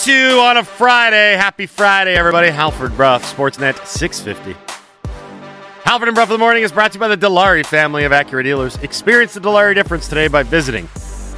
702 0.00 0.40
on 0.40 0.56
a 0.56 0.64
Friday. 0.64 1.34
Happy 1.36 1.66
Friday, 1.66 2.14
everybody. 2.14 2.48
Halford 2.48 2.96
Brough, 2.96 3.18
Sportsnet 3.18 3.86
650. 3.86 4.58
Halford 5.84 6.08
and 6.08 6.14
Brough 6.14 6.24
for 6.24 6.32
the 6.32 6.38
Morning 6.38 6.62
is 6.62 6.72
brought 6.72 6.92
to 6.92 6.96
you 6.96 7.00
by 7.00 7.08
the 7.08 7.18
Dilawri 7.18 7.66
family 7.66 8.04
of 8.04 8.12
Acura 8.12 8.42
dealers. 8.42 8.76
Experience 8.76 9.34
the 9.34 9.40
Dilawri 9.40 9.74
difference 9.74 10.08
today 10.08 10.26
by 10.26 10.42
visiting 10.42 10.88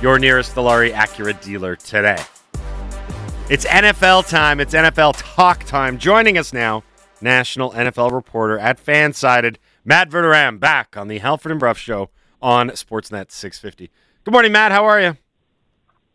your 0.01 0.17
nearest 0.17 0.55
Dilawri 0.55 0.93
Acura 0.93 1.43
dealer 1.43 1.75
today. 1.75 2.23
It's 3.51 3.65
NFL 3.65 4.29
time. 4.29 4.61
It's 4.61 4.75
NFL 4.75 5.15
talk 5.17 5.65
time. 5.65 5.99
Joining 5.99 6.39
us 6.39 6.53
now, 6.53 6.85
national 7.21 7.73
NFL 7.73 8.13
reporter 8.13 8.61
at 8.61 8.79
Fansided, 8.79 9.57
Matt 9.85 10.09
Verderame, 10.09 10.61
back 10.61 10.97
on 10.97 11.09
the 11.09 11.19
Halford 11.19 11.51
and 11.51 11.59
Brough 11.59 11.73
show 11.73 12.11
on 12.41 12.71
Sportsnet 12.71 13.33
650. 13.33 13.91
Good 14.23 14.33
morning, 14.33 14.53
Matt. 14.53 14.71
How 14.71 14.85
are 14.85 15.01
you? 15.01 15.17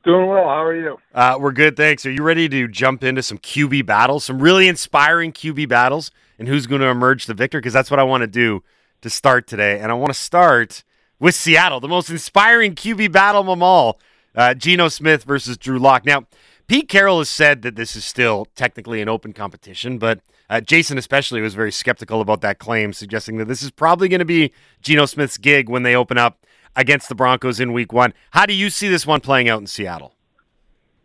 Doing 0.07 0.27
well. 0.27 0.45
How 0.45 0.63
are 0.63 0.73
you? 0.73 0.97
Uh, 1.13 1.37
we're 1.37 1.51
good, 1.51 1.75
thanks. 1.75 2.05
Are 2.05 2.11
you 2.11 2.23
ready 2.23 2.47
to 2.47 2.69
jump 2.69 3.03
into 3.03 3.21
some 3.21 3.37
QB 3.39 3.85
battles, 3.85 4.23
some 4.23 4.39
really 4.39 4.69
inspiring 4.69 5.33
QB 5.33 5.67
battles, 5.67 6.11
and 6.39 6.47
who's 6.47 6.65
going 6.65 6.79
to 6.79 6.87
emerge 6.87 7.25
the 7.25 7.33
victor? 7.33 7.59
Because 7.59 7.73
that's 7.73 7.91
what 7.91 7.99
I 7.99 8.03
want 8.03 8.21
to 8.21 8.27
do 8.27 8.63
to 9.01 9.09
start 9.09 9.47
today. 9.47 9.81
And 9.81 9.91
I 9.91 9.95
want 9.95 10.13
to 10.13 10.17
start 10.17 10.85
with 11.19 11.35
Seattle, 11.35 11.81
the 11.81 11.89
most 11.89 12.09
inspiring 12.09 12.73
QB 12.73 13.11
battle 13.11 13.41
of 13.41 13.47
them 13.47 13.61
all 13.61 13.99
uh, 14.33 14.53
Geno 14.53 14.87
Smith 14.87 15.25
versus 15.25 15.57
Drew 15.57 15.77
Lock. 15.77 16.05
Now, 16.05 16.25
Pete 16.67 16.87
Carroll 16.87 17.17
has 17.17 17.29
said 17.29 17.61
that 17.63 17.75
this 17.75 17.97
is 17.97 18.05
still 18.05 18.47
technically 18.55 19.01
an 19.01 19.09
open 19.09 19.33
competition, 19.33 19.97
but 19.97 20.21
uh, 20.49 20.61
Jason 20.61 20.97
especially 20.97 21.41
was 21.41 21.53
very 21.53 21.73
skeptical 21.73 22.21
about 22.21 22.39
that 22.39 22.59
claim, 22.59 22.93
suggesting 22.93 23.39
that 23.39 23.49
this 23.49 23.61
is 23.61 23.71
probably 23.71 24.07
going 24.07 24.19
to 24.19 24.25
be 24.25 24.53
Geno 24.81 25.05
Smith's 25.05 25.37
gig 25.37 25.67
when 25.67 25.83
they 25.83 25.97
open 25.97 26.17
up 26.17 26.45
against 26.77 27.09
the 27.09 27.15
Broncos 27.15 27.59
in 27.59 27.73
week 27.73 27.91
one. 27.91 28.13
How 28.31 28.45
do 28.45 28.53
you 28.53 28.69
see 28.69 28.87
this 28.87 29.05
one 29.05 29.19
playing 29.19 29.49
out 29.49 29.59
in 29.59 29.67
Seattle? 29.67 30.13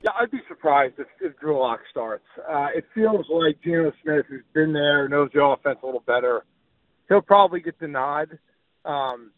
Yeah, 0.03 0.11
I'd 0.21 0.31
be 0.31 0.41
surprised 0.47 0.95
if, 0.99 1.07
if 1.21 1.39
Drew 1.41 1.59
Lock 1.59 1.81
starts. 1.91 2.25
Uh, 2.39 2.69
it 2.75 2.85
feels 2.95 3.27
like 3.31 3.61
Geno 3.65 3.93
Smith, 4.03 4.27
who's 4.29 4.43
been 4.53 4.73
there, 4.73 5.09
knows 5.09 5.31
the 5.33 5.43
offense 5.43 5.79
a 5.83 5.87
little 5.87 6.03
better, 6.07 6.45
he'll 7.09 7.23
probably 7.23 7.61
get 7.61 7.79
the 7.81 7.89
nod. 7.89 8.39
Um, 8.85 9.31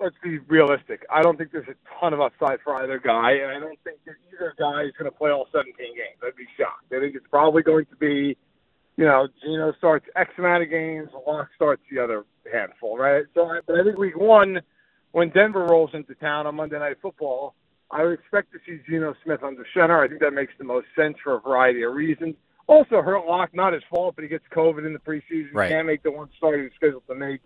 let's 0.00 0.16
be 0.24 0.38
realistic. 0.38 1.04
I 1.10 1.22
don't 1.22 1.36
think 1.36 1.52
there's 1.52 1.68
a 1.68 2.00
ton 2.00 2.14
of 2.14 2.20
upside 2.20 2.60
for 2.64 2.74
either 2.82 2.98
guy, 2.98 3.32
and 3.32 3.50
I 3.50 3.60
don't 3.60 3.78
think 3.84 3.98
that 4.06 4.14
either 4.32 4.54
guy 4.58 4.84
is 4.84 4.92
going 4.98 5.10
to 5.10 5.16
play 5.16 5.30
all 5.30 5.46
17 5.52 5.74
games. 5.76 6.18
I'd 6.24 6.34
be 6.34 6.46
shocked. 6.58 6.92
I 6.92 7.00
think 7.00 7.14
it's 7.14 7.26
probably 7.30 7.62
going 7.62 7.84
to 7.84 7.96
be, 7.96 8.36
you 8.96 9.04
know, 9.04 9.28
Geno 9.44 9.74
starts 9.76 10.06
X 10.16 10.30
amount 10.38 10.62
of 10.62 10.70
games, 10.70 11.10
Lock 11.26 11.48
starts 11.54 11.82
the 11.92 12.02
other 12.02 12.24
handful, 12.50 12.96
right? 12.96 13.24
So, 13.34 13.50
but 13.66 13.76
I 13.78 13.84
think 13.84 13.98
week 13.98 14.18
one– 14.18 14.60
when 15.16 15.30
Denver 15.30 15.64
rolls 15.64 15.88
into 15.94 16.14
town 16.16 16.46
on 16.46 16.56
Monday 16.56 16.78
Night 16.78 16.98
Football, 17.00 17.54
I 17.90 18.04
would 18.04 18.12
expect 18.12 18.52
to 18.52 18.58
see 18.66 18.82
Geno 18.86 19.14
Smith 19.24 19.42
under 19.42 19.66
center. 19.72 19.98
I 20.04 20.08
think 20.08 20.20
that 20.20 20.32
makes 20.32 20.52
the 20.58 20.64
most 20.64 20.88
sense 20.94 21.16
for 21.24 21.36
a 21.36 21.40
variety 21.40 21.84
of 21.84 21.94
reasons. 21.94 22.34
Also, 22.66 23.00
hurt 23.00 23.26
Lock, 23.26 23.54
not 23.54 23.72
his 23.72 23.82
fault, 23.88 24.14
but 24.14 24.24
he 24.24 24.28
gets 24.28 24.44
COVID 24.54 24.84
in 24.84 24.92
the 24.92 24.98
preseason. 24.98 25.54
Right. 25.54 25.70
Can't 25.70 25.86
make 25.86 26.02
the 26.02 26.10
one 26.10 26.28
start 26.36 26.58
he 26.58 26.64
was 26.64 26.72
scheduled 26.76 27.06
to 27.06 27.14
make. 27.14 27.40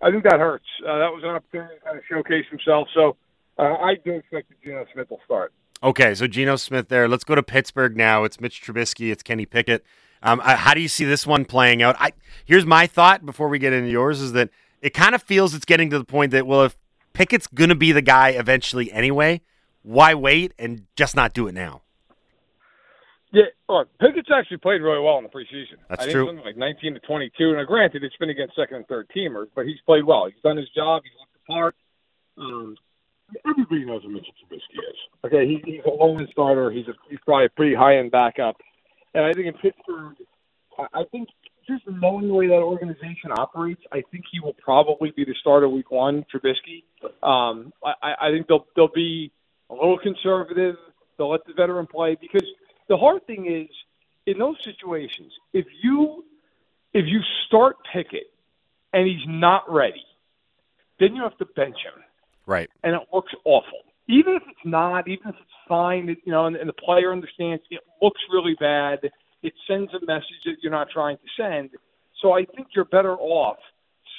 I 0.00 0.10
think 0.10 0.24
that 0.24 0.40
hurts. 0.40 0.64
Uh, 0.80 0.98
that 0.98 1.12
was 1.12 1.22
an 1.22 1.30
opportunity 1.30 1.76
to 1.76 1.80
kind 1.84 1.96
of 1.96 2.02
showcase 2.10 2.44
himself. 2.50 2.88
So 2.92 3.16
uh, 3.56 3.76
I 3.76 3.94
do 4.04 4.14
expect 4.14 4.48
that 4.48 4.60
Geno 4.60 4.84
Smith 4.92 5.08
will 5.08 5.20
start. 5.24 5.52
Okay, 5.80 6.16
so 6.16 6.26
Geno 6.26 6.56
Smith 6.56 6.88
there. 6.88 7.06
Let's 7.06 7.22
go 7.22 7.36
to 7.36 7.42
Pittsburgh 7.44 7.96
now. 7.96 8.24
It's 8.24 8.40
Mitch 8.40 8.60
Trubisky. 8.60 9.12
It's 9.12 9.22
Kenny 9.22 9.46
Pickett. 9.46 9.84
Um, 10.24 10.40
how 10.40 10.74
do 10.74 10.80
you 10.80 10.88
see 10.88 11.04
this 11.04 11.24
one 11.24 11.44
playing 11.44 11.84
out? 11.84 11.94
I, 12.00 12.14
here's 12.44 12.66
my 12.66 12.88
thought 12.88 13.24
before 13.24 13.46
we 13.46 13.60
get 13.60 13.72
into 13.72 13.90
yours: 13.90 14.20
is 14.20 14.32
that 14.32 14.50
it 14.80 14.92
kind 14.92 15.14
of 15.14 15.22
feels 15.22 15.54
it's 15.54 15.64
getting 15.64 15.88
to 15.90 15.98
the 16.00 16.04
point 16.04 16.32
that 16.32 16.48
well, 16.48 16.64
if 16.64 16.76
Pickett's 17.12 17.46
going 17.46 17.70
to 17.70 17.74
be 17.76 17.92
the 17.92 18.02
guy 18.02 18.30
eventually 18.30 18.90
anyway. 18.92 19.40
Why 19.82 20.14
wait 20.14 20.52
and 20.58 20.86
just 20.96 21.16
not 21.16 21.34
do 21.34 21.46
it 21.48 21.52
now? 21.54 21.82
Yeah, 23.32 23.44
look, 23.68 23.88
Pickett's 23.98 24.28
actually 24.32 24.58
played 24.58 24.82
really 24.82 25.02
well 25.02 25.16
in 25.16 25.24
the 25.24 25.30
preseason. 25.30 25.80
That's 25.88 26.02
I 26.02 26.04
think 26.04 26.12
true. 26.12 26.26
Something 26.26 26.44
like 26.44 26.56
19 26.56 26.94
to 26.94 27.00
22. 27.00 27.56
Now, 27.56 27.64
granted, 27.64 28.04
it's 28.04 28.16
been 28.16 28.28
against 28.30 28.54
second 28.54 28.76
and 28.76 28.86
third 28.86 29.08
teamers, 29.16 29.46
but 29.54 29.64
he's 29.64 29.80
played 29.86 30.04
well. 30.04 30.26
He's 30.26 30.42
done 30.42 30.58
his 30.58 30.68
job. 30.76 31.02
He's 31.02 31.12
looked 31.18 31.32
the 31.32 31.52
part. 31.52 31.74
Um, 32.36 32.76
everybody 33.48 33.84
knows 33.86 34.02
who 34.02 34.10
Mitchell 34.10 34.34
Trubisky 34.44 34.78
is. 34.78 34.96
Okay, 35.24 35.46
he, 35.46 35.62
he's 35.64 35.80
a 35.86 35.90
low-end 35.90 36.28
starter. 36.30 36.70
He's 36.70 36.86
a, 36.88 36.92
he's 37.08 37.18
probably 37.24 37.46
a 37.46 37.50
pretty 37.50 37.74
high-end 37.74 38.10
backup. 38.10 38.56
And 39.14 39.24
I 39.24 39.32
think 39.32 39.46
in 39.46 39.54
Pittsburgh, 39.54 40.16
I, 40.78 41.00
I 41.00 41.04
think 41.10 41.28
just 41.66 41.82
knowing 41.88 42.28
the 42.28 42.34
way 42.34 42.46
that 42.48 42.54
organization 42.54 43.30
operates, 43.30 43.82
I 43.92 44.02
think 44.10 44.24
he 44.30 44.40
will 44.40 44.54
probably 44.54 45.10
be 45.10 45.24
the 45.24 45.34
starter 45.40 45.68
week 45.68 45.90
one, 45.90 46.24
Trubisky. 46.32 46.84
Um, 47.22 47.72
I, 47.84 48.14
I 48.20 48.30
think 48.30 48.46
they'll 48.48 48.66
they'll 48.76 48.88
be 48.88 49.30
a 49.70 49.74
little 49.74 49.98
conservative. 49.98 50.76
They'll 51.16 51.30
let 51.30 51.44
the 51.46 51.52
veteran 51.54 51.86
play 51.86 52.16
because 52.20 52.46
the 52.88 52.96
hard 52.96 53.26
thing 53.26 53.46
is 53.46 53.68
in 54.26 54.38
those 54.38 54.56
situations, 54.64 55.32
if 55.52 55.66
you 55.82 56.24
if 56.92 57.06
you 57.06 57.20
start 57.46 57.76
Pickett 57.92 58.32
and 58.92 59.06
he's 59.06 59.26
not 59.26 59.70
ready, 59.72 60.04
then 61.00 61.14
you 61.14 61.22
have 61.22 61.36
to 61.38 61.46
bench 61.46 61.76
him. 61.76 62.02
Right. 62.46 62.68
And 62.82 62.94
it 62.94 63.02
looks 63.12 63.32
awful. 63.44 63.78
Even 64.08 64.34
if 64.34 64.42
it's 64.48 64.64
not, 64.64 65.08
even 65.08 65.28
if 65.28 65.36
it's 65.36 65.50
fine, 65.68 66.08
you 66.24 66.32
know, 66.32 66.46
and, 66.46 66.56
and 66.56 66.68
the 66.68 66.74
player 66.74 67.12
understands 67.12 67.62
it 67.70 67.80
looks 68.02 68.20
really 68.30 68.56
bad 68.58 68.98
it 69.42 69.52
sends 69.66 69.92
a 69.94 70.04
message 70.06 70.42
that 70.44 70.56
you're 70.62 70.72
not 70.72 70.88
trying 70.90 71.16
to 71.16 71.28
send. 71.36 71.70
So 72.20 72.32
I 72.32 72.44
think 72.44 72.68
you're 72.74 72.84
better 72.84 73.16
off 73.16 73.58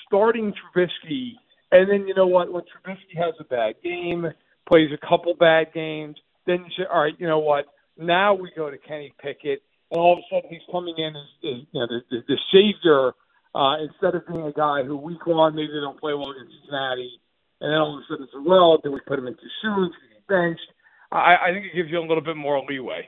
starting 0.07 0.53
Trubisky, 0.53 1.33
and 1.71 1.89
then 1.89 2.07
you 2.07 2.13
know 2.13 2.27
what? 2.27 2.51
When 2.51 2.63
Trubisky 2.63 3.17
has 3.17 3.33
a 3.39 3.43
bad 3.45 3.75
game, 3.83 4.27
plays 4.67 4.89
a 4.93 5.07
couple 5.07 5.33
bad 5.33 5.67
games, 5.73 6.17
then 6.45 6.65
you 6.65 6.71
say, 6.77 6.83
all 6.91 7.01
right, 7.01 7.13
you 7.17 7.27
know 7.27 7.39
what? 7.39 7.65
Now 7.97 8.33
we 8.33 8.51
go 8.55 8.69
to 8.69 8.77
Kenny 8.77 9.13
Pickett, 9.21 9.61
and 9.91 9.99
all 9.99 10.13
of 10.13 10.19
a 10.19 10.23
sudden 10.29 10.49
he's 10.49 10.67
coming 10.71 10.95
in 10.97 11.15
as, 11.15 11.29
as 11.43 11.65
you 11.71 11.79
know 11.79 11.87
the, 11.87 12.01
the, 12.11 12.17
the 12.27 12.37
savior 12.51 13.13
uh, 13.55 13.77
instead 13.81 14.15
of 14.15 14.27
being 14.27 14.45
a 14.45 14.51
guy 14.51 14.83
who 14.83 14.97
week 14.97 15.25
one 15.25 15.55
maybe 15.55 15.67
they 15.67 15.79
don't 15.79 15.99
play 15.99 16.13
well 16.13 16.31
against 16.31 16.53
Cincinnati, 16.61 17.21
and 17.61 17.71
then 17.71 17.79
all 17.79 17.97
of 17.97 18.03
a 18.03 18.05
sudden 18.09 18.25
it's 18.25 18.33
well, 18.45 18.79
then 18.83 18.91
we 18.91 18.99
put 19.07 19.19
him 19.19 19.27
in 19.27 19.35
too 19.35 19.53
soon, 19.61 19.91
he's 20.11 20.23
benched. 20.27 20.67
I, 21.11 21.37
I 21.47 21.51
think 21.53 21.65
it 21.65 21.75
gives 21.75 21.89
you 21.89 21.99
a 21.99 22.01
little 22.01 22.23
bit 22.23 22.35
more 22.35 22.61
leeway 22.67 23.07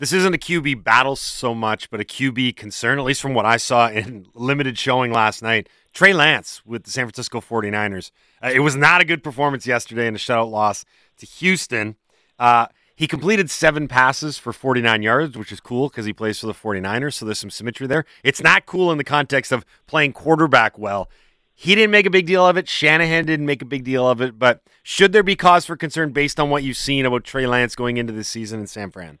this 0.00 0.14
isn't 0.14 0.34
a 0.34 0.38
QB 0.38 0.82
battle 0.82 1.14
so 1.14 1.54
much, 1.54 1.90
but 1.90 2.00
a 2.00 2.04
QB 2.04 2.56
concern, 2.56 2.98
at 2.98 3.04
least 3.04 3.20
from 3.20 3.34
what 3.34 3.44
I 3.44 3.58
saw 3.58 3.88
in 3.90 4.26
limited 4.34 4.78
showing 4.78 5.12
last 5.12 5.42
night. 5.42 5.68
Trey 5.92 6.14
Lance 6.14 6.62
with 6.64 6.84
the 6.84 6.90
San 6.90 7.04
Francisco 7.04 7.40
49ers. 7.40 8.10
Uh, 8.42 8.50
it 8.52 8.60
was 8.60 8.74
not 8.74 9.02
a 9.02 9.04
good 9.04 9.22
performance 9.22 9.66
yesterday 9.66 10.06
in 10.06 10.14
a 10.14 10.18
shutout 10.18 10.50
loss 10.50 10.86
to 11.18 11.26
Houston. 11.26 11.96
Uh, 12.38 12.66
he 12.96 13.06
completed 13.06 13.50
seven 13.50 13.88
passes 13.88 14.38
for 14.38 14.54
49 14.54 15.02
yards, 15.02 15.36
which 15.36 15.52
is 15.52 15.60
cool 15.60 15.90
because 15.90 16.06
he 16.06 16.14
plays 16.14 16.40
for 16.40 16.46
the 16.46 16.54
49ers, 16.54 17.14
so 17.14 17.26
there's 17.26 17.38
some 17.38 17.50
symmetry 17.50 17.86
there. 17.86 18.06
It's 18.24 18.42
not 18.42 18.64
cool 18.64 18.90
in 18.90 18.96
the 18.96 19.04
context 19.04 19.52
of 19.52 19.66
playing 19.86 20.14
quarterback 20.14 20.78
well. 20.78 21.10
He 21.54 21.74
didn't 21.74 21.90
make 21.90 22.06
a 22.06 22.10
big 22.10 22.24
deal 22.24 22.46
of 22.46 22.56
it. 22.56 22.70
Shanahan 22.70 23.26
didn't 23.26 23.44
make 23.44 23.60
a 23.60 23.66
big 23.66 23.84
deal 23.84 24.08
of 24.08 24.22
it. 24.22 24.38
But 24.38 24.62
should 24.82 25.12
there 25.12 25.22
be 25.22 25.36
cause 25.36 25.66
for 25.66 25.76
concern 25.76 26.12
based 26.12 26.40
on 26.40 26.48
what 26.48 26.62
you've 26.62 26.78
seen 26.78 27.04
about 27.04 27.24
Trey 27.24 27.46
Lance 27.46 27.76
going 27.76 27.98
into 27.98 28.14
this 28.14 28.28
season 28.28 28.60
in 28.60 28.66
San 28.66 28.90
Fran? 28.90 29.18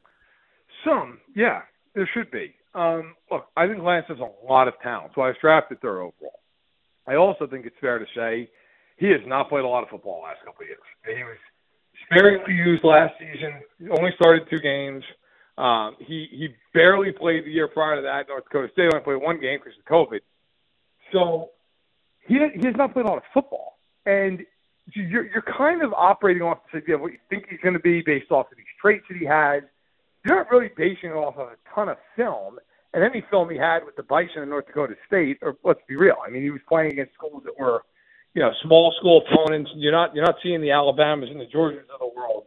Some, 0.84 1.18
yeah, 1.34 1.62
there 1.94 2.08
should 2.14 2.30
be. 2.30 2.54
Um, 2.74 3.14
look, 3.30 3.46
I 3.56 3.66
think 3.66 3.82
Lance 3.82 4.06
has 4.08 4.18
a 4.18 4.46
lot 4.46 4.68
of 4.68 4.74
talent, 4.82 5.12
so 5.14 5.22
I 5.22 5.28
was 5.28 5.36
drafted 5.40 5.80
third 5.80 5.98
overall. 5.98 6.40
I 7.06 7.16
also 7.16 7.46
think 7.46 7.66
it's 7.66 7.76
fair 7.80 7.98
to 7.98 8.06
say 8.14 8.48
he 8.96 9.06
has 9.08 9.20
not 9.26 9.48
played 9.48 9.64
a 9.64 9.68
lot 9.68 9.82
of 9.82 9.88
football 9.88 10.20
the 10.20 10.28
last 10.28 10.38
couple 10.44 10.62
of 10.62 10.68
years. 10.68 10.78
He 11.04 11.24
was 11.24 11.38
sparingly 12.06 12.54
used 12.54 12.84
last 12.84 13.14
season. 13.18 13.54
He 13.78 13.88
only 13.88 14.10
started 14.14 14.46
two 14.48 14.58
games. 14.58 15.02
Um, 15.58 15.96
he 15.98 16.28
he 16.30 16.48
barely 16.72 17.12
played 17.12 17.44
the 17.44 17.50
year 17.50 17.68
prior 17.68 17.96
to 17.96 18.02
that. 18.02 18.28
North 18.28 18.44
Dakota 18.44 18.68
State 18.72 18.90
only 18.92 19.04
played 19.04 19.20
one 19.20 19.40
game 19.40 19.58
because 19.62 19.78
of 19.78 19.84
COVID. 19.84 20.20
So 21.12 21.50
he 22.26 22.34
he 22.34 22.66
has 22.66 22.76
not 22.76 22.92
played 22.92 23.06
a 23.06 23.08
lot 23.08 23.18
of 23.18 23.24
football, 23.34 23.78
and 24.06 24.40
you're 24.94 25.26
you're 25.26 25.42
kind 25.42 25.82
of 25.82 25.92
operating 25.92 26.42
off 26.42 26.58
the 26.72 26.78
idea 26.78 26.94
of 26.94 27.00
what 27.00 27.12
you 27.12 27.18
think 27.28 27.46
he's 27.50 27.60
going 27.60 27.74
to 27.74 27.80
be 27.80 28.02
based 28.02 28.30
off 28.30 28.50
of 28.50 28.56
these 28.56 28.66
traits 28.80 29.04
that 29.08 29.18
he 29.18 29.26
has 29.26 29.62
you're 30.24 30.36
not 30.36 30.50
really 30.50 30.70
basing 30.76 31.10
it 31.10 31.14
off 31.14 31.36
of 31.36 31.48
a 31.48 31.56
ton 31.74 31.88
of 31.88 31.96
film. 32.16 32.58
And 32.92 33.04
any 33.04 33.24
film 33.30 33.48
he 33.50 33.56
had 33.56 33.84
with 33.84 33.94
the 33.96 34.02
Bison 34.02 34.42
in 34.42 34.48
North 34.48 34.66
Dakota 34.66 34.94
State, 35.06 35.38
or 35.42 35.56
let's 35.62 35.80
be 35.86 35.96
real, 35.96 36.16
I 36.26 36.30
mean, 36.30 36.42
he 36.42 36.50
was 36.50 36.60
playing 36.68 36.92
against 36.92 37.14
schools 37.14 37.42
that 37.44 37.56
were, 37.58 37.82
you 38.34 38.42
know, 38.42 38.50
small 38.64 38.92
school 38.98 39.22
opponents. 39.24 39.70
You're 39.76 39.92
not 39.92 40.14
you're 40.14 40.24
not 40.24 40.36
seeing 40.42 40.60
the 40.60 40.72
Alabamas 40.72 41.30
and 41.30 41.40
the 41.40 41.46
Georgias 41.46 41.82
of 41.82 42.00
the 42.00 42.10
world 42.16 42.46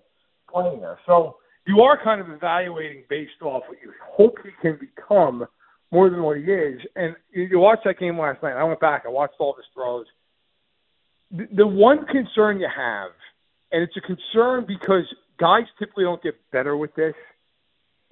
playing 0.51 0.81
there. 0.81 0.99
So 1.05 1.37
you 1.65 1.81
are 1.81 1.97
kind 2.03 2.19
of 2.19 2.29
evaluating 2.29 3.03
based 3.09 3.41
off 3.41 3.63
what 3.67 3.77
you 3.81 3.93
hope 4.03 4.35
he 4.43 4.49
can 4.61 4.77
become 4.77 5.45
more 5.91 6.09
than 6.09 6.21
what 6.23 6.37
he 6.37 6.43
is. 6.43 6.81
And 6.97 7.15
you, 7.31 7.43
you 7.43 7.59
watched 7.59 7.85
that 7.85 7.97
game 7.97 8.19
last 8.19 8.43
night. 8.43 8.53
I 8.53 8.65
went 8.65 8.81
back. 8.81 9.03
I 9.05 9.09
watched 9.09 9.35
all 9.39 9.55
his 9.55 9.65
throws. 9.73 10.07
The 11.31 11.65
one 11.65 12.05
concern 12.05 12.59
you 12.59 12.67
have, 12.67 13.11
and 13.71 13.81
it's 13.81 13.95
a 13.95 14.01
concern 14.01 14.65
because 14.67 15.05
guys 15.39 15.63
typically 15.79 16.03
don't 16.03 16.21
get 16.21 16.35
better 16.51 16.75
with 16.75 16.93
this– 16.95 17.15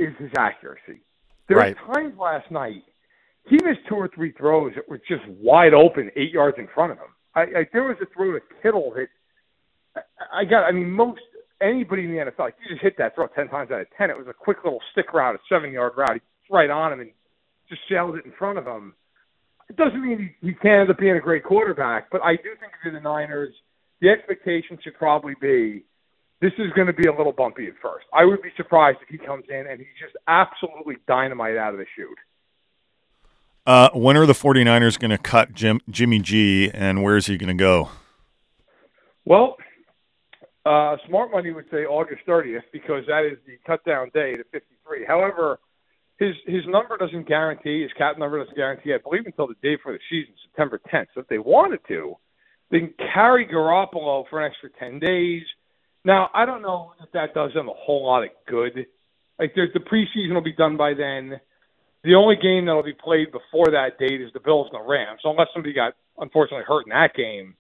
is 0.02 0.14
his 0.18 0.32
accuracy. 0.38 1.02
There 1.48 1.58
right. 1.58 1.76
were 1.88 1.94
times 1.96 2.18
last 2.18 2.50
night 2.52 2.84
he 3.48 3.56
missed 3.64 3.82
two 3.90 3.96
or 3.96 4.10
three 4.14 4.32
throws 4.34 4.74
that 4.76 4.88
were 4.88 5.00
just 5.00 5.28
wide 5.40 5.74
open, 5.74 6.12
eight 6.16 6.32
yards 6.32 6.58
in 6.60 6.68
front 6.74 6.92
of 6.92 6.98
him. 6.98 7.12
I, 7.36 7.42
I 7.42 7.68
there 7.74 7.84
was 7.84 7.98
a 8.02 8.06
throw 8.14 8.34
to 8.34 8.40
Kittle 8.62 8.94
that 8.96 9.08
I, 9.96 10.42
I 10.42 10.46
got. 10.46 10.64
I 10.64 10.72
mean, 10.72 10.92
most 10.92 11.22
anybody 11.62 12.04
in 12.04 12.12
the 12.12 12.18
NFL, 12.18 12.40
like, 12.40 12.56
you 12.62 12.74
just 12.74 12.82
hit 12.82 12.98
that 12.98 13.16
throw 13.16 13.28
ten 13.28 13.48
times 13.48 13.72
out 13.72 13.82
of 13.82 13.88
ten. 13.98 14.10
It 14.10 14.18
was 14.18 14.28
a 14.28 14.34
quick 14.34 14.58
little 14.64 14.82
stick 14.92 15.14
route, 15.14 15.36
a 15.36 15.40
seven 15.50 15.72
yard 15.72 15.94
route. 15.98 16.16
He 16.16 16.54
right 16.54 16.70
on 16.70 16.94
him 16.94 17.00
and 17.00 17.12
just 17.70 17.82
sailed 17.90 18.16
it 18.18 18.26
in 18.26 18.34
front 18.38 18.58
of 18.58 18.66
him. 18.66 18.94
It 19.70 19.78
doesn't 19.78 20.02
mean 20.02 20.36
he, 20.42 20.48
he 20.48 20.54
can't 20.54 20.82
end 20.82 20.90
up 20.90 20.98
being 20.98 21.16
a 21.16 21.22
great 21.22 21.46
quarterback, 21.46 22.12
but 22.12 22.22
I 22.22 22.36
do 22.36 22.50
think 22.60 22.74
if 22.74 22.84
you're 22.84 22.94
the 22.94 23.00
Niners, 23.00 23.54
the 24.02 24.10
expectation 24.10 24.78
should 24.84 24.96
probably 24.96 25.34
be 25.40 25.86
this 26.42 26.52
is 26.58 26.72
going 26.74 26.88
to 26.88 26.94
be 26.94 27.08
a 27.08 27.16
little 27.16 27.32
bumpy 27.32 27.68
at 27.68 27.74
first. 27.82 28.06
I 28.14 28.26
would 28.26 28.42
be 28.42 28.50
surprised 28.58 28.98
if 29.02 29.10
he 29.10 29.18
comes 29.18 29.46
in 29.48 29.68
and 29.68 29.80
he's 29.80 29.88
just 30.02 30.16
absolutely 30.28 30.96
dynamite 31.08 31.56
out 31.56 31.74
of 31.74 31.80
the 31.80 31.86
chute. 31.96 32.18
Uh, 33.66 33.90
when 33.94 34.18
are 34.18 34.26
the 34.26 34.34
49ers 34.34 35.00
going 35.00 35.12
to 35.12 35.20
cut 35.20 35.54
Jim, 35.54 35.80
Jimmy 35.90 36.20
G, 36.20 36.72
and 36.74 37.04
where 37.04 37.16
is 37.16 37.28
he 37.28 37.38
going 37.38 37.56
to 37.56 37.62
go? 37.62 37.90
Well, 39.24 39.56
uh, 40.66 40.98
smart 41.08 41.32
money 41.32 41.52
would 41.52 41.66
say 41.70 41.86
August 41.86 42.22
30th 42.28 42.64
because 42.74 43.04
that 43.08 43.24
is 43.24 43.38
the 43.46 43.58
cut 43.66 43.86
down 43.86 44.10
day 44.16 44.36
to 44.36 44.44
53. 44.52 45.06
However, 45.08 45.60
his 46.18 46.36
his 46.46 46.62
number 46.68 46.98
doesn't 46.98 47.28
guarantee 47.28 47.82
his 47.82 47.92
cap 47.98 48.18
number 48.20 48.40
doesn't 48.40 48.56
guarantee. 48.56 48.94
I 48.94 48.98
believe 48.98 49.26
until 49.26 49.48
the 49.48 49.56
day 49.64 49.78
for 49.82 49.92
the 49.92 50.00
season, 50.10 50.34
September 50.46 50.80
10th. 50.94 51.08
So 51.14 51.22
if 51.22 51.28
they 51.28 51.40
wanted 51.40 51.80
to, 51.88 52.16
they 52.70 52.80
can 52.80 52.94
carry 53.14 53.48
Garoppolo 53.48 54.26
for 54.30 54.40
an 54.40 54.52
extra 54.52 54.70
10 54.80 55.00
days. 55.00 55.42
Now 56.04 56.30
I 56.34 56.46
don't 56.46 56.62
know 56.62 56.94
if 57.02 57.12
that 57.12 57.34
does 57.34 57.54
them 57.54 57.70
a 57.70 57.74
whole 57.74 58.06
lot 58.06 58.24
of 58.24 58.30
good. 58.48 58.86
Like 59.40 59.54
there's 59.56 59.74
the 59.74 59.80
preseason 59.80 60.34
will 60.34 60.42
be 60.42 60.54
done 60.54 60.78
by 60.78 60.94
then. 60.94 61.40
The 62.04 62.16
only 62.16 62.36
game 62.36 62.66
that'll 62.66 62.84
be 62.84 62.94
played 62.94 63.32
before 63.32 63.68
that 63.72 64.00
date 64.00 64.22
is 64.22 64.34
the 64.34 64.40
Bills 64.40 64.68
and 64.72 64.82
the 64.82 64.88
Rams. 64.88 65.20
So 65.22 65.30
unless 65.30 65.48
somebody 65.54 65.74
got 65.74 65.94
unfortunately 66.18 66.66
hurt 66.68 66.86
in 66.86 66.90
that 66.90 67.14
game, 67.16 67.56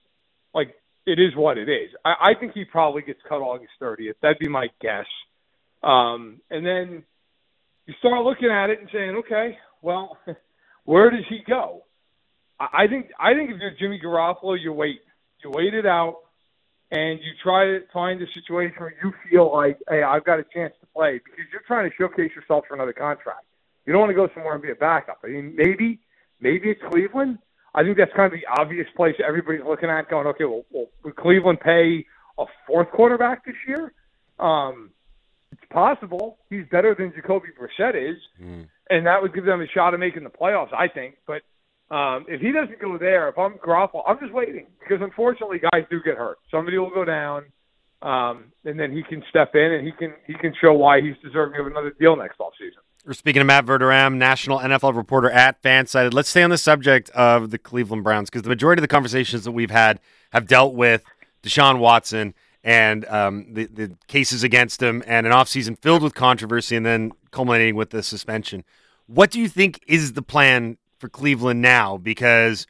like 0.54 0.76
it 1.06 1.20
is 1.20 1.36
what 1.36 1.58
it 1.58 1.70
is. 1.70 1.90
I, 2.06 2.32
I 2.32 2.40
think 2.40 2.54
he 2.54 2.66
probably 2.66 3.02
gets 3.02 3.20
cut 3.28 3.36
August 3.36 3.72
30th. 3.82 4.14
That'd 4.22 4.40
be 4.40 4.48
my 4.48 4.68
guess. 4.82 5.06
Um, 5.84 6.42
and 6.50 6.66
then 6.66 7.04
you 7.88 7.94
start 8.00 8.24
looking 8.24 8.50
at 8.50 8.70
it 8.70 8.80
and 8.80 8.90
saying, 8.92 9.16
okay, 9.26 9.58
well, 9.82 10.18
where 10.86 11.10
does 11.10 11.26
he 11.30 11.40
go? 11.48 11.84
I, 12.60 12.84
I 12.84 12.88
think 12.88 13.08
I 13.20 13.34
think 13.34 13.52
if 13.52 13.58
you're 13.60 13.72
Jimmy 13.80 14.00
Garoppolo, 14.04 14.58
you 14.60 14.74
wait, 14.74 15.02
you 15.44 15.52
wait 15.52 15.74
it 15.74 15.86
out, 15.86 16.18
and 16.92 17.20
you 17.20 17.32
try 17.42 17.66
to 17.66 17.80
find 17.94 18.22
a 18.22 18.26
situation 18.34 18.76
where 18.78 18.94
you 19.02 19.14
feel 19.30 19.52
like, 19.52 19.80
hey, 19.90 20.04
I've 20.04 20.26
got 20.26 20.40
a 20.40 20.46
chance 20.54 20.74
to 20.82 20.88
play 20.88 21.20
because 21.24 21.46
you're 21.52 21.64
trying 21.66 21.90
to 21.90 21.96
showcase 21.96 22.32
yourself 22.36 22.66
for 22.68 22.76
another 22.76 22.94
contract. 22.94 23.46
You 23.86 23.94
don't 23.94 24.02
want 24.02 24.12
to 24.12 24.16
go 24.16 24.28
somewhere 24.34 24.54
and 24.54 24.62
be 24.62 24.72
a 24.72 24.76
backup. 24.76 25.20
I 25.24 25.28
mean, 25.28 25.56
maybe, 25.56 26.00
maybe 26.42 26.70
it's 26.70 26.82
Cleveland. 26.92 27.40
I 27.74 27.84
think 27.84 27.98
that's 27.98 28.12
kind 28.14 28.32
of 28.32 28.38
the 28.38 28.62
obvious 28.62 28.88
place 28.98 29.16
everybody's 29.26 29.62
looking 29.66 29.90
at, 29.90 30.10
going, 30.10 30.28
okay, 30.28 30.44
well, 30.44 30.66
well 30.72 30.88
would 31.04 31.16
Cleveland 31.16 31.62
pay 31.62 32.06
a 32.38 32.46
fourth 32.68 32.92
quarterback 32.92 33.46
this 33.46 33.56
year? 33.66 33.94
Um, 34.38 34.92
it's 35.54 35.62
possible. 35.72 36.38
He's 36.50 36.66
better 36.70 36.94
than 36.94 37.14
Jacoby 37.16 37.48
Brissett 37.58 37.96
is, 37.96 38.18
mm. 38.42 38.68
and 38.90 39.06
that 39.06 39.22
would 39.22 39.34
give 39.34 39.46
them 39.46 39.62
a 39.62 39.68
shot 39.68 39.94
of 39.94 40.02
making 40.02 40.24
the 40.24 40.30
playoffs, 40.30 40.74
I 40.74 40.90
think. 40.90 41.16
But 41.26 41.44
um, 41.92 42.26
if 42.30 42.40
he 42.40 42.54
doesn't 42.54 42.80
go 42.80 42.98
there, 42.98 43.28
if 43.28 43.38
I'm 43.38 43.56
Garoppolo, 43.56 44.04
I'm 44.08 44.18
just 44.20 44.34
waiting 44.34 44.66
because 44.80 45.04
unfortunately 45.04 45.60
guys 45.60 45.84
do 45.90 46.02
get 46.02 46.16
hurt. 46.16 46.38
Somebody 46.50 46.78
will 46.78 46.90
go 46.90 47.04
down, 47.04 47.44
um, 48.02 48.46
and 48.64 48.80
then 48.80 48.94
he 48.94 49.04
can 49.04 49.22
step 49.30 49.56
in 49.56 49.74
and 49.74 49.86
he 49.86 49.92
can 49.92 50.14
he 50.26 50.34
can 50.36 50.54
show 50.62 50.72
why 50.72 51.02
he's 51.02 51.16
deserving 51.22 51.60
of 51.60 51.68
another 51.68 51.94
deal 52.00 52.16
next 52.16 52.40
offseason. 52.40 52.80
We're 53.06 53.14
speaking 53.14 53.42
to 53.42 53.44
Matt 53.44 53.66
Verderame, 53.66 54.16
national 54.16 54.60
NFL 54.60 54.96
reporter 54.96 55.30
at 55.30 55.62
Fansided. 55.62 56.14
Let's 56.14 56.30
stay 56.30 56.44
on 56.44 56.50
the 56.50 56.58
subject 56.58 57.10
of 57.10 57.50
the 57.50 57.58
Cleveland 57.58 58.06
Browns 58.06 58.30
because 58.30 58.44
the 58.44 58.50
majority 58.50 58.80
of 58.80 58.84
the 58.84 58.88
conversations 58.88 59.44
that 59.44 59.52
we've 59.52 59.72
had 59.72 60.00
have 60.32 60.48
dealt 60.48 60.76
with 60.76 61.04
Deshaun 61.44 61.80
Watson 61.80 62.34
and 62.64 63.06
um, 63.06 63.54
the, 63.54 63.66
the 63.66 63.98
cases 64.08 64.44
against 64.44 64.82
him 64.82 65.04
and 65.08 65.26
an 65.26 65.34
offseason 65.34 65.78
filled 65.80 66.04
with 66.04 66.14
controversy 66.14 66.76
and 66.76 66.86
then 66.86 67.12
culminating 67.32 67.76
with 67.76 67.90
the 67.90 68.04
suspension. 68.04 68.64
What 69.08 69.32
do 69.32 69.42
you 69.42 69.50
think 69.50 69.84
is 69.88 70.14
the 70.14 70.22
plan 70.22 70.78
for 71.02 71.10
Cleveland 71.10 71.62
now? 71.62 71.98
Because, 71.98 72.66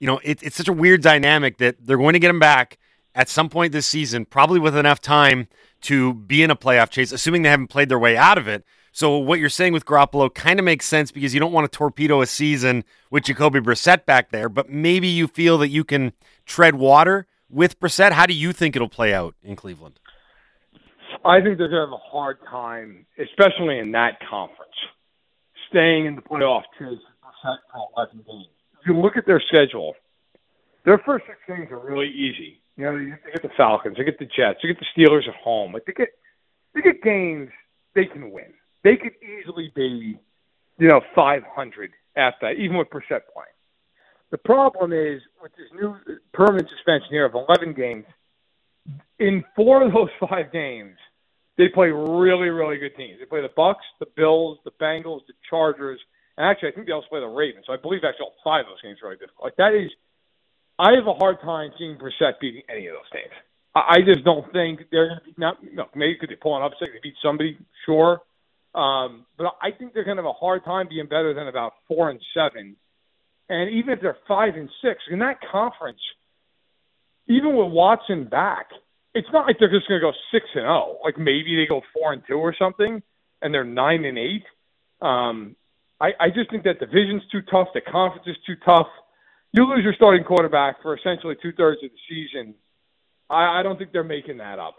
you 0.00 0.08
know, 0.08 0.18
it, 0.24 0.42
it's 0.42 0.56
such 0.56 0.68
a 0.68 0.72
weird 0.72 1.02
dynamic 1.02 1.58
that 1.58 1.76
they're 1.80 1.98
going 1.98 2.14
to 2.14 2.18
get 2.18 2.30
him 2.30 2.40
back 2.40 2.78
at 3.14 3.28
some 3.28 3.48
point 3.48 3.72
this 3.72 3.86
season, 3.86 4.24
probably 4.24 4.58
with 4.58 4.76
enough 4.76 5.00
time 5.00 5.46
to 5.82 6.14
be 6.14 6.42
in 6.42 6.50
a 6.50 6.56
playoff 6.56 6.90
chase, 6.90 7.12
assuming 7.12 7.42
they 7.42 7.50
haven't 7.50 7.68
played 7.68 7.88
their 7.88 7.98
way 7.98 8.16
out 8.16 8.38
of 8.38 8.48
it. 8.48 8.64
So 8.90 9.18
what 9.18 9.38
you're 9.38 9.48
saying 9.48 9.72
with 9.72 9.84
Garoppolo 9.84 10.32
kind 10.32 10.58
of 10.58 10.64
makes 10.64 10.86
sense 10.86 11.10
because 11.10 11.34
you 11.34 11.40
don't 11.40 11.52
want 11.52 11.70
to 11.70 11.76
torpedo 11.76 12.20
a 12.22 12.26
season 12.26 12.84
with 13.10 13.24
Jacoby 13.24 13.60
Brissett 13.60 14.06
back 14.06 14.30
there, 14.30 14.48
but 14.48 14.70
maybe 14.70 15.08
you 15.08 15.26
feel 15.26 15.58
that 15.58 15.68
you 15.68 15.84
can 15.84 16.12
tread 16.46 16.76
water 16.76 17.26
with 17.50 17.78
Brissett. 17.80 18.12
How 18.12 18.26
do 18.26 18.34
you 18.34 18.52
think 18.52 18.76
it'll 18.76 18.88
play 18.88 19.12
out 19.12 19.34
in 19.42 19.56
Cleveland? 19.56 19.98
I 21.24 21.40
think 21.40 21.58
they're 21.58 21.68
going 21.68 21.88
to 21.88 21.92
have 21.92 21.92
a 21.92 22.10
hard 22.10 22.38
time, 22.48 23.06
especially 23.18 23.78
in 23.78 23.92
that 23.92 24.18
conference, 24.28 24.74
staying 25.70 26.06
in 26.06 26.16
the 26.16 26.22
playoff 26.22 26.62
chase 26.78 26.98
Brissett 27.44 27.58
for 27.72 27.88
11 27.96 28.24
games. 28.26 28.46
You 28.86 28.98
look 28.98 29.16
at 29.16 29.26
their 29.26 29.42
schedule, 29.48 29.94
their 30.84 30.98
first 31.04 31.24
six 31.26 31.38
games 31.46 31.70
are 31.70 31.78
really 31.78 32.08
easy. 32.08 32.60
You 32.76 32.84
know, 32.84 32.98
they 32.98 33.32
get 33.32 33.42
the 33.42 33.50
Falcons, 33.56 33.96
they 33.96 34.04
get 34.04 34.18
the 34.18 34.26
Jets, 34.26 34.58
they 34.62 34.68
get 34.68 34.78
the 34.78 34.86
Steelers 34.96 35.28
at 35.28 35.34
home. 35.36 35.72
Like 35.72 35.84
they 35.86 35.92
get, 35.92 36.08
they 36.74 36.82
get 36.82 37.02
games 37.02 37.50
they 37.94 38.06
can 38.06 38.32
win 38.32 38.52
they 38.84 38.96
could 38.96 39.14
easily 39.22 39.72
be, 39.74 40.18
you 40.78 40.88
know, 40.88 41.00
500 41.14 41.90
at 42.16 42.34
that, 42.42 42.52
even 42.52 42.76
with 42.76 42.88
Brissett 42.90 43.22
playing. 43.32 43.50
The 44.30 44.38
problem 44.38 44.92
is 44.92 45.20
with 45.42 45.52
this 45.56 45.66
new 45.74 45.96
permanent 46.32 46.68
suspension 46.68 47.08
here 47.10 47.24
of 47.24 47.34
11 47.34 47.72
games. 47.74 48.04
In 49.18 49.42
four 49.56 49.82
of 49.82 49.92
those 49.92 50.10
five 50.28 50.52
games, 50.52 50.96
they 51.56 51.68
play 51.68 51.88
really, 51.88 52.50
really 52.50 52.76
good 52.76 52.96
teams. 52.96 53.18
They 53.18 53.26
play 53.26 53.40
the 53.40 53.48
Bucs, 53.48 53.76
the 54.00 54.06
Bills, 54.16 54.58
the 54.64 54.72
Bengals, 54.72 55.20
the 55.26 55.34
Chargers, 55.48 56.00
and 56.36 56.46
actually, 56.46 56.70
I 56.70 56.72
think 56.72 56.86
they 56.86 56.92
also 56.92 57.08
play 57.08 57.20
the 57.20 57.26
Ravens. 57.26 57.64
So 57.66 57.72
I 57.72 57.76
believe 57.76 58.02
actually 58.02 58.26
all 58.26 58.42
five 58.42 58.66
of 58.66 58.72
those 58.72 58.82
games 58.82 58.98
are 59.02 59.08
really 59.08 59.18
difficult. 59.18 59.44
Like 59.44 59.56
that 59.56 59.74
is, 59.74 59.90
I 60.78 60.92
have 60.98 61.06
a 61.06 61.14
hard 61.14 61.40
time 61.40 61.70
seeing 61.78 61.96
Brissett 61.96 62.40
beating 62.40 62.62
any 62.68 62.88
of 62.88 62.94
those 62.94 63.10
teams. 63.12 63.34
I, 63.74 63.96
I 63.96 63.98
just 64.04 64.24
don't 64.24 64.50
think 64.52 64.90
they're 64.90 65.08
going 65.08 65.20
to 65.20 65.24
be. 65.24 65.34
Not, 65.38 65.58
no, 65.62 65.86
maybe 65.94 66.16
could 66.18 66.30
they 66.30 66.36
pull 66.36 66.56
an 66.56 66.62
upset? 66.62 66.88
They 66.92 67.00
beat 67.02 67.14
somebody, 67.22 67.58
sure. 67.86 68.20
Um, 68.74 69.26
but 69.38 69.54
I 69.62 69.70
think 69.70 69.94
they're 69.94 70.04
going 70.04 70.16
to 70.16 70.24
have 70.24 70.30
a 70.30 70.32
hard 70.32 70.64
time 70.64 70.88
being 70.88 71.06
better 71.06 71.32
than 71.32 71.46
about 71.46 71.74
four 71.86 72.10
and 72.10 72.20
seven. 72.34 72.74
And 73.48 73.70
even 73.70 73.92
if 73.92 74.00
they're 74.00 74.16
five 74.26 74.54
and 74.56 74.68
six 74.82 74.98
in 75.10 75.20
that 75.20 75.38
conference, 75.52 76.00
even 77.28 77.56
with 77.56 77.70
Watson 77.70 78.24
back, 78.24 78.66
it's 79.14 79.28
not 79.32 79.46
like 79.46 79.56
they're 79.60 79.70
just 79.70 79.86
going 79.86 80.00
to 80.00 80.06
go 80.06 80.12
six 80.32 80.46
and 80.54 80.62
zero. 80.62 80.98
Oh. 80.98 81.00
Like 81.04 81.16
maybe 81.18 81.54
they 81.54 81.66
go 81.68 81.82
four 81.94 82.12
and 82.12 82.22
two 82.26 82.34
or 82.34 82.54
something, 82.58 83.00
and 83.40 83.54
they're 83.54 83.62
nine 83.62 84.04
and 84.04 84.18
eight. 84.18 84.44
Um, 85.00 85.54
I, 86.00 86.10
I 86.20 86.28
just 86.30 86.50
think 86.50 86.64
that 86.64 86.80
division's 86.80 87.22
too 87.30 87.40
tough. 87.50 87.68
The 87.74 87.80
conference 87.80 88.26
is 88.26 88.36
too 88.46 88.56
tough. 88.64 88.88
You 89.52 89.64
lose 89.64 89.84
your 89.84 89.94
starting 89.94 90.24
quarterback 90.24 90.82
for 90.82 90.96
essentially 90.96 91.36
two 91.40 91.52
thirds 91.52 91.82
of 91.84 91.90
the 91.90 91.96
season. 92.08 92.54
I, 93.30 93.60
I 93.60 93.62
don't 93.62 93.78
think 93.78 93.92
they're 93.92 94.04
making 94.04 94.38
that 94.38 94.58
up. 94.58 94.76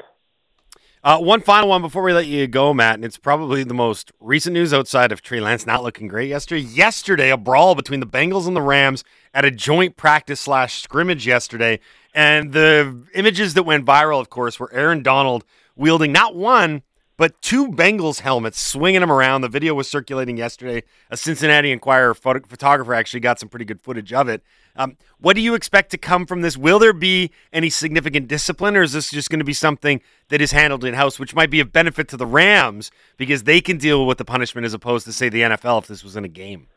Uh, 1.04 1.20
one 1.20 1.40
final 1.40 1.70
one 1.70 1.84
before 1.84 2.02
we 2.02 2.14
let 2.14 2.26
you 2.26 2.48
go, 2.48 2.74
Matt, 2.74 2.96
and 2.96 3.06
it's 3.06 3.20
probably 3.20 3.64
the 3.64 3.76
most 3.76 4.12
recent 4.20 4.56
news 4.56 4.74
outside 4.74 5.12
of 5.12 5.22
Trey 5.22 5.40
Lance 5.40 5.66
not 5.66 5.84
looking 5.84 6.08
great 6.08 6.30
yesterday. 6.30 6.62
Yesterday, 6.62 7.30
a 7.30 7.38
brawl 7.38 7.76
between 7.76 8.00
the 8.00 8.08
Bengals 8.08 8.48
and 8.48 8.56
the 8.56 8.62
Rams 8.62 9.04
at 9.32 9.46
a 9.46 9.52
joint 9.52 9.98
practice 9.98 10.42
slash 10.42 10.82
scrimmage 10.82 11.28
yesterday, 11.28 11.80
and 12.16 12.54
the 12.54 13.04
images 13.14 13.54
that 13.54 13.64
went 13.64 13.86
viral, 13.86 14.20
of 14.20 14.32
course, 14.32 14.60
were 14.60 14.74
Aaron 14.74 15.04
Donald 15.04 15.46
wielding 15.76 16.12
not 16.12 16.36
one 16.36 16.82
but 17.18 17.42
two 17.42 17.70
Bengals 17.70 18.22
helmets, 18.22 18.60
swinging 18.60 19.02
them 19.02 19.12
around. 19.12 19.42
The 19.42 19.50
video 19.50 19.74
was 19.74 19.88
circulating 19.88 20.38
yesterday. 20.38 20.84
A 21.10 21.18
Cincinnati 21.18 21.72
Enquirer 21.72 22.14
photo- 22.14 22.46
photographer 22.48 22.94
actually 22.94 23.22
got 23.22 23.40
some 23.40 23.50
pretty 23.50 23.66
good 23.66 23.82
footage 23.82 24.12
of 24.12 24.28
it. 24.28 24.44
Um, 24.76 24.98
what 25.20 25.36
do 25.36 25.42
you 25.42 25.56
expect 25.56 25.92
to 25.92 25.98
come 25.98 26.26
from 26.26 26.42
this? 26.42 26.58
Will 26.58 26.80
there 26.80 26.94
be 26.94 27.32
any 27.54 27.70
significant 27.70 28.28
discipline, 28.28 28.76
or 28.76 28.84
is 28.84 28.92
this 28.92 29.10
just 29.10 29.30
going 29.30 29.40
to 29.40 29.46
be 29.46 29.54
something 29.54 30.02
that 30.30 30.42
is 30.42 30.52
handled 30.52 30.84
in 30.84 30.94
house, 30.94 31.18
which 31.18 31.34
might 31.34 31.50
be 31.50 31.62
of 31.62 31.72
benefit 31.72 32.10
to 32.10 32.18
the 32.18 32.26
Rams 32.26 32.92
because 33.18 33.44
they 33.44 33.62
can 33.62 33.78
deal 33.78 34.06
with 34.06 34.18
the 34.18 34.26
punishment 34.26 34.66
as 34.66 34.74
opposed 34.74 35.06
to, 35.06 35.14
say, 35.14 35.30
the 35.30 35.42
NFL 35.42 35.84
if 35.84 35.88
this 35.88 36.04
was 36.04 36.18
in 36.18 36.26
a 36.26 36.30
game? 36.30 36.68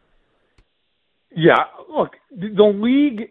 Yeah, 1.35 1.64
look, 1.90 2.12
the 2.30 2.64
league 2.64 3.28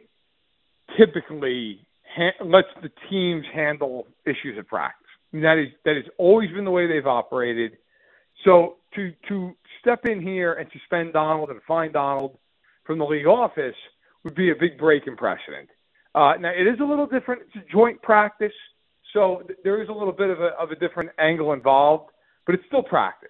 typically 0.97 1.87
ha- 2.15 2.43
lets 2.43 2.67
the 2.81 2.89
teams 3.09 3.45
handle 3.53 4.07
issues 4.25 4.57
at 4.57 4.67
practice. 4.67 5.06
That 5.33 5.57
is 5.57 5.67
that 5.85 5.95
has 5.95 6.05
always 6.17 6.51
been 6.51 6.65
the 6.65 6.71
way 6.71 6.87
they've 6.87 7.05
operated. 7.05 7.73
So 8.45 8.77
to 8.95 9.11
to 9.29 9.53
step 9.81 10.05
in 10.05 10.21
here 10.21 10.53
and 10.53 10.69
suspend 10.71 11.13
Donald 11.13 11.49
and 11.49 11.59
fine 11.67 11.91
Donald 11.91 12.37
from 12.85 12.99
the 12.99 13.05
league 13.05 13.27
office 13.27 13.75
would 14.23 14.35
be 14.35 14.51
a 14.51 14.55
big 14.55 14.77
break 14.77 15.07
in 15.07 15.15
precedent. 15.15 15.69
Uh, 16.15 16.33
now 16.39 16.49
it 16.49 16.65
is 16.67 16.79
a 16.79 16.83
little 16.83 17.05
different. 17.05 17.43
It's 17.47 17.67
a 17.67 17.71
joint 17.71 18.01
practice, 18.01 18.53
so 19.13 19.43
th- 19.47 19.59
there 19.63 19.81
is 19.81 19.89
a 19.89 19.93
little 19.93 20.13
bit 20.13 20.29
of 20.29 20.39
a 20.39 20.49
of 20.59 20.71
a 20.71 20.75
different 20.75 21.11
angle 21.19 21.53
involved, 21.53 22.11
but 22.45 22.55
it's 22.55 22.63
still 22.67 22.83
practice. 22.83 23.29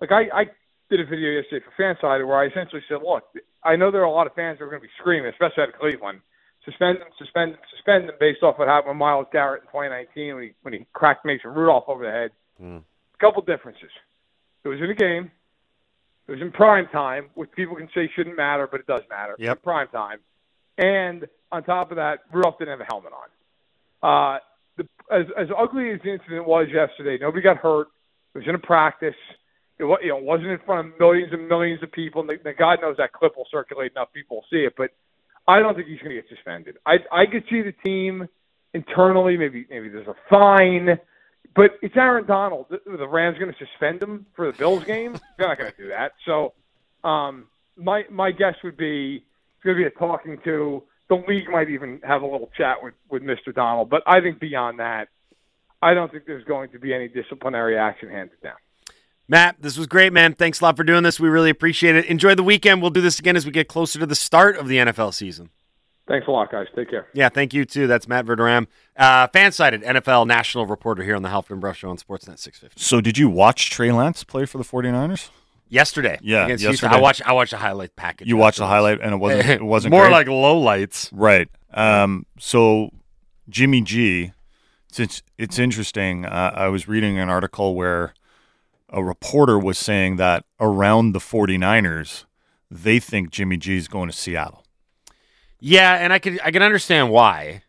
Like 0.00 0.12
I, 0.12 0.22
I 0.32 0.44
did 0.90 1.00
a 1.00 1.04
video 1.04 1.30
yesterday 1.30 1.64
for 1.64 1.82
Fansided 1.82 2.26
where 2.26 2.38
I 2.38 2.46
essentially 2.46 2.82
said, 2.88 2.98
look, 3.04 3.24
I 3.64 3.76
know 3.76 3.90
there 3.90 4.00
are 4.02 4.04
a 4.04 4.10
lot 4.10 4.26
of 4.26 4.34
fans 4.34 4.58
who 4.58 4.64
are 4.64 4.70
going 4.70 4.82
to 4.82 4.86
be 4.86 4.92
screaming, 4.98 5.30
especially 5.30 5.62
out 5.62 5.68
of 5.70 5.80
Cleveland, 5.80 6.20
suspend 6.64 6.98
him, 6.98 7.08
suspend 7.18 7.52
him, 7.52 7.58
suspend 7.74 8.04
him 8.04 8.10
based 8.20 8.42
off 8.42 8.58
what 8.58 8.68
happened 8.68 8.90
with 8.90 8.98
Myles 8.98 9.26
Garrett 9.32 9.62
in 9.62 9.68
2019 9.68 10.34
when 10.34 10.42
he 10.44 10.50
when 10.62 10.74
he 10.74 10.86
cracked 10.92 11.24
Mason 11.24 11.50
Rudolph 11.50 11.84
over 11.88 12.04
the 12.04 12.10
head. 12.10 12.30
Mm. 12.62 12.78
A 12.78 13.18
couple 13.18 13.42
differences. 13.42 13.90
It 14.64 14.68
was 14.68 14.78
in 14.80 14.90
a 14.90 14.94
game. 14.94 15.30
It 16.28 16.32
was 16.32 16.40
in 16.40 16.52
prime 16.52 16.86
time, 16.92 17.30
which 17.34 17.50
people 17.52 17.76
can 17.76 17.88
say 17.94 18.08
shouldn't 18.14 18.36
matter, 18.36 18.68
but 18.70 18.80
it 18.80 18.86
does 18.86 19.02
matter. 19.10 19.34
Yep. 19.38 19.62
Prime 19.62 19.88
time. 19.88 20.18
And 20.78 21.26
on 21.50 21.64
top 21.64 21.90
of 21.90 21.96
that, 21.96 22.20
Rudolph 22.32 22.58
didn't 22.58 22.78
have 22.78 22.80
a 22.80 22.90
helmet 22.90 23.12
on. 23.12 23.28
Uh, 24.02 24.38
the, 24.76 24.88
as, 25.12 25.26
as 25.36 25.48
ugly 25.58 25.90
as 25.90 26.00
the 26.04 26.12
incident 26.12 26.46
was 26.46 26.68
yesterday, 26.72 27.18
nobody 27.20 27.42
got 27.42 27.56
hurt. 27.56 27.88
It 28.34 28.38
was 28.38 28.48
in 28.48 28.54
a 28.54 28.58
practice. 28.58 29.16
It, 29.78 29.84
you 30.02 30.08
know, 30.08 30.18
wasn't 30.18 30.50
in 30.50 30.58
front 30.64 30.88
of 30.88 31.00
millions 31.00 31.32
and 31.32 31.48
millions 31.48 31.82
of 31.82 31.90
people. 31.90 32.20
And, 32.20 32.30
the, 32.30 32.36
the 32.42 32.52
God 32.52 32.78
knows 32.80 32.96
that 32.98 33.12
clip 33.12 33.36
will 33.36 33.48
circulate 33.50 33.92
enough 33.92 34.12
people 34.12 34.38
will 34.38 34.46
see 34.50 34.64
it. 34.64 34.74
But 34.76 34.90
I 35.50 35.58
don't 35.58 35.74
think 35.74 35.88
he's 35.88 35.98
going 35.98 36.14
to 36.14 36.22
get 36.22 36.28
suspended. 36.28 36.76
I 36.86 36.98
I 37.10 37.26
could 37.26 37.42
see 37.50 37.60
the 37.62 37.72
team 37.84 38.28
internally. 38.72 39.36
Maybe 39.36 39.66
maybe 39.68 39.88
there's 39.88 40.06
a 40.06 40.14
fine, 40.28 40.96
but 41.56 41.72
it's 41.82 41.96
Aaron 41.96 42.24
Donald. 42.24 42.66
The, 42.70 42.78
the 42.96 43.08
Rams 43.08 43.36
going 43.36 43.52
to 43.52 43.58
suspend 43.58 44.00
him 44.00 44.26
for 44.36 44.46
the 44.46 44.56
Bills 44.56 44.84
game? 44.84 45.18
They're 45.38 45.48
not 45.48 45.58
going 45.58 45.72
to 45.72 45.76
do 45.76 45.88
that. 45.88 46.12
So, 46.24 46.52
um, 47.02 47.46
my 47.76 48.04
my 48.10 48.30
guess 48.30 48.54
would 48.62 48.76
be 48.76 49.24
it's 49.56 49.64
going 49.64 49.76
to 49.76 49.82
be 49.82 49.86
a 49.86 49.90
talking 49.90 50.38
to. 50.44 50.84
The 51.08 51.16
league 51.26 51.50
might 51.50 51.68
even 51.68 52.00
have 52.04 52.22
a 52.22 52.26
little 52.26 52.50
chat 52.56 52.76
with 52.80 52.94
with 53.10 53.24
Mr. 53.24 53.52
Donald. 53.52 53.90
But 53.90 54.04
I 54.06 54.20
think 54.20 54.38
beyond 54.38 54.78
that, 54.78 55.08
I 55.82 55.94
don't 55.94 56.12
think 56.12 56.26
there's 56.26 56.44
going 56.44 56.70
to 56.70 56.78
be 56.78 56.94
any 56.94 57.08
disciplinary 57.08 57.76
action 57.76 58.08
handed 58.08 58.40
down. 58.40 58.54
Matt, 59.30 59.62
this 59.62 59.78
was 59.78 59.86
great, 59.86 60.12
man. 60.12 60.34
Thanks 60.34 60.60
a 60.60 60.64
lot 60.64 60.76
for 60.76 60.82
doing 60.82 61.04
this. 61.04 61.20
We 61.20 61.28
really 61.28 61.50
appreciate 61.50 61.94
it. 61.94 62.06
Enjoy 62.06 62.34
the 62.34 62.42
weekend. 62.42 62.82
We'll 62.82 62.90
do 62.90 63.00
this 63.00 63.20
again 63.20 63.36
as 63.36 63.46
we 63.46 63.52
get 63.52 63.68
closer 63.68 64.00
to 64.00 64.06
the 64.06 64.16
start 64.16 64.56
of 64.56 64.66
the 64.66 64.78
NFL 64.78 65.14
season. 65.14 65.50
Thanks 66.08 66.26
a 66.26 66.32
lot, 66.32 66.50
guys. 66.50 66.66
Take 66.74 66.90
care. 66.90 67.06
Yeah, 67.14 67.28
thank 67.28 67.54
you 67.54 67.64
too. 67.64 67.86
That's 67.86 68.08
Matt 68.08 68.26
Verderame, 68.26 68.66
uh, 68.96 69.28
fan-sided 69.28 69.84
NFL 69.84 70.26
national 70.26 70.66
reporter 70.66 71.04
here 71.04 71.14
on 71.14 71.22
the 71.22 71.28
Halford 71.28 71.52
and 71.54 71.60
Brough 71.60 71.72
Show 71.74 71.90
on 71.90 71.98
Sportsnet 71.98 72.40
650. 72.40 72.80
So 72.82 73.00
did 73.00 73.16
you 73.16 73.28
watch 73.30 73.70
Trey 73.70 73.92
Lance 73.92 74.24
play 74.24 74.46
for 74.46 74.58
the 74.58 74.64
49ers? 74.64 75.28
Yesterday, 75.68 76.18
Yeah, 76.20 76.46
against 76.46 76.64
Houston. 76.64 76.86
yesterday. 76.86 76.98
I 76.98 77.00
watched. 77.00 77.28
I 77.28 77.32
watched 77.32 77.52
a 77.52 77.56
highlight 77.58 77.94
package. 77.94 78.26
You 78.26 78.36
watched 78.36 78.58
the 78.58 78.66
highlight 78.66 79.00
and 79.00 79.14
it 79.14 79.18
wasn't 79.18 79.48
it 79.48 79.62
wasn't 79.64 79.92
more 79.92 80.06
great? 80.06 80.12
like 80.12 80.26
low 80.26 80.58
lights. 80.58 81.08
Right. 81.12 81.48
Um, 81.72 82.26
so 82.40 82.90
Jimmy 83.48 83.80
G, 83.80 84.32
it's, 84.98 85.22
it's 85.38 85.58
interesting. 85.60 86.26
Uh, 86.26 86.50
I 86.56 86.66
was 86.66 86.88
reading 86.88 87.20
an 87.20 87.28
article 87.30 87.76
where 87.76 88.14
a 88.92 89.02
reporter 89.02 89.58
was 89.58 89.78
saying 89.78 90.16
that 90.16 90.44
around 90.58 91.12
the 91.12 91.18
49ers, 91.18 92.24
they 92.70 92.98
think 93.00 93.30
Jimmy 93.30 93.56
G 93.56 93.76
is 93.76 93.88
going 93.88 94.08
to 94.10 94.16
Seattle. 94.16 94.64
Yeah, 95.58 95.94
and 95.94 96.12
I 96.12 96.18
can 96.18 96.38
I 96.42 96.50
can 96.50 96.62
understand 96.62 97.10
why. 97.10 97.62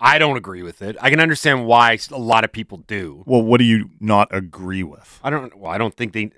I 0.00 0.18
don't 0.18 0.36
agree 0.36 0.62
with 0.62 0.82
it. 0.82 0.96
I 1.00 1.08
can 1.10 1.20
understand 1.20 1.66
why 1.66 1.98
a 2.10 2.18
lot 2.18 2.44
of 2.44 2.52
people 2.52 2.78
do. 2.78 3.22
Well, 3.26 3.42
what 3.42 3.58
do 3.58 3.64
you 3.64 3.90
not 4.00 4.28
agree 4.34 4.82
with? 4.82 5.20
I 5.22 5.30
don't. 5.30 5.56
Well, 5.56 5.70
I 5.70 5.78
don't 5.78 5.94
think 5.94 6.12
they. 6.12 6.30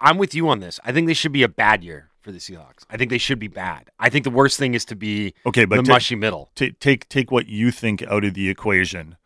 I'm 0.00 0.18
with 0.18 0.34
you 0.34 0.48
on 0.48 0.60
this. 0.60 0.80
I 0.84 0.92
think 0.92 1.06
they 1.06 1.14
should 1.14 1.32
be 1.32 1.42
a 1.44 1.48
bad 1.48 1.84
year 1.84 2.10
for 2.20 2.32
the 2.32 2.38
Seahawks. 2.38 2.84
I 2.90 2.96
think 2.96 3.10
they 3.10 3.18
should 3.18 3.38
be 3.38 3.48
bad. 3.48 3.90
I 3.98 4.08
think 4.08 4.24
the 4.24 4.30
worst 4.30 4.58
thing 4.58 4.74
is 4.74 4.84
to 4.86 4.96
be 4.96 5.34
Okay, 5.46 5.64
but 5.64 5.76
the 5.76 5.82
mushy 5.90 6.16
middle. 6.16 6.50
ta- 6.54 6.66
take 6.80 7.08
take 7.08 7.30
what 7.30 7.48
you 7.48 7.70
think 7.70 8.02
out 8.02 8.24
of 8.24 8.34
the 8.34 8.48
equation. 8.48 9.16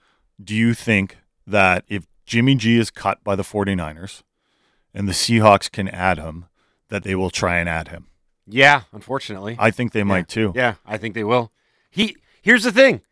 Do 0.43 0.55
you 0.55 0.75
think 0.75 1.17
that 1.47 1.85
if 1.89 2.07
Jimmy 2.27 2.55
G 2.57 2.79
is 2.79 2.91
cut 2.91 3.25
by 3.25 3.37
the 3.37 3.43
49ers 3.43 4.23
and 4.97 5.07
the 5.09 5.13
Seahawks 5.13 5.71
can 5.71 5.87
add 5.89 6.19
him, 6.19 6.47
that 6.89 7.05
they 7.05 7.15
will 7.15 7.31
try 7.31 7.59
and 7.59 7.69
add 7.69 7.89
him? 7.89 8.07
Yeah, 8.47 8.83
unfortunately. 8.93 9.57
I 9.59 9.71
think 9.71 9.93
they 9.93 10.03
might 10.05 10.29
too. 10.29 10.53
Yeah, 10.57 10.75
I 10.85 10.97
think 10.99 11.15
they 11.15 11.25
will. 11.25 11.53
He 11.91 12.17
here's 12.43 12.65
the 12.65 12.73
thing. 12.73 13.03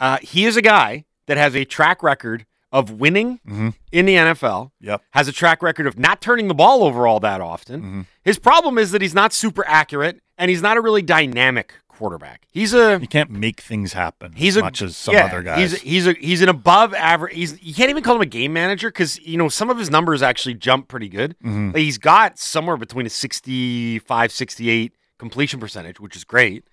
Uh, 0.00 0.18
he 0.22 0.44
is 0.46 0.56
a 0.56 0.62
guy 0.62 1.04
that 1.26 1.36
has 1.36 1.54
a 1.56 1.64
track 1.64 2.02
record 2.02 2.46
of 2.72 2.90
winning 2.90 3.40
Mhm. 3.48 3.74
in 3.92 4.06
the 4.06 4.14
NFL. 4.16 4.72
Yep. 4.80 5.02
Has 5.12 5.28
a 5.28 5.32
track 5.32 5.62
record 5.62 5.86
of 5.86 5.98
not 5.98 6.20
turning 6.20 6.48
the 6.48 6.54
ball 6.54 6.82
over 6.84 7.06
all 7.06 7.20
that 7.20 7.40
often. 7.40 7.82
Mhm. 7.82 8.06
His 8.22 8.38
problem 8.38 8.76
is 8.78 8.90
that 8.92 9.00
he's 9.02 9.14
not 9.14 9.32
super 9.32 9.64
accurate 9.66 10.20
and 10.36 10.50
he's 10.50 10.62
not 10.62 10.76
a 10.76 10.80
really 10.80 11.02
dynamic 11.02 11.74
quarterback. 11.96 12.46
He's 12.50 12.74
a 12.74 12.98
You 13.00 13.08
can't 13.08 13.30
make 13.30 13.60
things 13.60 13.92
happen 13.92 14.32
He's 14.34 14.56
as 14.56 14.60
a, 14.60 14.64
much 14.64 14.82
as 14.82 14.96
some 14.96 15.14
yeah, 15.14 15.24
other 15.26 15.42
guys. 15.42 15.72
He's 15.72 15.80
he's 15.82 16.06
a 16.06 16.12
he's 16.12 16.42
an 16.42 16.48
above 16.48 16.94
average. 16.94 17.34
He's 17.34 17.62
you 17.62 17.74
can't 17.74 17.90
even 17.90 18.02
call 18.02 18.16
him 18.16 18.22
a 18.22 18.26
game 18.26 18.52
manager 18.52 18.88
because 18.88 19.18
you 19.20 19.36
know 19.38 19.48
some 19.48 19.70
of 19.70 19.78
his 19.78 19.90
numbers 19.90 20.22
actually 20.22 20.54
jump 20.54 20.88
pretty 20.88 21.08
good. 21.08 21.36
Mhm. 21.44 21.72
Like, 21.74 21.82
he's 21.82 21.98
got 21.98 22.38
somewhere 22.38 22.76
between 22.76 23.06
a 23.06 23.10
65, 23.10 24.32
68 24.32 24.92
completion 25.18 25.60
percentage, 25.60 25.98
which 26.00 26.16
is 26.16 26.24
great. 26.24 26.64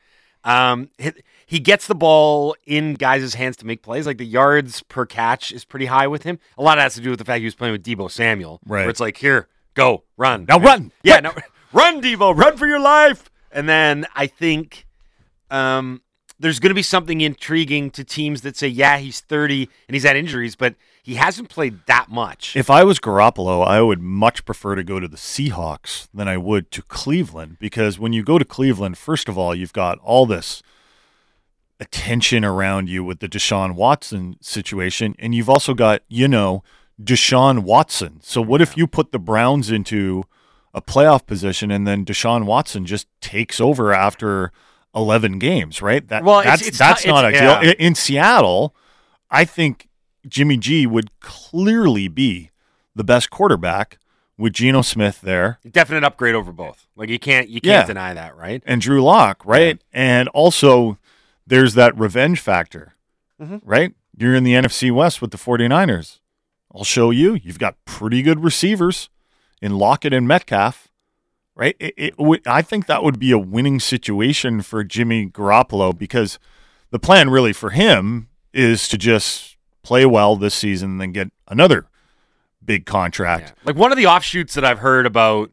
Um, 0.45 0.89
he, 0.97 1.11
he 1.45 1.59
gets 1.59 1.87
the 1.87 1.95
ball 1.95 2.55
in 2.65 2.95
guys' 2.95 3.33
hands 3.33 3.55
to 3.57 3.65
make 3.65 3.81
plays. 3.81 4.05
Like 4.05 4.17
the 4.17 4.25
yards 4.25 4.83
per 4.83 5.05
catch 5.05 5.51
is 5.51 5.63
pretty 5.63 5.85
high 5.85 6.07
with 6.07 6.23
him. 6.23 6.37
A 6.57 6.63
lot 6.63 6.77
of 6.77 6.79
that 6.79 6.83
has 6.83 6.95
to 6.95 7.01
do 7.01 7.11
with 7.11 7.19
the 7.19 7.25
fact 7.25 7.39
he 7.39 7.45
was 7.45 7.55
playing 7.55 7.71
with 7.71 7.83
Deebo 7.83 8.11
Samuel, 8.11 8.59
Right. 8.65 8.81
Where 8.81 8.89
it's 8.89 8.99
like, 8.99 9.17
here, 9.17 9.47
go, 9.73 10.03
run, 10.17 10.45
Now 10.49 10.59
run, 10.59 10.91
yeah, 11.03 11.19
now 11.21 11.33
run, 11.73 12.01
Deebo, 12.01 12.37
run 12.37 12.57
for 12.57 12.67
your 12.67 12.79
life. 12.81 13.29
And 13.51 13.69
then 13.69 14.05
I 14.15 14.27
think 14.27 14.85
um, 15.53 16.01
there's 16.39 16.59
going 16.59 16.71
to 16.71 16.75
be 16.75 16.81
something 16.81 17.21
intriguing 17.21 17.91
to 17.91 18.03
teams 18.03 18.41
that 18.41 18.57
say, 18.57 18.67
yeah, 18.67 18.97
he's 18.97 19.21
30 19.21 19.69
and 19.87 19.95
he's 19.95 20.03
had 20.03 20.17
injuries, 20.17 20.55
but 20.55 20.75
he 21.03 21.15
hasn't 21.15 21.49
played 21.49 21.79
that 21.85 22.09
much. 22.09 22.55
If 22.55 22.69
I 22.69 22.83
was 22.83 22.99
Garoppolo, 22.99 23.65
I 23.65 23.81
would 23.81 24.01
much 24.01 24.43
prefer 24.43 24.75
to 24.75 24.83
go 24.83 24.99
to 24.99 25.07
the 25.07 25.17
Seahawks 25.17 26.07
than 26.13 26.27
I 26.27 26.37
would 26.37 26.71
to 26.71 26.81
Cleveland 26.81 27.57
because 27.59 27.99
when 27.99 28.13
you 28.13 28.23
go 28.23 28.37
to 28.37 28.45
Cleveland, 28.45 28.97
first 28.97 29.29
of 29.29 29.37
all, 29.37 29.53
you've 29.53 29.73
got 29.73 29.99
all 29.99 30.25
this 30.25 30.63
attention 31.79 32.43
around 32.43 32.89
you 32.89 33.03
with 33.03 33.19
the 33.19 33.29
Deshaun 33.29 33.75
Watson 33.75 34.37
situation, 34.41 35.15
and 35.19 35.35
you've 35.35 35.49
also 35.49 35.73
got, 35.73 36.01
you 36.07 36.27
know, 36.27 36.63
Deshaun 37.01 37.59
Watson. 37.59 38.19
So 38.21 38.41
what 38.41 38.61
if 38.61 38.75
you 38.75 38.87
put 38.87 39.11
the 39.11 39.19
Browns 39.19 39.69
into 39.69 40.23
a 40.73 40.81
playoff 40.81 41.25
position 41.25 41.69
and 41.69 41.85
then 41.85 42.05
Deshaun 42.05 42.45
Watson 42.45 42.85
just 42.85 43.07
takes 43.21 43.61
over 43.61 43.93
after 43.93 44.51
11 44.95 45.39
games, 45.39 45.81
right? 45.81 46.07
That, 46.07 46.23
Well, 46.23 46.43
that's 46.43 46.67
it's 46.67 46.77
that's 46.77 47.03
tou- 47.03 47.09
not 47.09 47.25
it's- 47.25 47.41
ideal. 47.41 47.63
yeah. 47.69 47.75
In- 47.79 47.95
Seattle, 47.95 48.75
I 49.31 49.45
think 49.45 49.87
Jimmy 50.27 50.57
G 50.57 50.85
would 50.87 51.09
clearly 51.19 52.07
be 52.07 52.51
the 52.95 53.03
best 53.03 53.29
quarterback 53.29 53.97
with 54.37 54.53
Geno 54.53 54.81
Smith 54.81 55.21
there 55.21 55.59
Definite 55.69 56.03
upgrade 56.03 56.35
over 56.35 56.51
both. 56.51 56.87
Like 56.95 57.09
you 57.09 57.19
can't 57.19 57.49
you 57.49 57.61
can't 57.61 57.83
Yeah. 57.83 57.85
deny 57.85 58.13
that, 58.13 58.35
right? 58.37 58.61
and 58.65 58.81
Drew 58.81 59.01
Lock, 59.03 59.41
right? 59.45 59.81
And 59.91 60.27
also 60.29 60.97
there's 61.45 61.73
that 61.75 61.97
revenge 61.97 62.39
factor, 62.39 62.93
Mhm. 63.41 63.61
right? 63.63 63.93
You're 64.17 64.35
in 64.35 64.43
the 64.43 64.53
NFC 64.55 64.91
West 64.91 65.21
with 65.21 65.31
the 65.31 65.37
49ers. 65.37 66.19
I'll 66.73 66.83
show 66.83 67.09
you. 67.11 67.33
You've 67.35 67.59
got 67.59 67.75
pretty 67.85 68.21
good 68.21 68.43
receivers 68.43 69.09
in 69.61 69.77
Lockett 69.77 70.13
and 70.13 70.27
Metcalf, 70.27 70.87
right? 71.55 71.75
It, 71.79 71.93
it, 71.97 72.19
would- 72.19 72.47
I 72.47 72.61
think 72.61 72.87
that 72.87 73.03
would 73.03 73.19
be 73.19 73.31
a 73.31 73.37
winning 73.39 73.79
situation 73.79 74.61
for 74.61 74.83
Jimmy 74.83 75.27
Garoppolo 75.29 75.97
because 75.97 76.39
the 76.91 76.99
plan 76.99 77.29
really 77.29 77.53
for 77.53 77.71
him 77.71 78.29
is 78.53 78.87
to 78.89 78.97
just 78.97 79.57
play 79.81 80.05
well 80.05 80.35
this 80.35 80.53
season 80.55 80.91
and 80.91 81.01
then 81.01 81.11
get 81.11 81.31
another 81.47 81.87
big 82.63 82.85
contract. 82.85 83.49
Yeah. 83.57 83.63
Like 83.65 83.75
one 83.75 83.91
of 83.91 83.97
the 83.97 84.05
offshoots 84.05 84.53
that 84.53 84.63
I've 84.63 84.79
heard 84.79 85.05
about 85.05 85.51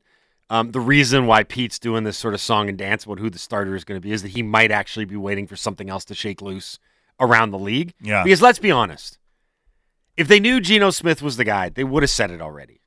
um, 0.49 0.73
the 0.73 0.81
reason 0.81 1.27
why 1.27 1.45
Pete's 1.45 1.79
doing 1.79 2.05
this 2.05 2.17
sort 2.19 2.35
of 2.35 2.41
song 2.41 2.69
and 2.69 2.77
dance 2.77 3.05
about 3.05 3.19
who 3.19 3.31
the 3.31 3.39
starter 3.39 3.75
is 3.75 3.85
going 3.85 4.01
to 4.01 4.03
be 4.07 4.13
is 4.13 4.23
that 4.23 4.29
he 4.31 4.43
might 4.43 4.71
actually 4.71 5.05
be 5.05 5.17
waiting 5.17 5.47
for 5.47 5.57
something 5.57 5.89
else 5.89 6.05
to 6.07 6.15
shake 6.15 6.43
loose 6.43 6.79
around 7.19 7.51
the 7.51 7.59
league. 7.59 7.95
Yeah. 8.01 8.23
Because 8.25 8.43
let's 8.43 8.59
be 8.59 8.71
honest, 8.71 9.19
if 10.17 10.29
they 10.29 10.41
knew 10.41 10.61
Geno 10.61 10.91
Smith 10.91 11.23
was 11.23 11.37
the 11.37 11.45
guy, 11.45 11.69
they 11.69 11.85
would 11.85 12.03
have 12.03 12.11
said 12.11 12.31
it 12.31 12.41
already, 12.41 12.81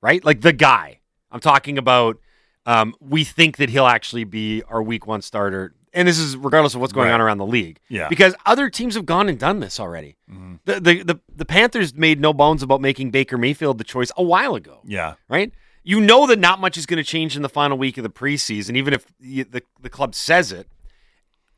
right? 0.00 0.24
Like 0.24 0.40
the 0.40 0.52
guy. 0.52 1.00
I'm 1.30 1.40
talking 1.40 1.78
about. 1.78 2.18
Um, 2.66 2.94
we 3.00 3.24
think 3.24 3.56
that 3.56 3.70
he'll 3.70 3.86
actually 3.86 4.24
be 4.24 4.62
our 4.68 4.82
week 4.82 5.06
one 5.06 5.22
starter, 5.22 5.72
and 5.94 6.06
this 6.06 6.18
is 6.18 6.36
regardless 6.36 6.74
of 6.74 6.80
what's 6.82 6.92
going 6.92 7.08
Right. 7.08 7.14
on 7.14 7.20
around 7.20 7.38
the 7.38 7.46
league. 7.46 7.78
Yeah. 7.88 8.08
Because 8.08 8.34
other 8.44 8.68
teams 8.68 8.94
have 8.94 9.06
gone 9.06 9.28
and 9.28 9.38
done 9.38 9.60
this 9.60 9.80
already. 9.80 10.16
Mhm. 10.30 10.58
The, 10.66 10.80
the 10.80 11.02
the 11.02 11.20
the 11.34 11.44
Panthers 11.46 11.94
made 11.94 12.20
no 12.20 12.32
bones 12.34 12.62
about 12.62 12.80
making 12.82 13.10
Baker 13.10 13.38
Mayfield 13.38 13.78
the 13.78 13.84
choice 13.84 14.10
a 14.16 14.22
while 14.22 14.54
ago 14.54 14.80
Yeah. 14.84 15.14
right? 15.28 15.50
You 15.82 16.00
know 16.00 16.26
that 16.26 16.38
not 16.38 16.60
much 16.60 16.76
is 16.76 16.84
going 16.84 16.98
to 16.98 17.04
change 17.04 17.34
in 17.36 17.40
the 17.42 17.48
final 17.48 17.78
week 17.78 17.96
of 17.96 18.02
the 18.02 18.10
preseason, 18.10 18.76
even 18.76 18.92
if 18.92 19.06
the, 19.18 19.44
the, 19.44 19.62
the 19.80 19.88
club 19.88 20.14
says 20.14 20.52
it. 20.52 20.68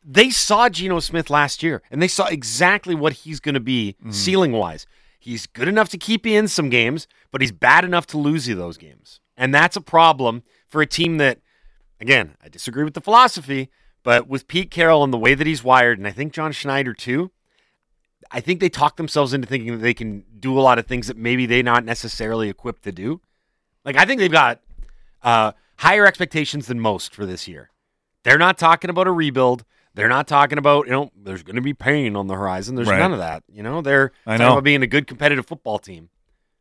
They 0.04 0.30
saw 0.30 0.68
Geno 0.68 1.00
Smith 1.00 1.28
last 1.28 1.62
year, 1.62 1.82
and 1.90 2.00
they 2.00 2.08
saw 2.08 2.26
exactly 2.26 2.94
what 2.94 3.12
he's 3.12 3.40
going 3.40 3.54
to 3.54 3.60
be 3.60 3.96
ceiling 4.10 4.52
wise. 4.52 4.86
He's 5.18 5.46
good 5.46 5.68
enough 5.68 5.88
to 5.90 5.98
keep 5.98 6.24
you 6.24 6.38
in 6.38 6.48
some 6.48 6.70
games, 6.70 7.06
but 7.32 7.40
he's 7.42 7.52
bad 7.52 7.84
enough 7.84 8.06
to 8.08 8.18
lose 8.18 8.46
you 8.48 8.54
those 8.54 8.78
games. 8.78 9.20
And 9.40 9.54
that's 9.54 9.74
a 9.74 9.80
problem 9.80 10.42
for 10.68 10.82
a 10.82 10.86
team 10.86 11.16
that, 11.16 11.38
again, 11.98 12.36
I 12.44 12.50
disagree 12.50 12.84
with 12.84 12.92
the 12.92 13.00
philosophy, 13.00 13.70
but 14.02 14.28
with 14.28 14.46
Pete 14.46 14.70
Carroll 14.70 15.02
and 15.02 15.14
the 15.14 15.18
way 15.18 15.32
that 15.34 15.46
he's 15.46 15.64
wired, 15.64 15.96
and 15.98 16.06
I 16.06 16.10
think 16.10 16.34
John 16.34 16.52
Schneider 16.52 16.92
too, 16.92 17.30
I 18.30 18.40
think 18.40 18.60
they 18.60 18.68
talk 18.68 18.96
themselves 18.96 19.32
into 19.32 19.48
thinking 19.48 19.72
that 19.72 19.78
they 19.82 19.94
can 19.94 20.24
do 20.38 20.58
a 20.58 20.60
lot 20.60 20.78
of 20.78 20.86
things 20.86 21.06
that 21.06 21.16
maybe 21.16 21.46
they're 21.46 21.62
not 21.62 21.84
necessarily 21.86 22.50
equipped 22.50 22.82
to 22.84 22.92
do. 22.92 23.22
Like 23.82 23.96
I 23.96 24.04
think 24.04 24.20
they've 24.20 24.30
got 24.30 24.60
uh, 25.22 25.52
higher 25.78 26.06
expectations 26.06 26.66
than 26.66 26.78
most 26.78 27.14
for 27.14 27.24
this 27.24 27.48
year. 27.48 27.70
They're 28.24 28.38
not 28.38 28.58
talking 28.58 28.90
about 28.90 29.06
a 29.06 29.12
rebuild. 29.12 29.64
They're 29.94 30.08
not 30.08 30.28
talking 30.28 30.58
about, 30.58 30.84
you 30.84 30.92
know, 30.92 31.10
there's 31.16 31.42
going 31.42 31.56
to 31.56 31.62
be 31.62 31.72
pain 31.74 32.14
on 32.14 32.26
the 32.26 32.34
horizon. 32.34 32.74
There's 32.76 32.88
Right. 32.88 32.98
none 32.98 33.12
of 33.12 33.18
that. 33.20 33.42
You 33.50 33.62
know, 33.62 33.80
they're 33.80 34.12
I 34.26 34.32
talking 34.36 34.46
know. 34.46 34.52
about 34.52 34.64
being 34.64 34.82
a 34.82 34.86
good 34.86 35.06
competitive 35.06 35.46
football 35.46 35.78
team. 35.78 36.10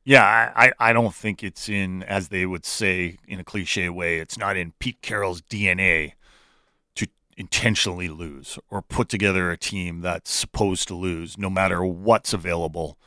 Yeah, 0.09 0.23
I, 0.55 0.65
I 0.65 0.89
I 0.89 0.93
don't 0.93 1.13
think 1.13 1.43
it's 1.43 1.69
in, 1.69 2.01
as 2.01 2.29
they 2.29 2.47
would 2.47 2.65
say 2.65 3.17
in 3.27 3.39
a 3.39 3.43
cliche 3.43 3.89
way, 3.89 4.17
it's 4.17 4.39
not 4.39 4.57
in 4.57 4.73
Pete 4.79 5.03
Carroll's 5.03 5.39
DNA 5.43 6.13
to 6.95 7.05
intentionally 7.37 8.09
lose 8.09 8.57
or 8.71 8.81
put 8.81 9.07
together 9.07 9.51
a 9.51 9.57
team 9.57 10.01
that's 10.01 10.31
supposed 10.31 10.87
to 10.87 10.95
lose 10.95 11.37
no 11.37 11.47
matter 11.47 11.85
what's 11.85 12.33
available 12.33 12.97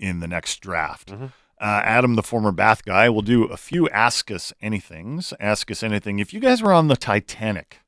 in 0.00 0.18
the 0.18 0.26
next 0.26 0.56
draft. 0.60 1.12
Mhm. 1.12 1.32
Uh, 1.60 1.80
Adam, 1.84 2.16
the 2.16 2.24
former 2.24 2.50
Bath 2.50 2.84
guy, 2.84 3.08
will 3.08 3.22
do 3.22 3.44
a 3.44 3.56
few 3.56 3.88
Ask 3.90 4.28
Us 4.28 4.52
Anythings. 4.60 5.32
Ask 5.38 5.70
Us 5.70 5.84
Anything. 5.84 6.18
If 6.18 6.34
you 6.34 6.40
guys 6.40 6.60
were 6.60 6.72
on 6.72 6.88
the 6.88 6.96
Titanic 6.96 7.78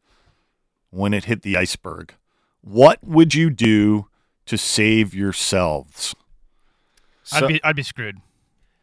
when 0.90 1.12
it 1.12 1.24
hit 1.24 1.42
the 1.42 1.56
iceberg, 1.56 2.14
what 2.60 3.02
would 3.02 3.34
you 3.34 3.50
do 3.50 4.06
to 4.46 4.56
save 4.56 5.12
yourselves? 5.12 6.14
I'd 7.32 7.48
be 7.48 7.64
I'd 7.64 7.74
be 7.74 7.82
screwed. 7.82 8.18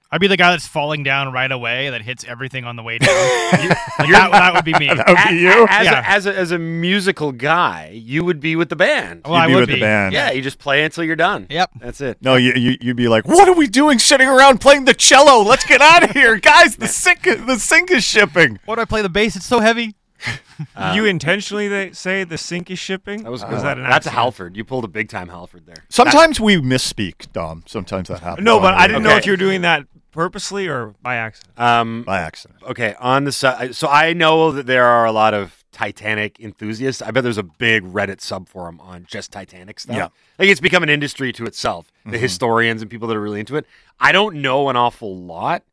I'd 0.10 0.22
be 0.22 0.28
the 0.28 0.38
guy 0.38 0.52
that's 0.52 0.66
falling 0.68 1.04
down 1.04 1.34
right 1.34 1.52
away 1.52 1.90
that 1.90 2.02
hits 2.02 2.24
everything 2.26 2.64
on 2.64 2.76
the 2.78 2.84
way 2.84 2.98
down. 2.98 3.10
You- 3.62 3.70
like 3.70 4.12
that, 4.12 4.32
that 4.32 4.54
would 4.54 4.64
be 4.66 4.74
me. 4.74 4.88
That 4.96 5.08
would 5.08 5.30
be 5.30 5.40
you? 5.42 5.66
As, 5.70 5.86
Yeah. 5.86 6.00
a, 6.00 6.04
as, 6.16 6.26
a, 6.28 6.36
as 6.38 6.52
a 6.52 6.60
musical 6.60 7.32
guy, 7.32 7.90
you 7.94 8.24
would 8.24 8.40
be 8.40 8.56
with 8.56 8.70
the 8.70 8.76
band. 8.76 9.22
Well, 9.26 9.34
You'd 9.34 9.40
I 9.40 9.48
be 9.48 9.54
would 9.56 9.60
with 9.62 9.68
be. 9.70 9.76
the 9.76 9.82
band. 9.82 10.14
yeah, 10.14 10.32
you 10.32 10.42
just 10.42 10.60
play 10.60 10.84
until 10.84 11.04
you're 11.04 11.16
done. 11.16 11.48
Yep. 11.50 11.72
That's 11.82 12.00
it. 12.02 12.18
No, 12.22 12.36
you, 12.36 12.54
you 12.54 12.78
you'd 12.80 12.96
be 12.98 13.08
like, 13.08 13.28
"What 13.28 13.50
are 13.50 13.54
we 13.56 13.68
doing, 13.68 14.00
sitting 14.00 14.28
around 14.30 14.62
playing 14.62 14.86
the 14.86 14.94
cello? 14.94 15.42
Let's 15.44 15.66
get 15.66 15.82
out 15.82 16.04
of 16.04 16.12
here, 16.12 16.38
guys! 16.38 16.76
The 16.78 16.88
sink, 16.88 17.24
the 17.24 17.58
sink 17.60 17.92
is 17.92 18.04
shipping." 18.04 18.60
Why 18.66 18.76
do 18.76 18.82
I 18.82 18.86
play 18.86 19.02
the 19.02 19.10
bass? 19.10 19.36
It's 19.36 19.46
so 19.46 19.60
heavy. 19.60 19.96
Did 20.26 20.40
uh, 20.76 20.94
you 20.96 21.06
intentionally 21.06 21.94
say 21.94 22.24
the 22.24 22.38
sink 22.38 22.72
is 22.72 22.80
shipping? 22.80 23.24
That 23.24 23.32
was, 23.32 23.44
was 23.46 23.62
that 23.64 23.78
an 23.78 23.84
That's 23.84 24.08
a 24.08 24.10
accident? 24.10 24.16
Halford. 24.16 24.58
You 24.58 24.64
pulled 24.66 24.84
a 24.84 24.88
big 24.88 25.10
time 25.10 25.30
Halford 25.30 25.66
there. 25.68 25.86
Sometimes 25.90 26.40
we 26.40 26.58
misspeak, 26.58 27.32
Dom. 27.34 27.64
Sometimes 27.68 28.08
that 28.10 28.22
happens. 28.22 28.44
No, 28.46 28.60
but 28.60 28.74
I 28.74 28.88
didn't 28.88 29.04
know 29.04 29.16
if 29.16 29.26
you 29.28 29.34
were 29.34 29.38
doing 29.38 29.62
that 29.62 29.86
purposely 30.18 30.68
or 30.68 30.96
by 31.04 31.16
accident. 31.16 31.60
Um, 31.60 32.02
by 32.02 32.20
accident. 32.22 32.60
okay, 32.64 32.96
on 33.00 33.24
the 33.26 33.32
side, 33.32 33.76
so 33.76 33.88
I 33.88 34.14
know 34.14 34.52
that 34.52 34.66
there 34.66 34.84
are 34.86 35.06
a 35.06 35.12
lot 35.12 35.36
of 35.36 35.64
Titanic 35.72 36.40
enthusiasts. 36.40 37.04
I 37.04 37.12
bet 37.12 37.22
there's 37.24 37.38
a 37.38 37.44
big 37.44 37.84
Reddit 37.84 38.18
subforum 38.18 38.80
on 38.82 39.06
just 39.08 39.32
Titanic 39.32 39.80
stuff. 39.80 39.96
Yeah. 39.96 40.08
like 40.40 40.50
it's 40.50 40.60
become 40.60 40.82
an 40.82 40.90
industry 40.90 41.32
to 41.34 41.46
itself. 41.46 41.92
Mm-hmm. 42.00 42.12
The 42.14 42.18
historians 42.18 42.82
and 42.82 42.90
people 42.90 43.08
that 43.10 43.16
are 43.16 43.22
really 43.22 43.40
into 43.40 43.58
it. 43.58 43.68
I 44.00 44.12
don't 44.12 44.42
know 44.42 44.70
an 44.70 44.76
awful 44.76 45.16
lot. 45.16 45.64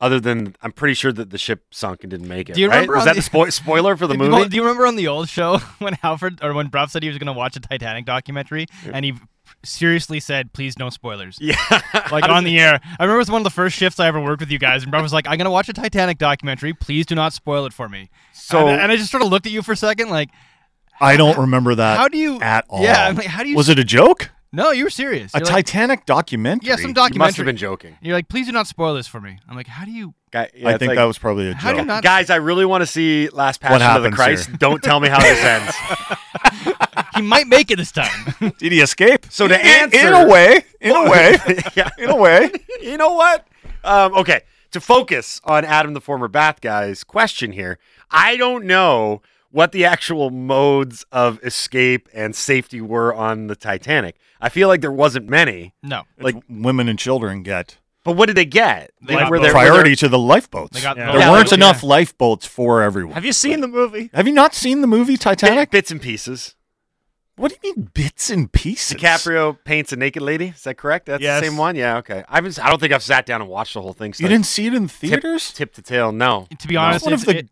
Other 0.00 0.18
than 0.18 0.56
I'm 0.60 0.72
pretty 0.72 0.94
sure 0.94 1.12
that 1.12 1.30
the 1.30 1.38
ship 1.38 1.62
sunk 1.70 2.02
and 2.02 2.10
didn't 2.10 2.26
make 2.26 2.50
it. 2.50 2.56
Do 2.56 2.60
you 2.60 2.68
right? 2.68 2.74
remember 2.78 2.94
Was 2.94 3.02
on 3.02 3.06
that 3.06 3.14
the- 3.14 3.20
the 3.30 3.30
spo- 3.38 3.52
spoiler 3.52 3.96
for 3.96 4.08
the 4.08 4.18
movie? 4.18 4.48
Do 4.48 4.56
you 4.56 4.62
remember 4.62 4.86
on 4.88 4.96
the 4.96 5.06
old 5.06 5.28
show 5.28 5.58
when 5.78 5.96
Alfred 6.02 6.40
or 6.42 6.52
when 6.52 6.66
Brough 6.66 6.86
said 6.86 7.04
he 7.04 7.08
was 7.08 7.16
going 7.16 7.28
to 7.28 7.32
watch 7.32 7.54
a 7.56 7.60
Titanic 7.60 8.04
documentary 8.04 8.66
and 8.92 9.04
he 9.04 9.14
seriously 9.64 10.20
said, 10.20 10.52
"Please 10.52 10.78
no 10.78 10.90
spoilers." 10.90 11.38
yeah, 11.40 11.56
Like 12.12 12.28
on 12.28 12.44
the 12.44 12.58
air. 12.58 12.80
I 12.82 13.02
remember 13.02 13.16
it 13.16 13.18
was 13.18 13.30
one 13.30 13.40
of 13.40 13.44
the 13.44 13.50
first 13.50 13.76
shifts 13.76 13.98
I 14.00 14.06
ever 14.06 14.20
worked 14.20 14.40
with 14.40 14.50
you 14.50 14.58
guys, 14.58 14.82
and 14.82 14.90
Brough 14.90 15.02
was 15.02 15.12
like, 15.12 15.26
"I'm 15.26 15.36
going 15.38 15.44
to 15.46 15.50
watch 15.50 15.68
a 15.68 15.72
Titanic 15.72 16.18
documentary. 16.18 16.72
Please 16.72 17.06
do 17.06 17.14
not 17.14 17.32
spoil 17.32 17.66
it 17.66 17.72
for 17.72 17.88
me." 17.88 18.10
So- 18.32 18.68
and, 18.68 18.80
and 18.80 18.92
I 18.92 18.96
just 18.96 19.10
sort 19.10 19.22
of 19.22 19.30
looked 19.30 19.46
at 19.46 19.52
you 19.52 19.62
for 19.62 19.72
a 19.72 19.76
second, 19.76 20.10
like, 20.10 20.30
I 21.00 21.16
don't 21.16 21.36
remember 21.38 21.74
that. 21.74 21.98
how 21.98 22.08
do 22.08 22.16
you? 22.18 22.40
at 22.40 22.64
all? 22.68 22.82
Yeah, 22.82 23.06
I'm 23.08 23.16
like, 23.16 23.26
how 23.26 23.42
do 23.42 23.48
you? 23.48 23.56
Was 23.56 23.68
it 23.68 23.78
a 23.78 23.84
joke? 23.84 24.30
No, 24.52 24.70
you 24.70 24.84
were 24.84 24.90
serious. 24.90 25.34
A 25.34 25.38
You're 25.38 25.46
like, 25.46 25.66
Titanic 25.66 26.06
documentary? 26.06 26.68
yeah, 26.68 26.76
some 26.76 26.90
you 26.90 26.94
documentary. 26.94 27.18
must 27.26 27.36
have 27.38 27.46
been 27.46 27.56
joking. 27.56 27.98
You're 28.00 28.14
like, 28.14 28.28
please 28.28 28.46
do 28.46 28.52
not 28.52 28.68
spoil 28.68 28.94
this 28.94 29.08
for 29.08 29.20
me. 29.20 29.36
I'm 29.48 29.56
like, 29.56 29.66
how 29.66 29.84
do 29.84 29.90
you? 29.90 30.14
Guy, 30.30 30.48
yeah, 30.54 30.68
I 30.68 30.78
think 30.78 30.90
like, 30.90 30.96
that 30.98 31.04
was 31.06 31.18
probably 31.18 31.48
a 31.50 31.54
joke. 31.54 31.84
not? 31.84 32.04
Guys, 32.04 32.30
I 32.30 32.36
really 32.36 32.64
want 32.64 32.82
to 32.82 32.86
see 32.86 33.28
Last 33.30 33.60
Passion 33.60 33.82
of 33.84 34.04
the 34.04 34.12
Christ. 34.12 34.46
here? 34.46 34.56
Don't 34.56 34.80
tell 34.80 35.00
me 35.00 35.08
how 35.08 35.18
this 35.20 35.42
ends. 35.44 35.74
He 37.14 37.22
might 37.22 37.46
make 37.46 37.70
it 37.70 37.76
this 37.76 37.92
time. 37.92 38.34
Did 38.58 38.72
he 38.72 38.80
escape? 38.80 39.26
So 39.30 39.46
to 39.48 39.54
In- 39.58 39.90
in, 39.92 40.12
a 40.12 40.26
way, 40.28 40.64
in 40.80 40.92
a 40.96 41.08
way, 41.10 41.36
yeah. 41.74 41.90
in 41.98 42.10
a 42.10 42.16
way. 42.16 42.50
you 42.82 42.96
know 42.96 43.12
what? 43.14 43.46
Um, 43.84 44.14
okay, 44.14 44.42
to 44.72 44.80
focus 44.80 45.40
on 45.44 45.64
Adam, 45.64 45.94
the 45.94 46.00
former 46.00 46.28
Bath 46.28 46.60
guy's 46.60 47.04
question 47.04 47.52
here, 47.52 47.78
I 48.10 48.36
don't 48.36 48.64
know 48.64 49.22
what 49.50 49.72
the 49.72 49.84
actual 49.84 50.30
modes 50.30 51.04
of 51.12 51.38
escape 51.44 52.08
and 52.12 52.34
safety 52.34 52.80
were 52.80 53.14
on 53.14 53.46
the 53.46 53.54
Titanic. 53.56 54.16
I 54.40 54.48
feel 54.48 54.66
like 54.68 54.80
there 54.80 54.90
wasn't 54.92 55.28
many. 55.28 55.74
No, 55.82 56.02
Like, 56.18 56.34
Like 56.36 56.44
women 56.48 56.88
and 56.88 56.98
children 56.98 57.42
get 57.42 57.78
but 58.02 58.16
what 58.16 58.26
did 58.26 58.36
they 58.36 58.44
get? 58.44 58.90
They 59.00 59.14
Like, 59.14 59.22
got 59.24 59.30
were 59.30 59.38
both. 59.38 59.44
there- 59.46 59.54
were 59.54 59.60
there- 59.60 59.70
priority 59.70 59.96
to 59.96 60.08
the 60.10 60.18
lifeboats. 60.18 60.76
they 60.76 60.82
got 60.82 60.98
Yeah. 60.98 61.12
there 61.12 61.20
Yeah, 61.20 61.30
weren't 61.30 61.46
like- 61.50 61.56
enough 61.56 61.82
lifeboats 61.82 62.44
for 62.44 62.82
everyone. 62.82 63.14
Have 63.14 63.24
you 63.24 63.32
seen 63.32 63.62
the 63.62 63.66
movie? 63.68 64.10
Have 64.12 64.26
you 64.26 64.34
not 64.34 64.54
seen 64.54 64.82
the 64.82 64.86
movie 64.86 65.16
Titanic? 65.16 65.70
bits 65.70 65.90
and 65.90 66.02
pieces. 66.02 66.54
What 67.36 67.50
do 67.50 67.56
you 67.62 67.74
mean 67.74 67.90
bits 67.94 68.30
and 68.30 68.50
pieces? 68.52 68.96
DiCaprio 68.96 69.56
paints 69.64 69.92
a 69.92 69.96
naked 69.96 70.22
lady. 70.22 70.48
Is 70.56 70.62
that 70.62 70.76
correct? 70.76 71.06
That's 71.06 71.22
Yes. 71.22 71.40
the 71.40 71.46
same 71.48 71.56
one. 71.56 71.74
Yeah. 71.74 71.96
Okay. 71.96 72.22
I 72.28 72.36
haven't. 72.36 72.58
I 72.64 72.70
don't 72.70 72.78
think 72.78 72.92
I've 72.92 73.02
sat 73.02 73.26
down 73.26 73.40
and 73.40 73.50
watched 73.50 73.74
the 73.74 73.82
whole 73.82 73.92
thing. 73.92 74.10
You 74.10 74.14
start- 74.14 74.30
didn't 74.30 74.46
see 74.46 74.66
it 74.66 74.74
in 74.74 74.86
theaters? 74.86 75.52
tip 75.52 75.74
to 75.74 75.82
tail. 75.82 76.12
No. 76.12 76.46
to 76.58 76.68
be 76.68 76.76
honest, 76.76 77.04
one 77.04 77.14
of 77.14 77.24
the 77.24 77.38
it, 77.38 77.48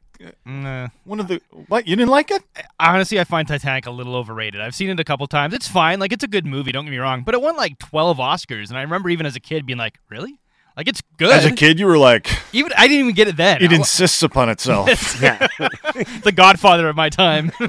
Nah. 0.47 0.87
one 1.03 1.19
of 1.19 1.27
the 1.27 1.41
what? 1.67 1.89
You 1.89 1.97
didn't 1.97 2.11
like 2.11 2.31
it? 2.31 2.45
honestly, 2.79 3.19
I 3.19 3.25
find 3.25 3.49
Titanic 3.49 3.87
a 3.87 3.91
little 3.91 4.15
overrated. 4.15 4.61
I've 4.61 4.75
seen 4.75 4.89
it 4.89 5.01
a 5.01 5.05
couple 5.05 5.27
times. 5.27 5.53
It's 5.53 5.67
fine. 5.67 5.99
Like, 5.99 6.13
it's 6.13 6.23
a 6.23 6.29
good 6.29 6.47
movie. 6.47 6.71
Don't 6.71 6.85
get 6.85 6.93
me 6.93 6.99
wrong. 6.99 7.23
But 7.25 7.35
it 7.35 7.43
won 7.43 7.57
like 7.57 7.79
12 7.81 8.19
Oscars, 8.19 8.69
and 8.69 8.79
I 8.79 8.83
remember 8.83 9.09
even 9.11 9.27
as 9.27 9.35
a 9.35 9.41
kid 9.41 9.67
being 9.67 9.81
like, 9.81 9.99
"Really? 10.09 10.39
Like, 10.77 10.87
it's 10.87 11.03
good." 11.17 11.33
As 11.33 11.45
a 11.45 11.51
kid, 11.51 11.81
you 11.81 11.87
were 11.87 11.99
like, 11.99 12.31
even 12.53 12.71
I 12.79 12.87
didn't 12.87 13.01
even 13.01 13.15
get 13.17 13.27
it 13.27 13.37
then. 13.37 13.61
it 13.65 13.73
I- 13.73 13.75
insists 13.75 14.23
upon 14.23 14.49
itself. 14.49 14.89
The 16.23 16.33
Godfather 16.33 16.89
of 16.89 16.95
my 16.95 17.09
time. 17.09 17.51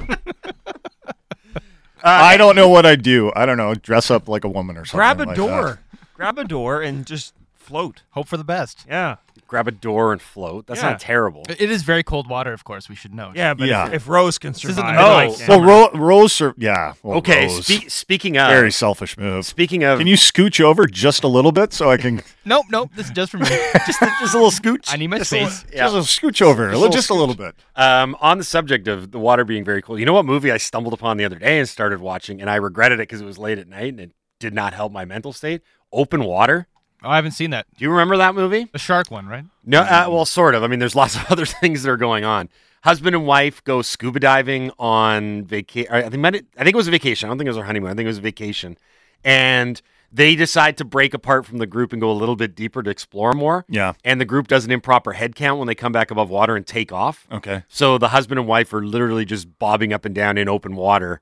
Uh, 2.04 2.08
I 2.10 2.36
don't 2.36 2.54
know 2.54 2.68
what 2.68 2.84
I'd 2.84 3.02
do. 3.02 3.32
I 3.34 3.46
don't 3.46 3.56
know. 3.56 3.74
Dress 3.74 4.10
up 4.10 4.28
like 4.28 4.44
a 4.44 4.48
woman 4.48 4.76
or 4.76 4.84
something. 4.84 4.98
Grab 4.98 5.20
a 5.20 5.24
like 5.24 5.36
door. 5.36 5.80
Grab 6.12 6.38
a 6.38 6.44
door 6.44 6.82
and 6.82 7.06
just 7.06 7.32
float. 7.54 8.02
Hope 8.10 8.28
for 8.28 8.36
the 8.36 8.44
best. 8.44 8.84
Yeah. 8.86 9.16
Grab 9.54 9.68
a 9.68 9.70
door 9.70 10.10
and 10.10 10.20
float. 10.20 10.66
That's 10.66 10.82
Yeah. 10.82 10.90
not 10.90 10.98
terrible. 10.98 11.44
It 11.48 11.70
is 11.70 11.84
very 11.84 12.02
cold 12.02 12.28
water, 12.28 12.52
of 12.52 12.64
course. 12.64 12.88
We 12.88 12.96
should 12.96 13.14
know. 13.14 13.30
Yeah, 13.36 13.54
but 13.54 13.68
Yeah. 13.68 13.86
If, 13.86 13.92
if 13.94 14.08
Rose 14.08 14.36
can 14.36 14.50
isn't 14.50 14.66
the 14.66 14.74
survive. 14.74 14.96
middle 14.96 15.10
of 15.10 15.16
I 15.16 15.28
that. 15.36 15.48
Well, 15.48 15.62
Ro- 15.62 15.90
Rose, 15.94 16.40
are, 16.40 16.54
yeah. 16.58 16.94
well, 17.04 17.18
Okay. 17.18 17.42
Rose. 17.46 17.64
Spe- 17.66 17.88
speaking 17.88 18.36
of 18.36 18.48
very 18.50 18.72
selfish 18.72 19.16
move. 19.16 19.46
speaking 19.46 19.84
of 19.84 19.98
Can 20.00 20.08
you 20.08 20.16
scooch 20.16 20.60
over 20.60 20.86
just 20.88 21.22
a 21.22 21.28
little 21.28 21.52
bit 21.52 21.72
so 21.72 21.88
I 21.88 21.98
can 21.98 22.20
Nope, 22.44 22.66
nope. 22.68 22.90
This 22.96 23.06
is 23.06 23.12
just 23.12 23.30
for 23.30 23.38
me. 23.38 23.46
just 23.86 24.02
a, 24.02 24.06
just 24.20 24.34
a 24.34 24.38
little 24.38 24.50
scooch? 24.50 24.92
I 24.92 24.96
need 24.96 25.06
my 25.06 25.18
Just 25.18 25.30
a 25.30 25.36
little- 25.36 25.50
space. 25.50 25.72
yeah. 25.72 25.88
just 25.88 25.94
a 25.94 26.20
scooch 26.26 26.42
over, 26.42 26.72
Just 26.72 26.84
a 26.84 26.88
just, 26.90 27.10
little 27.10 27.24
a 27.24 27.28
little 27.28 27.44
bit? 27.46 27.54
Um, 27.76 28.16
on 28.20 28.38
the 28.38 28.44
subject 28.44 28.88
of 28.88 29.12
the 29.12 29.20
water 29.20 29.44
being 29.44 29.64
very 29.64 29.82
cold, 29.82 30.00
you 30.00 30.04
know 30.06 30.14
what 30.14 30.26
movie 30.26 30.50
I 30.50 30.56
stumbled 30.56 30.94
upon 30.94 31.16
the 31.16 31.24
other 31.24 31.38
day 31.38 31.60
and 31.60 31.68
started 31.68 32.00
watching, 32.00 32.40
and 32.40 32.50
I 32.50 32.56
regretted 32.56 32.98
it 32.98 33.02
because 33.02 33.20
it 33.20 33.24
was 33.24 33.38
late 33.38 33.58
at 33.60 33.68
night 33.68 33.92
and 33.92 34.00
it 34.00 34.10
did 34.40 34.52
not 34.52 34.74
help 34.74 34.90
my 34.90 35.04
mental 35.04 35.32
state. 35.32 35.62
Open 35.92 36.24
Water. 36.24 36.66
Oh, 37.04 37.10
I 37.10 37.16
haven't 37.16 37.32
seen 37.32 37.50
that. 37.50 37.66
Do 37.76 37.84
you 37.84 37.90
remember 37.90 38.16
that 38.16 38.34
movie? 38.34 38.68
The 38.72 38.78
shark 38.78 39.10
one, 39.10 39.26
right? 39.26 39.44
No, 39.64 39.82
uh, 39.82 40.06
well, 40.08 40.24
sort 40.24 40.54
of. 40.54 40.62
I 40.62 40.68
mean, 40.68 40.78
there's 40.78 40.96
lots 41.02 41.16
of 41.16 41.30
other 41.30 41.46
things 41.46 41.82
that 41.82 41.90
are 41.90 41.96
going 41.96 42.24
on. 42.24 42.48
Husband 42.82 43.14
and 43.14 43.26
wife 43.26 43.62
go 43.64 43.82
scuba 43.82 44.20
diving 44.20 44.70
on 44.78 45.44
vacation. 45.44 45.92
I 45.92 46.08
think 46.08 46.24
I 46.24 46.64
think 46.64 46.74
it 46.74 46.76
was 46.76 46.88
a 46.88 46.90
vacation. 46.90 47.28
I 47.28 47.30
don't 47.30 47.38
think 47.38 47.46
it 47.46 47.50
was 47.50 47.56
their 47.56 47.64
honeymoon. 47.64 47.90
I 47.90 47.94
think 47.94 48.04
it 48.04 48.08
was 48.08 48.18
a 48.18 48.22
vacation, 48.22 48.76
and 49.22 49.80
they 50.14 50.36
decide 50.36 50.76
to 50.76 50.84
break 50.84 51.12
apart 51.12 51.44
from 51.44 51.58
the 51.58 51.66
group 51.66 51.92
and 51.92 52.00
go 52.00 52.10
a 52.10 52.12
little 52.12 52.36
bit 52.36 52.54
deeper 52.54 52.84
to 52.84 52.90
explore 52.90 53.32
more. 53.32 53.64
Yeah. 53.68 53.94
And 54.04 54.20
the 54.20 54.24
group 54.24 54.46
does 54.46 54.64
an 54.64 54.70
improper 54.70 55.12
head 55.12 55.34
count 55.34 55.58
when 55.58 55.66
they 55.66 55.74
come 55.74 55.90
back 55.90 56.12
above 56.12 56.30
water 56.30 56.54
and 56.54 56.64
take 56.64 56.92
off. 56.92 57.26
Okay. 57.32 57.64
So 57.68 57.98
the 57.98 58.08
husband 58.08 58.38
and 58.38 58.46
wife 58.46 58.72
are 58.72 58.84
literally 58.84 59.24
just 59.24 59.58
bobbing 59.58 59.92
up 59.92 60.04
and 60.04 60.14
down 60.14 60.38
in 60.38 60.48
open 60.48 60.76
water 60.76 61.20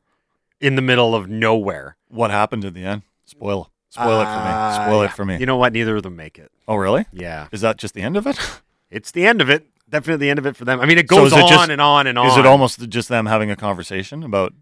in 0.60 0.76
the 0.76 0.82
middle 0.82 1.14
of 1.14 1.28
nowhere. 1.28 1.96
What 2.08 2.30
happened 2.30 2.66
at 2.66 2.74
the 2.74 2.84
end? 2.84 3.02
Spoil. 3.24 3.71
Spoil 3.92 4.20
it 4.22 4.24
for 4.24 4.30
me. 4.30 4.50
Uh, 4.50 4.86
Spoil 4.86 5.02
it 5.02 5.12
for 5.12 5.24
me. 5.26 5.36
You 5.38 5.44
know 5.46 5.56
what? 5.58 5.72
Neither 5.74 5.96
of 5.96 6.02
them 6.02 6.16
make 6.16 6.38
it. 6.38 6.50
oh, 6.66 6.76
really? 6.76 7.04
Yeah. 7.12 7.48
Is 7.52 7.60
that 7.60 7.76
just 7.76 7.92
the 7.94 8.00
end 8.02 8.16
of 8.16 8.26
it? 8.26 8.38
It's 8.90 9.10
the 9.10 9.26
end 9.26 9.40
of 9.40 9.48
it. 9.48 9.66
Definitely 9.88 10.26
the 10.26 10.28
end 10.30 10.38
of 10.38 10.44
it 10.44 10.54
for 10.54 10.66
them. 10.66 10.78
I 10.78 10.84
mean, 10.84 10.98
it 10.98 11.08
So 11.08 11.16
goes 11.16 11.32
is 11.32 11.38
it 11.38 11.42
on 11.44 11.48
just- 11.48 11.70
and 11.70 11.80
on 11.80 12.06
and 12.06 12.18
on. 12.18 12.26
Is 12.26 12.36
it 12.36 12.44
almost 12.44 12.86
just 12.90 13.08
them 13.08 13.24
having 13.24 13.50
a 13.50 13.56
conversation 13.56 14.22
about? 14.22 14.52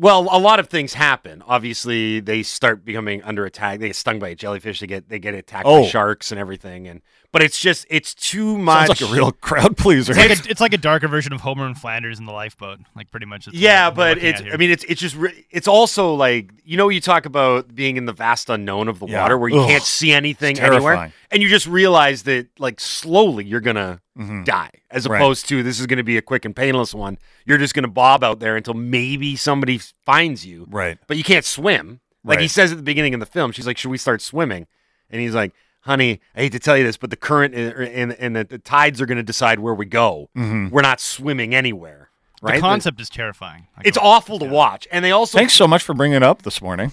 Well, 0.00 0.28
a 0.30 0.38
lot 0.38 0.58
of 0.60 0.68
things 0.68 0.94
happen. 0.94 1.42
Obviously, 1.46 2.20
they 2.20 2.42
start 2.42 2.86
becoming 2.86 3.22
under 3.22 3.44
attack. 3.44 3.80
They 3.80 3.88
get 3.88 3.96
stung 3.96 4.18
by 4.18 4.30
a 4.30 4.34
jellyfish. 4.34 4.80
They 4.80 4.86
get 4.86 5.10
they 5.10 5.18
get 5.18 5.34
attacked 5.34 5.66
Oh. 5.66 5.82
by 5.82 5.88
sharks 5.88 6.32
and 6.32 6.40
everything. 6.40 6.88
And 6.88 7.02
but 7.32 7.42
it's 7.42 7.60
just 7.60 7.86
it's 7.90 8.14
too 8.14 8.56
much. 8.56 8.86
Sounds 8.86 9.02
like 9.02 9.10
a 9.10 9.12
real 9.12 9.30
crowd 9.32 9.76
pleaser. 9.76 10.12
It's 10.12 10.18
like, 10.18 10.46
a, 10.46 10.48
it's 10.50 10.60
like 10.62 10.72
a 10.72 10.78
darker 10.78 11.06
version 11.06 11.34
of 11.34 11.42
Homer 11.42 11.66
and 11.66 11.76
Flanders 11.76 12.18
in 12.18 12.24
the 12.24 12.32
lifeboat. 12.32 12.78
Like 12.96 13.10
pretty 13.10 13.26
much. 13.26 13.46
It's 13.46 13.54
yeah, 13.56 13.90
but 13.90 14.16
it's. 14.16 14.40
I 14.40 14.56
mean 14.56 14.70
it's 14.70 14.84
it's 14.84 15.02
just 15.02 15.16
re- 15.16 15.44
it's 15.50 15.68
also 15.68 16.14
like 16.14 16.50
you 16.64 16.78
know 16.78 16.88
you 16.88 17.02
talk 17.02 17.26
about 17.26 17.74
being 17.74 17.98
in 17.98 18.06
the 18.06 18.14
vast 18.14 18.48
unknown 18.48 18.88
of 18.88 19.00
the 19.00 19.06
Yeah. 19.06 19.20
water 19.20 19.36
where 19.36 19.50
you 19.50 19.60
Ugh. 19.60 19.68
can't 19.68 19.82
see 19.84 20.12
anything 20.12 20.52
It's 20.52 20.60
anywhere, 20.60 20.80
terrifying. 20.94 21.12
and 21.30 21.42
you 21.42 21.50
just 21.50 21.66
realize 21.66 22.22
that 22.22 22.46
like 22.58 22.80
slowly 22.80 23.44
you're 23.44 23.60
gonna 23.60 24.00
Mhm. 24.18 24.44
die 24.44 24.70
as 24.90 25.06
Right. 25.06 25.16
opposed 25.20 25.48
to 25.48 25.62
this 25.62 25.78
is 25.78 25.86
going 25.86 25.96
to 25.98 26.02
be 26.02 26.16
a 26.16 26.22
quick 26.22 26.44
and 26.44 26.54
painless 26.54 26.92
one. 26.92 27.16
You're 27.46 27.58
just 27.58 27.74
going 27.74 27.84
to 27.84 27.88
bob 27.90 28.24
out 28.24 28.40
there 28.40 28.56
until 28.56 28.74
maybe 28.74 29.36
somebody 29.36 29.78
finds 30.04 30.44
you, 30.44 30.66
Right. 30.68 30.98
but 31.06 31.16
you 31.16 31.24
can't 31.24 31.44
swim. 31.44 32.00
Like 32.24 32.40
he 32.40 32.48
says 32.48 32.70
at 32.72 32.76
the 32.76 32.82
beginning 32.82 33.14
of 33.14 33.20
the 33.20 33.26
film, 33.26 33.52
she's 33.52 33.66
like, 33.66 33.78
"Should 33.78 33.90
we 33.90 33.98
start 33.98 34.20
swimming?" 34.20 34.66
And 35.10 35.20
he's 35.22 35.34
like, 35.34 35.52
"Honey, 35.82 36.20
I 36.36 36.40
hate 36.40 36.52
to 36.52 36.58
tell 36.58 36.76
you 36.76 36.84
this, 36.84 36.96
but 36.98 37.10
the 37.10 37.16
current 37.16 37.54
and 37.54 37.72
and, 37.72 38.12
and 38.12 38.36
the, 38.36 38.44
the 38.44 38.58
tides 38.58 39.00
are 39.00 39.06
going 39.06 39.16
to 39.16 39.22
decide 39.22 39.60
where 39.60 39.74
we 39.74 39.86
go. 39.86 40.28
Mhm. 40.36 40.70
We're 40.70 40.82
not 40.82 41.00
swimming 41.00 41.54
anywhere." 41.54 42.10
right? 42.42 42.54
The 42.56 42.60
concept 42.60 43.00
is 43.00 43.08
terrifying. 43.10 43.66
I 43.76 43.82
it's 43.84 43.98
awful 43.98 44.38
to 44.38 44.44
watch, 44.46 44.88
and 44.90 45.04
they 45.04 45.12
also 45.12 45.38
Thanks 45.38 45.52
so 45.54 45.68
much 45.68 45.82
for 45.82 45.94
bringing 45.94 46.16
it 46.16 46.22
up 46.22 46.42
this 46.42 46.60
morning. 46.62 46.92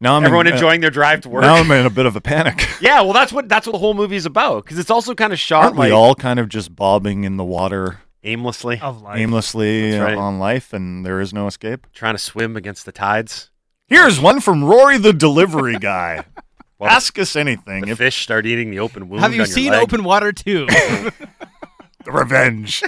Now 0.00 0.16
I'm 0.16 0.24
everyone 0.24 0.46
in, 0.46 0.52
uh, 0.52 0.56
enjoying 0.56 0.80
their 0.80 0.90
drive 0.90 1.22
to 1.22 1.28
work. 1.28 1.42
Now 1.42 1.56
I'm 1.56 1.70
in 1.70 1.84
a 1.84 1.90
bit 1.90 2.06
of 2.06 2.14
a 2.14 2.20
panic. 2.20 2.68
yeah, 2.80 3.00
well, 3.00 3.12
that's 3.12 3.32
what 3.32 3.48
that's 3.48 3.66
what 3.66 3.72
the 3.72 3.78
whole 3.78 3.94
movie 3.94 4.16
is 4.16 4.26
about 4.26 4.64
because 4.64 4.78
it's 4.78 4.90
also 4.90 5.14
kind 5.14 5.32
of 5.32 5.38
shot 5.38 5.64
Aren't 5.64 5.76
like 5.76 5.88
we 5.88 5.92
all 5.92 6.14
kind 6.14 6.38
of 6.38 6.48
just 6.48 6.74
bobbing 6.74 7.24
in 7.24 7.36
the 7.36 7.44
water 7.44 8.00
aimlessly, 8.22 8.78
of 8.80 9.02
life. 9.02 9.18
aimlessly 9.18 9.98
uh, 9.98 10.04
right. 10.04 10.16
on 10.16 10.38
life, 10.38 10.72
and 10.72 11.04
there 11.04 11.20
is 11.20 11.32
no 11.32 11.46
escape? 11.46 11.86
trying 11.92 12.14
to 12.14 12.18
swim 12.18 12.56
against 12.56 12.86
the 12.86 12.92
tides. 12.92 13.50
Here's 13.86 14.20
one 14.20 14.40
from 14.40 14.64
Rory, 14.64 14.98
the 14.98 15.12
delivery 15.12 15.78
guy. 15.78 16.24
Well, 16.80 16.90
Ask 16.90 17.18
us 17.18 17.34
anything. 17.34 17.86
The 17.86 17.90
If 17.90 17.98
fish 17.98 18.22
start 18.22 18.46
eating 18.46 18.70
the 18.70 18.78
open 18.78 19.08
wound. 19.08 19.20
Have 19.20 19.32
you 19.32 19.40
on 19.40 19.46
your 19.48 19.52
seen 19.52 19.72
leg. 19.72 19.82
Open 19.82 20.04
Water 20.04 20.30
2? 20.30 20.68
revenge. 22.06 22.84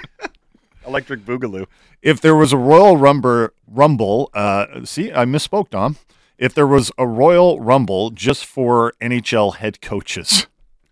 Electric 0.86 1.24
Boogaloo? 1.24 1.66
if 2.00 2.20
there 2.20 2.36
was 2.36 2.52
a 2.52 2.56
Royal 2.56 2.96
Rumble, 2.96 3.48
Rumble, 3.66 4.30
uh, 4.32 4.84
see, 4.84 5.12
I 5.12 5.24
misspoke, 5.24 5.70
Dom. 5.70 5.96
If 6.40 6.54
there 6.54 6.66
was 6.66 6.90
a 6.96 7.06
Royal 7.06 7.60
Rumble 7.60 8.10
just 8.10 8.44
for 8.46 8.94
NHL 9.00 9.56
head 9.56 9.80
coaches, 9.80 10.46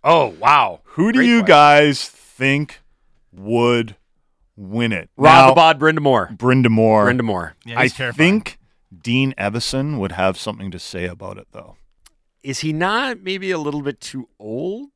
Oh 0.04 0.28
wow! 0.38 0.80
who 0.84 1.10
do 1.10 1.18
Great 1.20 1.26
you 1.28 1.38
question. 1.38 1.46
guys 1.46 2.08
think 2.08 2.80
would 3.32 3.96
win 4.56 4.92
it? 4.92 5.08
Rob 5.16 5.46
Now, 5.46 5.52
Abad, 5.52 5.78
Brind'Amour. 5.78 6.36
Brenda 6.36 6.68
Moore. 6.68 7.06
Brind'Amour. 7.06 7.52
Yeah, 7.64 7.78
I 7.80 7.84
he's 7.84 7.94
terrifying. 7.94 8.42
think 8.42 8.58
Dean 9.02 9.34
Evason 9.38 9.98
would 9.98 10.12
have 10.12 10.36
something 10.38 10.70
to 10.70 10.78
say 10.78 11.06
about 11.06 11.38
it, 11.38 11.48
though. 11.52 11.76
Is 12.42 12.60
he 12.60 12.72
not 12.74 13.20
maybe 13.22 13.50
a 13.50 13.58
little 13.58 13.82
bit 13.82 14.00
too 14.00 14.28
old? 14.38 14.90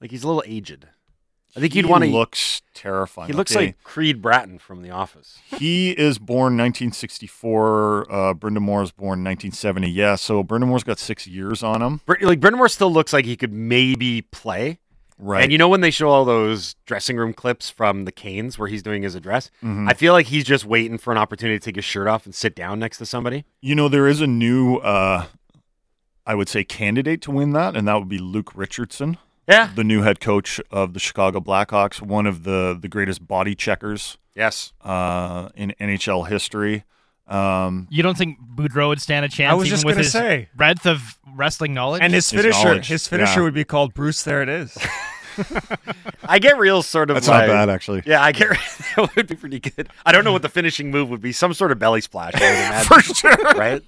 Like 0.00 0.10
he's 0.10 0.24
a 0.24 0.26
little 0.26 0.44
aged. 0.46 0.86
I 1.56 1.60
think 1.60 1.74
you'd 1.74 1.86
want 1.86 2.02
to. 2.04 2.10
looks 2.10 2.62
terrifying. 2.74 3.26
He 3.28 3.32
looks 3.34 3.54
Okay, 3.54 3.66
like 3.66 3.82
Creed 3.84 4.22
Bratton 4.22 4.58
from 4.58 4.82
The 4.82 4.90
Office. 4.90 5.38
he 5.58 5.90
is 5.90 6.18
born 6.18 6.56
1964. 6.56 8.06
Uh, 8.10 8.34
Brind'Amour 8.34 8.82
is 8.82 8.90
born 8.92 9.22
1970. 9.24 9.90
Yeah, 9.90 10.14
so 10.16 10.42
Brind'Amour's 10.42 10.84
got 10.84 10.98
six 10.98 11.26
years 11.26 11.62
on 11.62 11.82
him. 11.82 12.00
Like 12.20 12.40
Brind'Amour 12.40 12.70
still 12.70 12.92
looks 12.92 13.12
like 13.12 13.24
he 13.24 13.36
could 13.36 13.52
maybe 13.52 14.22
play. 14.22 14.78
Right. 15.18 15.42
And 15.44 15.52
you 15.52 15.58
know 15.58 15.68
when 15.68 15.82
they 15.82 15.90
show 15.92 16.08
all 16.08 16.24
those 16.24 16.74
dressing 16.86 17.16
room 17.16 17.32
clips 17.32 17.70
from 17.70 18.06
the 18.06 18.12
Canes 18.12 18.58
where 18.58 18.66
he's 18.68 18.82
doing 18.82 19.02
his 19.04 19.14
address, 19.14 19.50
Mhm. 19.62 19.88
I 19.88 19.94
feel 19.94 20.12
like 20.14 20.26
he's 20.26 20.42
just 20.44 20.64
waiting 20.64 20.98
for 20.98 21.12
an 21.12 21.18
opportunity 21.18 21.58
to 21.58 21.64
take 21.64 21.76
his 21.76 21.84
shirt 21.84 22.08
off 22.08 22.24
and 22.24 22.34
sit 22.34 22.56
down 22.56 22.80
next 22.80 22.98
to 22.98 23.06
somebody. 23.06 23.44
You 23.60 23.74
know, 23.76 23.88
there 23.88 24.08
is 24.08 24.20
a 24.20 24.26
new, 24.26 24.76
uh, 24.78 25.26
I 26.26 26.34
would 26.34 26.48
say, 26.48 26.64
candidate 26.64 27.20
to 27.22 27.30
win 27.30 27.52
that, 27.52 27.76
and 27.76 27.86
that 27.86 27.94
would 27.98 28.08
be 28.08 28.18
Luke 28.18 28.50
Richardson, 28.56 29.16
Yeah. 29.52 29.70
the 29.74 29.84
new 29.84 30.02
head 30.02 30.18
coach 30.20 30.60
of 30.70 30.94
the 30.94 30.98
Chicago 31.00 31.40
Blackhawks, 31.40 32.00
one 32.00 32.26
of 32.26 32.44
the 32.44 32.76
the 32.80 32.88
greatest 32.88 33.26
body 33.26 33.54
checkers 33.54 34.18
Yes. 34.34 34.72
uh, 34.82 35.50
in 35.54 35.74
NHL 35.80 36.26
history. 36.28 36.84
Um, 37.28 37.86
You 37.90 38.02
don't 38.02 38.16
think 38.18 38.38
Boudreau 38.56 38.88
would 38.88 39.00
stand 39.00 39.24
a 39.24 39.28
chance 39.28 39.52
I 39.52 39.54
was 39.54 39.66
even 39.66 39.74
just 39.76 39.84
with 39.84 39.94
gonna 39.94 40.02
his 40.04 40.12
say. 40.12 40.48
breadth 40.54 40.86
of 40.86 41.18
wrestling 41.34 41.72
knowledge? 41.74 42.02
And 42.02 42.12
his 42.12 42.28
His 42.30 42.40
finisher, 42.42 42.64
knowledge, 42.68 42.88
his 42.88 43.06
finisher 43.06 43.40
yeah. 43.40 43.44
would 43.44 43.54
be 43.54 43.64
called 43.64 43.94
Bruce. 43.94 44.22
There 44.24 44.42
it 44.42 44.48
is. 44.48 44.76
I 46.24 46.38
get 46.38 46.58
real 46.58 46.82
sort 46.82 47.10
of 47.10 47.14
that's 47.16 47.28
like, 47.28 47.46
not 47.46 47.52
bad, 47.52 47.68
actually. 47.70 48.02
Yeah, 48.04 48.22
I 48.22 48.32
get 48.32 48.50
that 48.96 49.10
would 49.16 49.26
be 49.28 49.34
pretty 49.36 49.60
good. 49.60 49.88
I 50.04 50.12
don't 50.12 50.24
know 50.24 50.32
what 50.32 50.42
the 50.42 50.48
finishing 50.48 50.90
move 50.90 51.08
would 51.10 51.22
be. 51.22 51.32
Some 51.32 51.54
sort 51.54 51.72
of 51.72 51.78
belly 51.78 52.00
splash, 52.00 52.32
I 52.34 52.40
would 52.40 52.50
imagine. 52.58 52.86
For 52.86 53.14
sure. 53.14 53.36
right? 53.56 53.82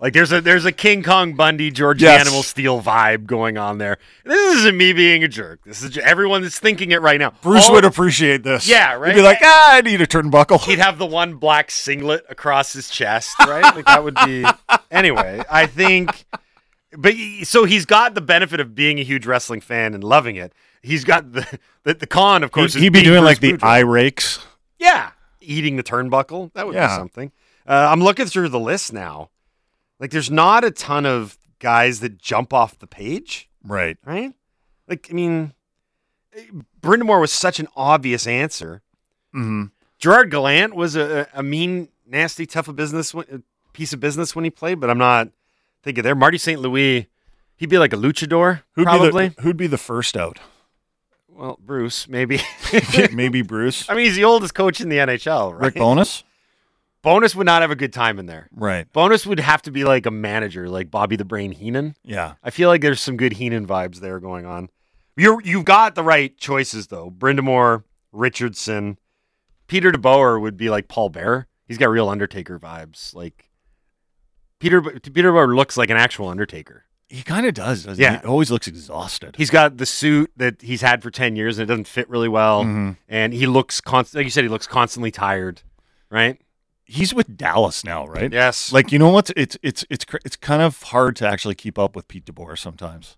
Like 0.00 0.14
there's 0.14 0.32
a 0.32 0.40
there's 0.40 0.64
a 0.64 0.72
King 0.72 1.02
Kong 1.02 1.34
Bundy 1.34 1.70
George 1.70 2.00
Yes. 2.00 2.22
Animal 2.22 2.42
Steele 2.42 2.80
vibe 2.80 3.26
going 3.26 3.58
on 3.58 3.76
there. 3.78 3.98
This 4.24 4.56
isn't 4.60 4.76
me 4.76 4.94
being 4.94 5.22
a 5.24 5.28
jerk. 5.28 5.60
This 5.64 5.82
is 5.82 5.98
everyone 5.98 6.40
that's 6.40 6.58
thinking 6.58 6.90
it 6.92 7.02
right 7.02 7.18
now. 7.20 7.32
Bruce 7.42 7.66
All- 7.68 7.74
would 7.74 7.84
appreciate 7.84 8.42
this. 8.42 8.66
Yeah, 8.66 8.92
He'd 8.94 9.00
right? 9.00 9.14
be 9.14 9.20
like, 9.20 9.38
ah, 9.42 9.74
I 9.74 9.80
need 9.82 10.00
a 10.00 10.06
turnbuckle. 10.06 10.60
He'd 10.62 10.78
have 10.78 10.96
the 10.98 11.04
one 11.04 11.34
black 11.34 11.70
singlet 11.70 12.24
across 12.30 12.72
his 12.72 12.88
chest, 12.88 13.34
right? 13.40 13.62
Like 13.76 13.84
that 13.84 14.02
would 14.02 14.14
be. 14.24 14.46
Anyway, 14.90 15.42
I 15.50 15.66
think. 15.66 16.24
But 16.96 17.14
so 17.44 17.64
he's 17.64 17.84
got 17.84 18.14
the 18.14 18.20
benefit 18.22 18.58
of 18.58 18.74
being 18.74 18.98
a 18.98 19.04
huge 19.04 19.26
wrestling 19.26 19.60
fan 19.60 19.92
and 19.94 20.02
loving 20.02 20.36
it. 20.36 20.52
He's 20.82 21.04
got 21.04 21.32
the 21.34 21.58
the, 21.84 21.92
the 21.94 22.06
con, 22.06 22.42
of 22.42 22.52
course. 22.52 22.72
He'd, 22.72 22.78
is 22.78 22.82
he'd 22.84 22.92
be 22.94 23.02
doing 23.02 23.20
Bruce 23.22 23.40
like 23.42 23.60
the 23.60 23.66
eye 23.66 23.80
rakes. 23.80 24.38
Yeah, 24.78 25.10
eating 25.42 25.76
the 25.76 25.82
turnbuckle. 25.82 26.52
That 26.54 26.66
would 26.66 26.72
be 26.72 26.78
something. 26.88 27.32
Uh, 27.66 27.88
I'm 27.92 28.02
looking 28.02 28.24
through 28.26 28.48
the 28.48 28.58
list 28.58 28.92
now. 28.94 29.28
Like, 30.00 30.10
there's 30.10 30.30
not 30.30 30.64
a 30.64 30.70
ton 30.72 31.06
of 31.06 31.36
guys 31.60 32.00
that 32.00 32.18
jump 32.18 32.52
off 32.52 32.78
the 32.78 32.86
page, 32.88 33.48
Right. 33.62 33.98
right? 34.04 34.32
Like, 34.88 35.08
I 35.10 35.12
mean, 35.14 35.52
Brind'Amour 36.80 37.20
was 37.20 37.32
such 37.32 37.60
an 37.60 37.68
obvious 37.76 38.26
answer. 38.26 38.82
hmm 39.32 39.66
Gerard 39.98 40.30
Gallant 40.30 40.74
was 40.74 40.96
a, 40.96 41.28
a 41.34 41.42
mean, 41.42 41.88
nasty, 42.06 42.46
tough 42.46 42.68
of 42.68 42.74
business 42.76 43.14
piece 43.74 43.92
of 43.92 44.00
business 44.00 44.34
when 44.34 44.44
he 44.44 44.50
played, 44.50 44.80
but 44.80 44.88
I'm 44.88 44.96
not 44.96 45.28
thinking 45.82 46.02
there. 46.02 46.14
Marty 46.14 46.38
St. 46.38 46.58
Louis, 46.58 47.06
he'd 47.56 47.68
be 47.68 47.76
like 47.76 47.92
a 47.92 47.96
luchador, 47.96 48.62
Who'd 48.76 48.86
probably. 48.86 49.28
Be 49.28 49.34
the, 49.34 49.42
who'd 49.42 49.56
be 49.58 49.66
the 49.66 49.76
first 49.76 50.16
out? 50.16 50.38
well, 51.28 51.58
Bruce, 51.62 52.08
maybe. 52.08 52.40
Maybe 53.12 53.42
Bruce. 53.42 53.88
I 53.90 53.94
mean, 53.94 54.06
he's 54.06 54.16
the 54.16 54.24
oldest 54.24 54.54
coach 54.54 54.80
in 54.80 54.88
the 54.88 54.96
NHL, 54.96 55.52
right? 55.52 55.60
Rick 55.66 55.74
Bowness? 55.76 56.22
Bowness 57.02 57.34
would 57.34 57.46
not 57.46 57.62
have 57.62 57.70
a 57.70 57.76
good 57.76 57.92
time 57.92 58.18
in 58.18 58.26
there. 58.26 58.48
Right. 58.52 58.90
Bowness 58.92 59.26
would 59.26 59.40
have 59.40 59.62
to 59.62 59.70
be 59.70 59.84
like 59.84 60.04
a 60.06 60.10
manager, 60.10 60.68
like 60.68 60.90
Bobby 60.90 61.16
the 61.16 61.24
Brain 61.24 61.52
Heenan. 61.52 61.96
Yeah. 62.04 62.34
I 62.42 62.50
feel 62.50 62.68
like 62.68 62.82
there's 62.82 63.00
some 63.00 63.16
good 63.16 63.34
Heenan 63.34 63.66
vibes 63.66 64.00
there 64.00 64.20
going 64.20 64.44
on. 64.44 64.68
You're 65.16 65.40
you've 65.42 65.64
got 65.64 65.94
the 65.94 66.02
right 66.02 66.36
choices 66.38 66.88
though. 66.88 67.10
Brind'Amour, 67.10 67.84
Richardson, 68.12 68.98
Peter 69.66 69.90
DeBoer 69.92 70.40
would 70.40 70.56
be 70.56 70.68
like 70.70 70.88
Paul 70.88 71.08
Bearer. 71.08 71.46
He's 71.66 71.78
got 71.78 71.88
real 71.90 72.08
Undertaker 72.08 72.58
vibes. 72.58 73.14
Like 73.14 73.50
Peter 74.58 74.82
Peter 74.82 75.32
DeBoer 75.32 75.54
looks 75.56 75.76
like 75.76 75.90
an 75.90 75.96
actual 75.96 76.28
Undertaker. 76.28 76.84
He 77.08 77.22
kind 77.22 77.44
of 77.46 77.54
does, 77.54 77.84
doesn't 77.84 78.00
Yeah. 78.02 78.16
he? 78.16 78.18
He 78.18 78.26
always 78.26 78.50
looks 78.50 78.68
exhausted. 78.68 79.34
He's 79.36 79.50
got 79.50 79.78
the 79.78 79.86
suit 79.86 80.30
that 80.36 80.62
he's 80.62 80.80
had 80.80 81.02
for 81.02 81.10
ten 81.10 81.34
years 81.34 81.58
and 81.58 81.64
it 81.64 81.72
doesn't 81.72 81.88
fit 81.88 82.08
really 82.08 82.28
well, 82.28 82.64
Mhm. 82.64 82.96
and 83.08 83.32
he 83.32 83.46
looks 83.46 83.80
const- 83.80 84.14
like 84.14 84.24
you 84.24 84.30
said 84.30 84.44
he 84.44 84.48
looks 84.50 84.66
constantly 84.68 85.10
tired, 85.10 85.62
right? 86.10 86.40
He's 86.90 87.14
with 87.14 87.36
Dallas 87.36 87.84
now, 87.84 88.06
right? 88.06 88.32
Yes. 88.32 88.72
Like 88.72 88.90
you 88.90 88.98
know 88.98 89.10
what? 89.10 89.30
It's 89.36 89.56
it's 89.62 89.84
it's 89.88 90.04
it's 90.24 90.36
kind 90.36 90.60
of 90.60 90.82
hard 90.82 91.14
to 91.16 91.28
actually 91.28 91.54
keep 91.54 91.78
up 91.78 91.94
with 91.94 92.08
Pete 92.08 92.24
DeBoer 92.24 92.58
sometimes. 92.58 93.16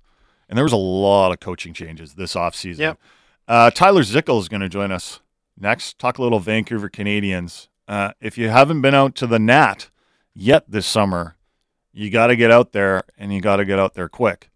And 0.49 0.59
there 0.59 0.65
was 0.65 0.75
a 0.75 0.77
lot 0.77 1.33
of 1.33 1.41
coaching 1.41 1.73
changes 1.73 2.15
this 2.15 2.35
offseason. 2.35 2.79
Yep. 2.79 2.99
Uh, 3.49 3.71
Tyler 3.71 4.03
Zickel 4.03 4.39
is 4.39 4.49
going 4.49 4.61
to 4.61 4.69
join 4.69 4.93
us 4.93 5.21
next. 5.59 5.99
Talk 5.99 6.19
a 6.19 6.23
little 6.23 6.41
Vancouver 6.41 6.91
Canadians. 6.91 7.69
Uh, 7.89 8.13
if 8.21 8.37
you 8.37 8.51
haven't 8.51 8.83
been 8.83 8.95
out 8.95 9.15
to 9.17 9.27
the 9.27 9.39
Nat 9.39 9.89
yet 10.35 10.71
this 10.71 10.87
summer, 10.87 11.37
you 11.93 12.11
got 12.11 12.27
to 12.27 12.37
get 12.37 12.51
out 12.51 12.73
there 12.73 13.05
and 13.17 13.33
you 13.33 13.41
got 13.41 13.57
to 13.57 13.65
get 13.65 13.79
out 13.79 13.95
there 13.95 14.09
quick 14.09 14.51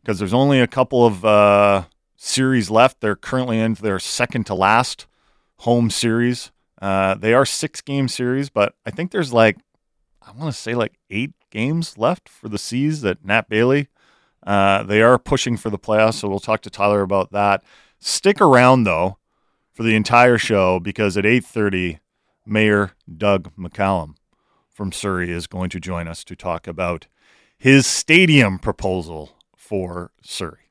because 0.00 0.20
there's 0.20 0.34
only 0.34 0.60
a 0.60 0.66
couple 0.68 1.04
of 1.04 1.24
uh, 1.24 1.84
series 2.16 2.70
left. 2.70 3.00
They're 3.00 3.16
currently 3.16 3.58
in 3.58 3.74
their 3.74 3.98
second 3.98 4.44
to 4.46 4.54
last 4.54 5.06
home 5.58 5.90
series. 5.90 6.52
Uh, 6.80 7.14
they 7.14 7.34
are 7.34 7.46
six 7.46 7.80
game 7.80 8.08
series, 8.08 8.50
but 8.50 8.74
I 8.84 8.90
think 8.90 9.10
there's 9.10 9.32
like 9.32 9.58
I 10.22 10.32
want 10.32 10.54
to 10.54 10.60
say 10.60 10.74
like 10.74 10.98
eight 11.10 11.32
games 11.50 11.98
left 11.98 12.28
for 12.28 12.48
the 12.48 12.58
C's 12.58 13.02
that 13.02 13.24
Nat 13.24 13.48
Bailey. 13.48 13.88
Uh, 14.46 14.82
they 14.82 15.00
are 15.00 15.18
pushing 15.18 15.56
for 15.56 15.70
the 15.70 15.78
playoffs, 15.78 16.14
so 16.14 16.28
we'll 16.28 16.38
talk 16.38 16.60
to 16.62 16.70
Tyler 16.70 17.02
about 17.02 17.32
that. 17.32 17.62
Stick 17.98 18.40
around 18.40 18.84
though 18.84 19.18
for 19.72 19.82
the 19.82 19.94
entire 19.94 20.38
show 20.38 20.78
because 20.80 21.16
at 21.16 21.24
8:30, 21.24 21.98
Mayor 22.46 22.92
Doug 23.16 23.54
McCallum 23.56 24.16
from 24.70 24.92
Surrey 24.92 25.30
is 25.30 25.46
going 25.46 25.70
to 25.70 25.80
join 25.80 26.08
us 26.08 26.24
to 26.24 26.36
talk 26.36 26.66
about 26.66 27.06
his 27.56 27.86
stadium 27.86 28.58
proposal 28.58 29.38
for 29.56 30.10
Surrey. 30.22 30.63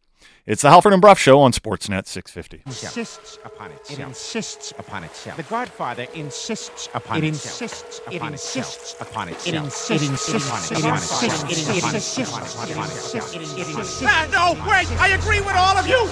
It's 0.46 0.62
the 0.62 0.70
Halford 0.70 0.92
and 0.92 1.02
Brough 1.02 1.14
Show 1.14 1.40
on 1.40 1.54
Sportsnet 1.54 2.06
650. 2.06 2.64
insists 2.66 3.40
upon 3.46 3.72
itself. 3.72 3.98
It 3.98 4.04
insists 4.04 4.74
upon 4.78 5.06
itself. 5.06 5.38
The 5.38 5.44
Godfather 5.44 6.06
insists 6.14 6.90
upon 6.94 7.24
It 7.24 7.28
itself. 7.30 7.62
insists 7.62 8.02
it 8.12 8.16
upon 8.18 8.34
insists 8.34 8.92
itself. 8.92 9.10
upon 9.10 9.30
itself. 9.30 9.48
It 9.48 10.02
insists 10.10 10.50
upon 10.52 10.60
itself. 10.60 10.84
It 10.84 10.90
insists 10.92 11.78
upon 11.80 11.96
insists 11.96 12.18
itself. 12.18 12.56
upon 12.56 12.72
Upon 12.72 12.86
itself. 12.86 13.36
itself. 13.36 13.36
It 13.36 13.42
It 13.42 13.68
insists. 13.70 14.02
insists. 14.02 14.34
No, 14.34 14.54
wait, 14.68 14.92
I 15.00 15.08
agree 15.16 15.40
with 15.40 15.56
all 15.56 15.78
of 15.78 15.88
you. 15.88 16.10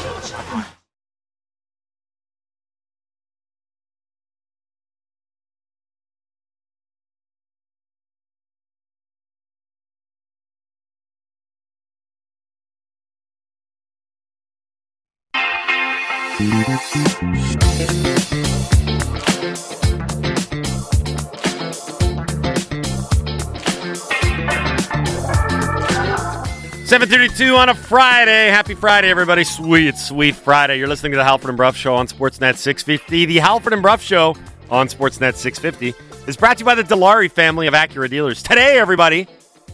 Seven 26.91 27.07
thirty-two 27.07 27.55
on 27.55 27.69
a 27.69 27.75
Friday. 27.75 28.47
Happy 28.47 28.73
Friday, 28.73 29.09
everybody! 29.09 29.43
Sweet, 29.43 29.95
sweet 29.97 30.35
Friday. 30.35 30.79
You're 30.79 30.87
listening 30.87 31.11
to 31.11 31.17
the 31.19 31.23
Halford 31.23 31.49
and 31.49 31.57
Brough 31.57 31.73
Show 31.73 31.93
on 31.93 32.07
Sportsnet 32.07 32.57
650. 32.57 33.25
The 33.27 33.37
Halford 33.37 33.73
and 33.73 33.83
Brough 33.83 33.97
Show 33.97 34.35
on 34.71 34.87
Sportsnet 34.87 35.35
650 35.35 35.93
is 36.27 36.37
brought 36.37 36.57
to 36.57 36.61
you 36.61 36.65
by 36.65 36.73
the 36.73 36.83
Dilawri 36.83 37.29
family 37.31 37.67
of 37.67 37.75
Acura 37.75 38.09
dealers. 38.09 38.41
Today, 38.41 38.79
everybody, 38.79 39.27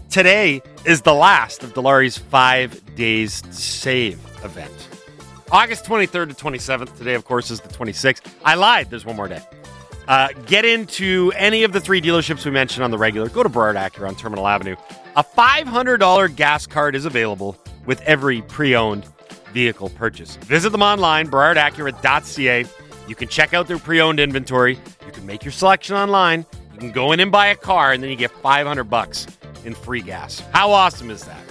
today 0.10 0.62
is 0.84 1.01
the 1.01 1.13
last 1.13 1.63
of 1.63 1.73
Dilawri's 1.73 2.17
five 2.17 2.95
days 2.95 3.41
save 3.51 4.19
event. 4.43 4.87
August 5.52 5.86
23rd 5.86 6.36
to 6.36 6.44
27th. 6.44 6.98
Today, 6.98 7.14
of 7.14 7.26
course, 7.26 7.52
is 7.52 7.62
the 7.62 7.70
26th. 7.70 8.22
I 8.44 8.56
lied. 8.56 8.90
There's 8.90 9.06
one 9.06 9.16
more 9.16 9.28
day. 9.28 9.42
Uh, 10.08 10.30
get 10.46 10.64
into 10.66 11.34
any 11.36 11.64
of 11.64 11.74
the 11.74 11.82
three 11.82 12.02
dealerships 12.02 12.46
we 12.46 12.52
mentioned 12.52 12.84
on 12.84 12.92
the 12.92 12.98
regular. 12.98 13.28
Go 13.30 13.44
to 13.44 13.50
Burrard 13.50 13.76
Acura 13.76 14.08
on 14.08 14.16
Terminal 14.16 14.48
Avenue. 14.48 14.76
A 15.16 15.24
$500 15.24 16.36
gas 16.36 16.66
card 16.66 16.96
is 16.96 17.06
available 17.06 17.58
with 17.86 18.02
every 18.02 18.42
pre-owned 18.44 19.06
vehicle 19.54 19.90
purchase. 19.90 20.36
Visit 20.38 20.72
them 20.72 20.82
online, 20.82 21.28
burrardacura.ca. 21.28 22.66
You 23.08 23.16
can 23.16 23.28
check 23.28 23.54
out 23.54 23.68
their 23.68 23.80
pre-owned 23.80 24.20
inventory. 24.20 24.80
You 25.06 25.12
can 25.12 25.26
make 25.26 25.44
your 25.44 25.52
selection 25.52 25.96
online. 25.96 26.46
You 26.74 26.80
can 26.80 26.92
go 26.92 27.12
in 27.12 27.20
and 27.20 27.32
buy 27.32 27.48
a 27.48 27.56
car, 27.56 27.92
and 27.92 28.04
then 28.04 28.10
you 28.10 28.16
get 28.16 28.32
500 28.32 28.84
bucks 28.86 29.28
in 29.66 29.74
free 29.74 30.02
gas. 30.02 30.40
How 30.52 30.72
awesome 30.72 31.10
is 31.10 31.24
that? 31.24 31.47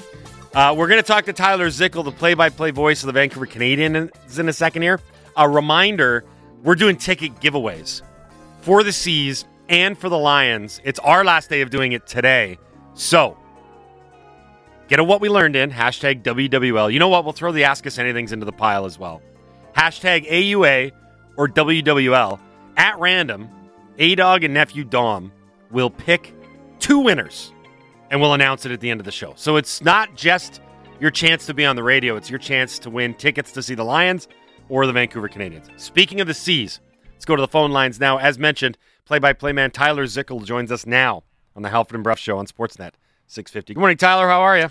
Uh, 0.57 0.73
we're 0.75 0.89
going 0.89 0.99
to 0.99 1.07
talk 1.07 1.27
to 1.27 1.35
Tyler 1.35 1.69
Zickel, 1.69 2.03
the 2.03 2.11
play-by-play 2.11 2.71
voice 2.71 3.03
of 3.03 3.09
the 3.09 3.13
Vancouver 3.13 3.45
Canadians, 3.45 4.39
in 4.39 4.49
a 4.49 4.55
second 4.55 4.81
here. 4.81 4.99
A 5.37 5.47
reminder: 5.47 6.25
we're 6.63 6.77
doing 6.77 6.97
ticket 6.97 7.35
giveaways 7.41 8.01
for 8.63 8.83
the 8.83 8.91
C's 8.91 9.45
and 9.69 9.99
for 9.99 10.09
the 10.09 10.17
Lions. 10.17 10.81
It's 10.83 10.99
our 11.01 11.27
last 11.27 11.51
day 11.51 11.61
of 11.61 11.69
doing 11.69 11.93
it 11.93 12.07
today. 12.07 12.57
So 12.95 13.37
get 14.89 14.99
a 14.99 15.05
what 15.05 15.21
we 15.21 15.29
learned 15.29 15.57
in, 15.57 15.71
hashtag 15.71 16.23
WWL. 16.23 16.91
You 16.91 17.01
know 17.01 17.09
what? 17.09 17.25
We'll 17.25 17.35
throw 17.35 17.53
the 17.53 17.65
Ask 17.65 17.87
Us 17.87 17.99
Anythings 17.99 18.33
into 18.33 18.47
the 18.47 18.53
pile 18.53 18.87
as 18.87 18.99
well. 18.99 19.21
Hashtag 19.77 20.27
AUA 20.27 20.93
or 21.37 21.49
WWL. 21.49 22.41
At 22.79 22.99
random, 22.99 23.51
A 23.99 24.15
Dog 24.15 24.43
and 24.43 24.55
Nephew 24.55 24.85
Dom 24.85 25.33
will 25.71 25.91
pick 25.91 26.33
two 26.79 27.01
winners 27.01 27.53
and 28.11 28.21
we'll 28.21 28.35
announce 28.35 28.67
it 28.67 28.73
at 28.73 28.81
the 28.81 28.91
end 28.91 29.01
of 29.01 29.05
the 29.05 29.13
show. 29.13 29.33
So 29.37 29.57
it's 29.57 29.83
not 29.83 30.17
just 30.17 30.61
your 31.01 31.11
chance 31.11 31.47
to 31.47 31.55
be 31.55 31.65
on 31.65 31.77
the 31.77 31.83
radio, 31.83 32.17
it's 32.17 32.31
your 32.31 32.39
chance 32.39 32.79
to 32.81 32.91
win 32.91 33.15
tickets 33.15 33.53
to 33.53 33.63
see 33.63 33.75
the 33.75 33.85
Lions 33.85 34.29
or 34.69 34.87
the 34.87 34.93
Vancouver 34.93 35.29
Canadians. 35.29 35.69
Speaking 35.77 36.21
of 36.21 36.27
the 36.27 36.35
C's, 36.35 36.81
Let's 37.17 37.25
go 37.25 37.35
to 37.35 37.41
the 37.41 37.49
phone 37.49 37.71
lines 37.71 37.99
now. 37.99 38.19
As 38.19 38.39
mentioned, 38.39 38.77
play-by-play 39.07 39.53
man 39.53 39.71
Tyler 39.71 40.05
Zickel 40.05 40.45
joins 40.45 40.71
us 40.71 40.85
now 40.85 41.25
on 41.57 41.63
the 41.63 41.71
Halford 41.71 41.95
and 41.95 42.05
Brough 42.05 42.15
Show 42.15 42.37
on 42.37 42.47
Sportsnet 42.47 42.93
650. 43.27 43.73
Good 43.73 43.81
morning, 43.81 43.97
Tyler. 43.97 44.29
How 44.29 44.43
are 44.43 44.59
you? 44.59 44.69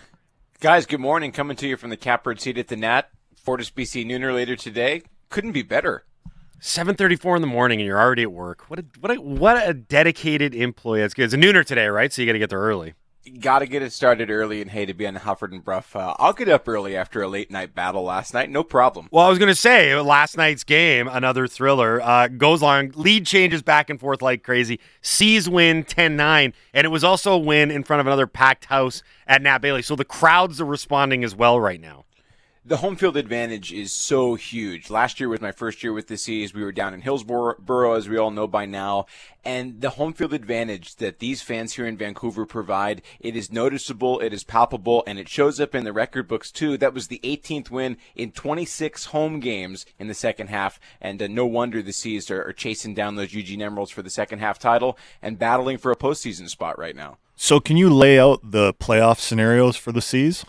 Guys, 0.60 0.86
good 0.86 1.00
morning. 1.00 1.32
Coming 1.32 1.58
to 1.58 1.68
you 1.68 1.76
from 1.76 1.90
the 1.90 1.98
Catbird 1.98 2.40
seat 2.40 2.60
at 2.60 2.68
the 2.68 2.76
Nat. 2.76 3.10
Fortis 3.36 3.72
BC 3.72 4.06
Nooner 4.06 4.34
later 4.34 4.56
today. 4.56 5.02
Couldn't 5.30 5.54
be 5.54 5.64
better. 5.64 6.06
7:34 6.62 7.36
in 7.36 7.42
the 7.42 7.48
morning, 7.48 7.80
and 7.80 7.88
you're 7.88 8.00
already 8.00 8.22
at 8.22 8.32
work. 8.32 8.70
What 8.70 8.80
a 8.80 8.86
what 9.00 9.12
a, 9.12 9.20
what 9.20 9.68
a 9.68 9.74
dedicated 9.74 10.54
employee. 10.54 11.02
That's 11.02 11.16
good. 11.16 11.26
It's 11.26 11.34
a 11.34 11.38
nooner 11.38 11.66
today, 11.66 11.88
right? 11.88 12.14
So 12.14 12.22
you 12.22 12.28
got 12.28 12.34
to 12.34 12.40
get 12.40 12.52
there 12.52 12.62
early 12.62 12.94
got 13.40 13.60
to 13.60 13.66
get 13.66 13.82
it 13.82 13.92
started 13.92 14.30
early 14.30 14.62
and 14.62 14.72
hey 14.72 14.86
to 14.86 14.94
be 14.94 15.06
on 15.08 15.16
Halford 15.16 15.52
and 15.52 15.64
Brough, 15.64 15.84
Uh, 15.94 16.16
I'll 16.20 16.34
get 16.34 16.48
up 16.50 16.68
early 16.68 16.96
after 16.96 17.22
a 17.22 17.28
late 17.28 17.52
night 17.52 17.76
battle 17.76 18.04
last 18.04 18.34
night, 18.34 18.50
no 18.50 18.64
problem. 18.64 19.08
Well, 19.12 19.26
I 19.26 19.30
was 19.30 19.40
going 19.40 19.52
to 19.52 19.56
say 19.56 19.96
last 19.96 20.38
night's 20.38 20.64
game, 20.64 21.08
another 21.08 21.48
thriller, 21.48 22.02
uh, 22.02 22.28
goes 22.28 22.64
on. 22.64 22.92
Lead 22.96 23.26
changes 23.26 23.62
back 23.62 23.90
and 23.90 24.00
forth 24.00 24.22
like 24.22 24.44
crazy. 24.44 24.80
C's 25.02 25.50
win 25.50 25.84
10-9, 25.84 26.54
and 26.74 26.86
it 26.86 26.90
was 26.90 27.04
also 27.04 27.34
a 27.34 27.38
win 27.38 27.72
in 27.72 27.84
front 27.84 28.00
of 28.00 28.08
another 28.08 28.28
packed 28.28 28.66
house 28.66 29.04
at 29.28 29.42
Nat 29.42 29.60
Bailey. 29.60 29.82
So 29.82 29.96
the 29.96 30.06
crowds 30.06 30.62
are 30.62 30.66
responding 30.66 31.24
as 31.24 31.36
well 31.36 31.60
right 31.60 31.82
now 31.82 32.05
the 32.68 32.78
home 32.78 32.96
field 32.96 33.16
advantage 33.16 33.72
is 33.72 33.92
so 33.92 34.34
huge. 34.34 34.90
Last 34.90 35.20
year 35.20 35.30
was 35.30 35.40
my 35.40 35.52
first 35.52 35.84
year 35.84 35.94
with 35.94 36.08
the 36.08 36.18
C's. 36.18 36.52
We 36.52 36.64
were 36.64 36.72
down 36.72 36.96
in 36.96 37.02
Hillsboro, 37.02 37.94
as 37.94 38.10
we 38.10 38.18
all 38.18 38.32
know 38.32 38.48
by 38.48 38.66
now. 38.66 39.06
And 39.44 39.82
the 39.82 39.92
home 39.92 40.14
field 40.14 40.34
advantage 40.34 40.96
that 40.96 41.20
these 41.20 41.44
fans 41.44 41.74
here 41.74 41.86
in 41.86 41.96
Vancouver 41.96 42.44
provide, 42.48 43.04
it 43.20 43.36
is 43.36 43.52
noticeable, 43.52 44.20
it 44.20 44.34
is 44.34 44.44
palpable, 44.44 45.04
and 45.06 45.20
it 45.20 45.30
shows 45.30 45.60
up 45.60 45.76
in 45.76 45.84
the 45.84 45.94
record 45.94 46.28
books 46.28 46.52
too. 46.52 46.76
That 46.76 46.96
was 46.96 47.08
the 47.08 47.22
18th 47.24 47.70
win 47.70 47.98
in 48.16 48.32
26 48.32 49.06
home 49.06 49.40
games 49.40 49.86
in 50.00 50.08
the 50.08 50.16
second 50.16 50.48
half. 50.48 50.80
And 51.00 51.22
uh, 51.22 51.28
no 51.28 51.46
wonder 51.46 51.84
the 51.84 51.94
C's 51.94 52.32
are, 52.32 52.48
are 52.48 52.54
chasing 52.54 52.96
down 52.96 53.16
those 53.16 53.36
Eugene 53.36 53.62
Emeralds 53.62 53.92
for 53.92 54.02
the 54.02 54.10
second 54.10 54.40
half 54.40 54.58
title 54.58 54.98
and 55.22 55.38
battling 55.38 55.78
for 55.78 55.92
a 55.92 55.96
postseason 55.96 56.50
spot 56.50 56.80
right 56.80 56.96
now. 56.96 57.18
So, 57.36 57.60
can 57.60 57.78
you 57.78 57.90
lay 57.90 58.18
out 58.18 58.40
the 58.50 58.74
playoff 58.74 59.20
scenarios 59.20 59.76
for 59.76 59.92
the 59.92 60.02
C's? 60.02 60.46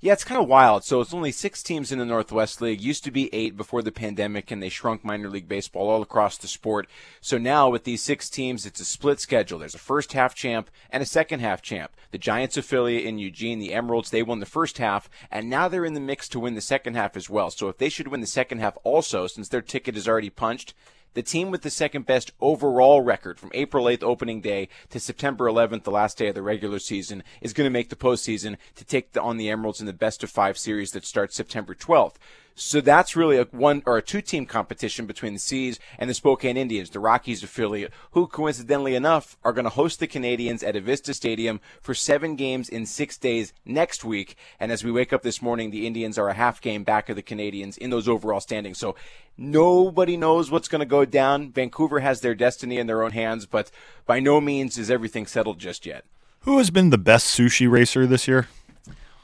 Yeah, 0.00 0.12
it's 0.12 0.22
kind 0.22 0.40
of 0.40 0.46
wild. 0.46 0.84
So 0.84 1.00
it's 1.00 1.12
only 1.12 1.32
six 1.32 1.60
teams 1.60 1.90
in 1.90 1.98
the 1.98 2.06
Northwest 2.06 2.60
League. 2.60 2.80
Used 2.80 3.02
to 3.02 3.10
be 3.10 3.34
eight 3.34 3.56
before 3.56 3.82
the 3.82 3.90
pandemic, 3.90 4.52
and 4.52 4.62
they 4.62 4.68
shrunk 4.68 5.04
minor 5.04 5.28
league 5.28 5.48
baseball 5.48 5.90
all 5.90 6.02
across 6.02 6.38
the 6.38 6.46
sport. 6.46 6.88
So 7.20 7.36
now 7.36 7.68
with 7.68 7.82
these 7.82 8.00
six 8.00 8.30
teams, 8.30 8.64
it's 8.64 8.78
a 8.78 8.84
split 8.84 9.18
schedule. 9.18 9.58
There's 9.58 9.74
a 9.74 9.78
first 9.78 10.12
half 10.12 10.36
champ 10.36 10.70
and 10.90 11.02
a 11.02 11.06
second 11.06 11.40
half 11.40 11.62
champ. 11.62 11.90
The 12.12 12.18
Giants 12.18 12.56
affiliate 12.56 13.06
in 13.06 13.18
Eugene, 13.18 13.58
the 13.58 13.74
Emeralds, 13.74 14.10
they 14.10 14.22
won 14.22 14.38
the 14.38 14.46
first 14.46 14.78
half, 14.78 15.10
and 15.32 15.50
now 15.50 15.66
they're 15.66 15.84
in 15.84 15.94
the 15.94 16.00
mix 16.00 16.28
to 16.28 16.38
win 16.38 16.54
the 16.54 16.60
second 16.60 16.94
half 16.94 17.16
as 17.16 17.28
well. 17.28 17.50
So 17.50 17.68
if 17.68 17.78
they 17.78 17.88
should 17.88 18.06
win 18.06 18.20
the 18.20 18.26
second 18.28 18.60
half 18.60 18.78
also, 18.84 19.26
since 19.26 19.48
their 19.48 19.62
ticket 19.62 19.96
is 19.96 20.06
already 20.06 20.30
punched, 20.30 20.74
the 21.14 21.22
team 21.22 21.50
with 21.50 21.62
the 21.62 21.70
second 21.70 22.06
best 22.06 22.32
overall 22.40 23.00
record 23.00 23.38
from 23.38 23.50
April 23.54 23.86
8th 23.86 24.02
opening 24.02 24.40
day 24.40 24.68
to 24.90 25.00
September 25.00 25.46
11th, 25.46 25.84
the 25.84 25.90
last 25.90 26.18
day 26.18 26.28
of 26.28 26.34
the 26.34 26.42
regular 26.42 26.78
season, 26.78 27.22
is 27.40 27.52
going 27.52 27.66
to 27.66 27.70
make 27.70 27.88
the 27.88 27.96
postseason 27.96 28.56
to 28.76 28.84
take 28.84 29.12
the, 29.12 29.22
on 29.22 29.36
the 29.36 29.50
Emeralds 29.50 29.80
in 29.80 29.86
the 29.86 29.92
best 29.92 30.22
of 30.22 30.30
five 30.30 30.58
series 30.58 30.92
that 30.92 31.04
starts 31.04 31.36
September 31.36 31.74
12th. 31.74 32.16
So 32.60 32.80
that's 32.80 33.14
really 33.14 33.38
a 33.38 33.44
one 33.44 33.84
or 33.86 33.98
a 33.98 34.02
two 34.02 34.20
team 34.20 34.44
competition 34.44 35.06
between 35.06 35.32
the 35.32 35.38
C's 35.38 35.78
and 35.96 36.10
the 36.10 36.14
Spokane 36.14 36.56
Indians, 36.56 36.90
the 36.90 36.98
Rockies 36.98 37.44
affiliate, 37.44 37.92
who 38.10 38.26
coincidentally 38.26 38.96
enough 38.96 39.36
are 39.44 39.52
going 39.52 39.64
to 39.64 39.70
host 39.70 40.00
the 40.00 40.08
Canadians 40.08 40.64
at 40.64 40.74
Avista 40.74 41.14
Stadium 41.14 41.60
for 41.80 41.94
seven 41.94 42.34
games 42.34 42.68
in 42.68 42.84
six 42.84 43.16
days 43.16 43.52
next 43.64 44.04
week. 44.04 44.36
And 44.58 44.72
as 44.72 44.82
we 44.82 44.90
wake 44.90 45.12
up 45.12 45.22
this 45.22 45.40
morning, 45.40 45.70
the 45.70 45.86
Indians 45.86 46.18
are 46.18 46.28
a 46.28 46.34
half 46.34 46.60
game 46.60 46.82
back 46.82 47.08
of 47.08 47.14
the 47.14 47.22
Canadians 47.22 47.78
in 47.78 47.90
those 47.90 48.08
overall 48.08 48.40
standings. 48.40 48.78
So 48.78 48.96
nobody 49.36 50.16
knows 50.16 50.50
what's 50.50 50.68
going 50.68 50.80
to 50.80 50.84
go 50.84 51.04
down. 51.04 51.52
Vancouver 51.52 52.00
has 52.00 52.22
their 52.22 52.34
destiny 52.34 52.78
in 52.78 52.88
their 52.88 53.04
own 53.04 53.12
hands, 53.12 53.46
but 53.46 53.70
by 54.04 54.18
no 54.18 54.40
means 54.40 54.76
is 54.78 54.90
everything 54.90 55.28
settled 55.28 55.60
just 55.60 55.86
yet. 55.86 56.04
Who 56.40 56.58
has 56.58 56.70
been 56.70 56.90
the 56.90 56.98
best 56.98 57.38
sushi 57.38 57.70
racer 57.70 58.04
this 58.04 58.26
year? 58.26 58.48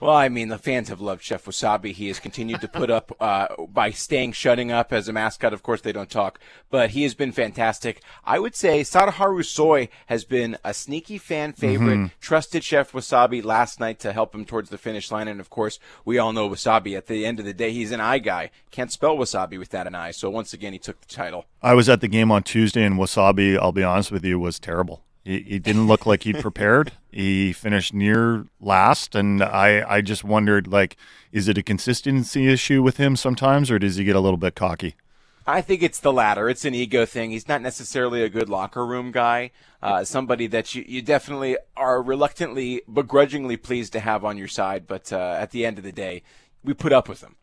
Well, 0.04 0.14
I 0.14 0.28
mean, 0.28 0.48
the 0.48 0.58
fans 0.58 0.90
have 0.90 1.00
loved 1.00 1.22
Chef 1.22 1.46
Wasabi. 1.46 1.92
He 1.92 2.08
has 2.08 2.20
continued 2.20 2.60
to 2.60 2.68
put 2.68 2.90
up 2.90 3.16
uh, 3.20 3.46
by 3.68 3.90
staying 3.90 4.32
shutting 4.32 4.70
up 4.70 4.92
as 4.92 5.08
a 5.08 5.14
mascot. 5.14 5.54
Of 5.54 5.62
course, 5.62 5.80
they 5.80 5.92
don't 5.92 6.10
talk, 6.10 6.38
but 6.68 6.90
he 6.90 7.04
has 7.04 7.14
been 7.14 7.32
fantastic. 7.32 8.02
I 8.22 8.38
would 8.38 8.54
say 8.54 8.82
Sadaharu 8.82 9.42
Soy 9.42 9.88
has 10.08 10.26
been 10.26 10.58
a 10.62 10.74
sneaky 10.74 11.16
fan 11.16 11.54
favorite. 11.54 11.96
Mm-hmm. 11.96 12.20
Trusted 12.20 12.62
Chef 12.62 12.92
Wasabi 12.92 13.42
last 13.42 13.80
night 13.80 13.98
to 14.00 14.12
help 14.12 14.34
him 14.34 14.44
towards 14.44 14.68
the 14.68 14.76
finish 14.76 15.10
line, 15.10 15.26
and 15.26 15.40
of 15.40 15.48
course, 15.48 15.78
we 16.04 16.18
all 16.18 16.34
know 16.34 16.50
Wasabi. 16.50 16.94
At 16.98 17.06
the 17.06 17.24
end 17.24 17.38
of 17.38 17.46
the 17.46 17.54
day, 17.54 17.72
he's 17.72 17.90
an 17.90 18.02
eye 18.02 18.18
guy. 18.18 18.50
Can't 18.70 18.92
spell 18.92 19.16
Wasabi 19.16 19.58
without 19.58 19.86
an 19.86 19.94
eye. 19.94 20.10
So 20.10 20.28
once 20.28 20.52
again, 20.52 20.74
he 20.74 20.78
took 20.78 21.00
the 21.00 21.06
title. 21.06 21.46
I 21.62 21.72
was 21.72 21.88
at 21.88 22.02
the 22.02 22.08
game 22.08 22.30
on 22.30 22.42
Tuesday, 22.42 22.84
and 22.84 22.96
Wasabi, 22.96 23.58
I'll 23.58 23.72
be 23.72 23.82
honest 23.82 24.12
with 24.12 24.22
you, 24.22 24.38
was 24.38 24.58
terrible. 24.58 25.03
He, 25.24 25.40
he 25.40 25.58
didn't 25.58 25.86
look 25.86 26.04
like 26.04 26.24
he'd 26.24 26.40
prepared. 26.40 26.92
he 27.10 27.52
finished 27.52 27.94
near 27.94 28.46
last, 28.60 29.14
and 29.14 29.42
I, 29.42 29.82
I 29.88 30.00
just 30.02 30.22
wondered, 30.22 30.66
like, 30.66 30.96
is 31.32 31.48
it 31.48 31.56
a 31.56 31.62
consistency 31.62 32.52
issue 32.52 32.82
with 32.82 32.98
him 32.98 33.16
sometimes, 33.16 33.70
or 33.70 33.78
does 33.78 33.96
he 33.96 34.04
get 34.04 34.16
a 34.16 34.20
little 34.20 34.36
bit 34.36 34.54
cocky? 34.54 34.96
I 35.46 35.60
think 35.60 35.82
it's 35.82 36.00
the 36.00 36.12
latter. 36.12 36.48
It's 36.48 36.64
an 36.64 36.74
ego 36.74 37.04
thing. 37.04 37.30
He's 37.30 37.48
not 37.48 37.60
necessarily 37.60 38.22
a 38.22 38.28
good 38.28 38.48
locker 38.48 38.84
room 38.86 39.12
guy. 39.12 39.50
Uh, 39.82 40.04
somebody 40.04 40.46
that 40.46 40.74
you, 40.74 40.84
you 40.86 41.02
definitely 41.02 41.58
are 41.76 42.02
reluctantly, 42.02 42.82
begrudgingly 42.90 43.58
pleased 43.58 43.92
to 43.92 44.00
have 44.00 44.24
on 44.24 44.38
your 44.38 44.48
side. 44.48 44.86
But 44.86 45.12
uh, 45.12 45.36
at 45.38 45.50
the 45.50 45.66
end 45.66 45.76
of 45.76 45.84
the 45.84 45.92
day, 45.92 46.22
we 46.62 46.72
put 46.72 46.92
up 46.92 47.08
with 47.08 47.22
him. 47.22 47.36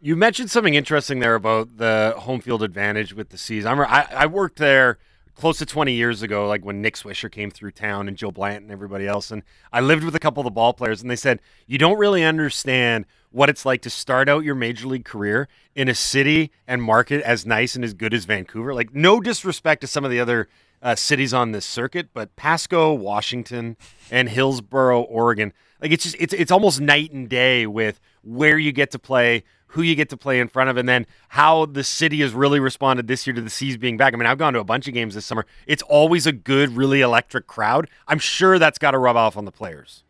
You 0.00 0.16
mentioned 0.16 0.50
something 0.50 0.74
interesting 0.74 1.20
there 1.20 1.34
about 1.34 1.76
the 1.76 2.14
home 2.18 2.40
field 2.40 2.62
advantage 2.62 3.12
with 3.12 3.28
the 3.28 3.38
C's. 3.38 3.66
I, 3.66 3.74
I, 3.74 4.06
I 4.10 4.26
worked 4.26 4.56
there 4.56 4.98
close 5.34 5.58
to 5.58 5.66
20 5.66 5.92
years 5.92 6.22
ago, 6.22 6.46
like 6.46 6.64
when 6.64 6.80
Nick 6.82 6.96
Swisher 6.96 7.30
came 7.30 7.50
through 7.50 7.72
town 7.72 8.08
and 8.08 8.16
Joe 8.16 8.30
Blanton 8.30 8.64
and 8.64 8.72
everybody 8.72 9.06
else. 9.06 9.30
And 9.30 9.42
I 9.72 9.80
lived 9.80 10.04
with 10.04 10.14
a 10.14 10.20
couple 10.20 10.40
of 10.40 10.44
the 10.44 10.50
ball 10.50 10.72
players, 10.72 11.02
and 11.02 11.10
they 11.10 11.16
said, 11.16 11.40
You 11.66 11.78
don't 11.78 11.98
really 11.98 12.24
understand 12.24 13.06
what 13.30 13.48
it's 13.48 13.64
like 13.64 13.82
to 13.82 13.90
start 13.90 14.28
out 14.28 14.44
your 14.44 14.54
major 14.54 14.86
league 14.86 15.04
career 15.04 15.48
in 15.74 15.88
a 15.88 15.94
city 15.94 16.50
and 16.66 16.82
market 16.82 17.22
as 17.22 17.46
nice 17.46 17.74
and 17.74 17.84
as 17.84 17.94
good 17.94 18.12
as 18.12 18.24
Vancouver. 18.26 18.74
Like, 18.74 18.94
no 18.94 19.20
disrespect 19.20 19.80
to 19.80 19.86
some 19.86 20.04
of 20.04 20.10
the 20.10 20.20
other 20.20 20.48
uh, 20.82 20.94
cities 20.96 21.32
on 21.32 21.52
this 21.52 21.64
circuit, 21.64 22.08
but 22.12 22.34
Pasco, 22.36 22.92
Washington, 22.92 23.76
and 24.10 24.28
Hillsboro, 24.28 25.00
Oregon, 25.02 25.52
like 25.80 25.90
it's 25.90 26.04
just 26.04 26.16
it's 26.18 26.32
it's 26.32 26.52
almost 26.52 26.80
night 26.80 27.12
and 27.12 27.28
day 27.28 27.66
with 27.66 28.00
where 28.22 28.56
you 28.56 28.72
get 28.72 28.92
to 28.92 28.98
play, 28.98 29.42
who 29.72 29.82
you 29.82 29.94
get 29.94 30.10
to 30.10 30.16
play 30.16 30.38
in 30.38 30.48
front 30.48 30.68
of, 30.68 30.76
and 30.76 30.88
then 30.88 31.06
how 31.28 31.66
the 31.66 31.82
city 31.82 32.20
has 32.20 32.32
really 32.32 32.60
responded 32.60 33.06
this 33.06 33.26
year 33.26 33.34
to 33.34 33.40
the 33.40 33.50
C's 33.50 33.76
being 33.76 33.96
back. 33.96 34.12
I 34.12 34.16
mean, 34.16 34.26
I've 34.26 34.38
gone 34.38 34.52
to 34.52 34.60
a 34.60 34.64
bunch 34.64 34.86
of 34.86 34.94
games 34.94 35.14
this 35.14 35.24
summer. 35.24 35.46
It's 35.66 35.82
always 35.82 36.26
a 36.26 36.32
good, 36.32 36.76
really 36.76 37.00
electric 37.00 37.46
crowd. 37.46 37.88
I'm 38.06 38.18
sure 38.18 38.58
that's 38.58 38.78
got 38.78 38.90
to 38.90 38.98
rub 38.98 39.16
off 39.16 39.36
on 39.36 39.44
the 39.46 39.52
players. 39.52 40.04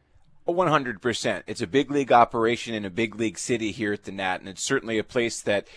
100%. 0.49 1.43
It's 1.47 1.61
a 1.61 1.67
big 1.69 1.91
league 1.91 2.11
operation 2.11 2.75
in 2.75 2.85
a 2.85 2.91
big 2.91 3.15
league 3.15 3.39
city 3.39 3.71
here 3.71 3.93
at 3.93 4.03
the 4.03 4.13
Nat, 4.13 4.41
and 4.41 4.49
it's 4.49 4.63
certainly 4.63 4.99
a 4.99 5.05
place 5.05 5.41
that 5.43 5.69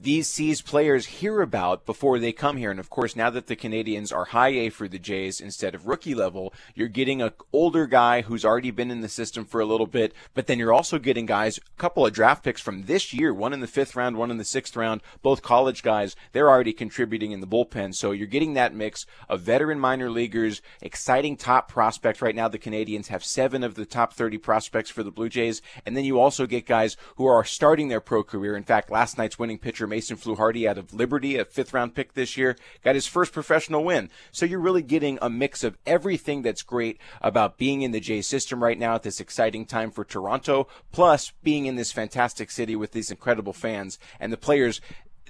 these 0.00 0.28
C's 0.28 0.62
players 0.62 1.06
hear 1.06 1.40
about 1.40 1.86
before 1.86 2.18
they 2.18 2.32
come 2.32 2.56
here. 2.56 2.70
And 2.70 2.80
of 2.80 2.90
course, 2.90 3.14
now 3.14 3.30
that 3.30 3.46
the 3.46 3.54
Canadians 3.54 4.10
are 4.10 4.26
high 4.26 4.48
A 4.48 4.68
for 4.68 4.88
the 4.88 4.98
Jays 4.98 5.40
instead 5.40 5.74
of 5.74 5.86
rookie 5.86 6.14
level, 6.14 6.52
you're 6.74 6.88
getting 6.88 7.22
an 7.22 7.30
older 7.52 7.86
guy 7.86 8.22
who's 8.22 8.44
already 8.44 8.72
been 8.72 8.90
in 8.90 9.00
the 9.00 9.08
system 9.08 9.44
for 9.44 9.60
a 9.60 9.64
little 9.64 9.86
bit, 9.86 10.12
but 10.34 10.48
then 10.48 10.58
you're 10.58 10.72
also 10.72 10.98
getting 10.98 11.26
guys, 11.26 11.58
a 11.58 11.80
couple 11.80 12.04
of 12.04 12.12
draft 12.12 12.42
picks 12.42 12.60
from 12.60 12.84
this 12.84 13.12
year, 13.12 13.32
one 13.32 13.52
in 13.52 13.60
the 13.60 13.66
fifth 13.66 13.94
round, 13.94 14.16
one 14.16 14.30
in 14.30 14.38
the 14.38 14.44
sixth 14.44 14.76
round, 14.76 15.02
both 15.22 15.42
college 15.42 15.82
guys. 15.82 16.16
They're 16.32 16.50
already 16.50 16.72
contributing 16.72 17.30
in 17.30 17.40
the 17.40 17.46
bullpen. 17.46 17.94
So 17.94 18.10
you're 18.10 18.26
getting 18.26 18.54
that 18.54 18.74
mix 18.74 19.06
of 19.28 19.42
veteran 19.42 19.78
minor 19.78 20.10
leaguers, 20.10 20.62
exciting 20.80 21.36
top 21.36 21.68
prospects. 21.68 22.20
Right 22.20 22.34
now, 22.34 22.48
the 22.48 22.58
Canadians 22.58 23.08
have 23.08 23.24
seven 23.24 23.62
of 23.62 23.76
the 23.76 23.86
top 23.86 24.14
30 24.14 24.38
prospects 24.38 24.90
for 24.90 25.02
the 25.02 25.10
Blue 25.10 25.28
Jays. 25.28 25.62
And 25.86 25.96
then 25.96 26.04
you 26.04 26.18
also 26.18 26.46
get 26.46 26.66
guys 26.66 26.96
who 27.16 27.26
are 27.26 27.44
starting 27.44 27.88
their 27.88 28.00
pro 28.00 28.24
career. 28.24 28.56
In 28.56 28.64
fact, 28.64 28.90
last 28.90 29.16
night's 29.16 29.38
winning 29.38 29.58
pitcher, 29.58 29.81
Mason 29.86 30.16
Fluharty 30.16 30.68
out 30.68 30.78
of 30.78 30.94
Liberty, 30.94 31.36
a 31.36 31.44
fifth 31.44 31.72
round 31.72 31.94
pick 31.94 32.14
this 32.14 32.36
year, 32.36 32.56
got 32.84 32.94
his 32.94 33.06
first 33.06 33.32
professional 33.32 33.84
win. 33.84 34.10
So 34.30 34.46
you're 34.46 34.60
really 34.60 34.82
getting 34.82 35.18
a 35.20 35.30
mix 35.30 35.64
of 35.64 35.78
everything 35.86 36.42
that's 36.42 36.62
great 36.62 36.98
about 37.20 37.58
being 37.58 37.82
in 37.82 37.92
the 37.92 38.00
Jays 38.00 38.26
system 38.26 38.62
right 38.62 38.78
now 38.78 38.94
at 38.94 39.02
this 39.02 39.20
exciting 39.20 39.66
time 39.66 39.90
for 39.90 40.04
Toronto, 40.04 40.68
plus 40.90 41.32
being 41.42 41.66
in 41.66 41.76
this 41.76 41.92
fantastic 41.92 42.50
city 42.50 42.76
with 42.76 42.92
these 42.92 43.10
incredible 43.10 43.52
fans 43.52 43.98
and 44.18 44.32
the 44.32 44.36
players 44.36 44.80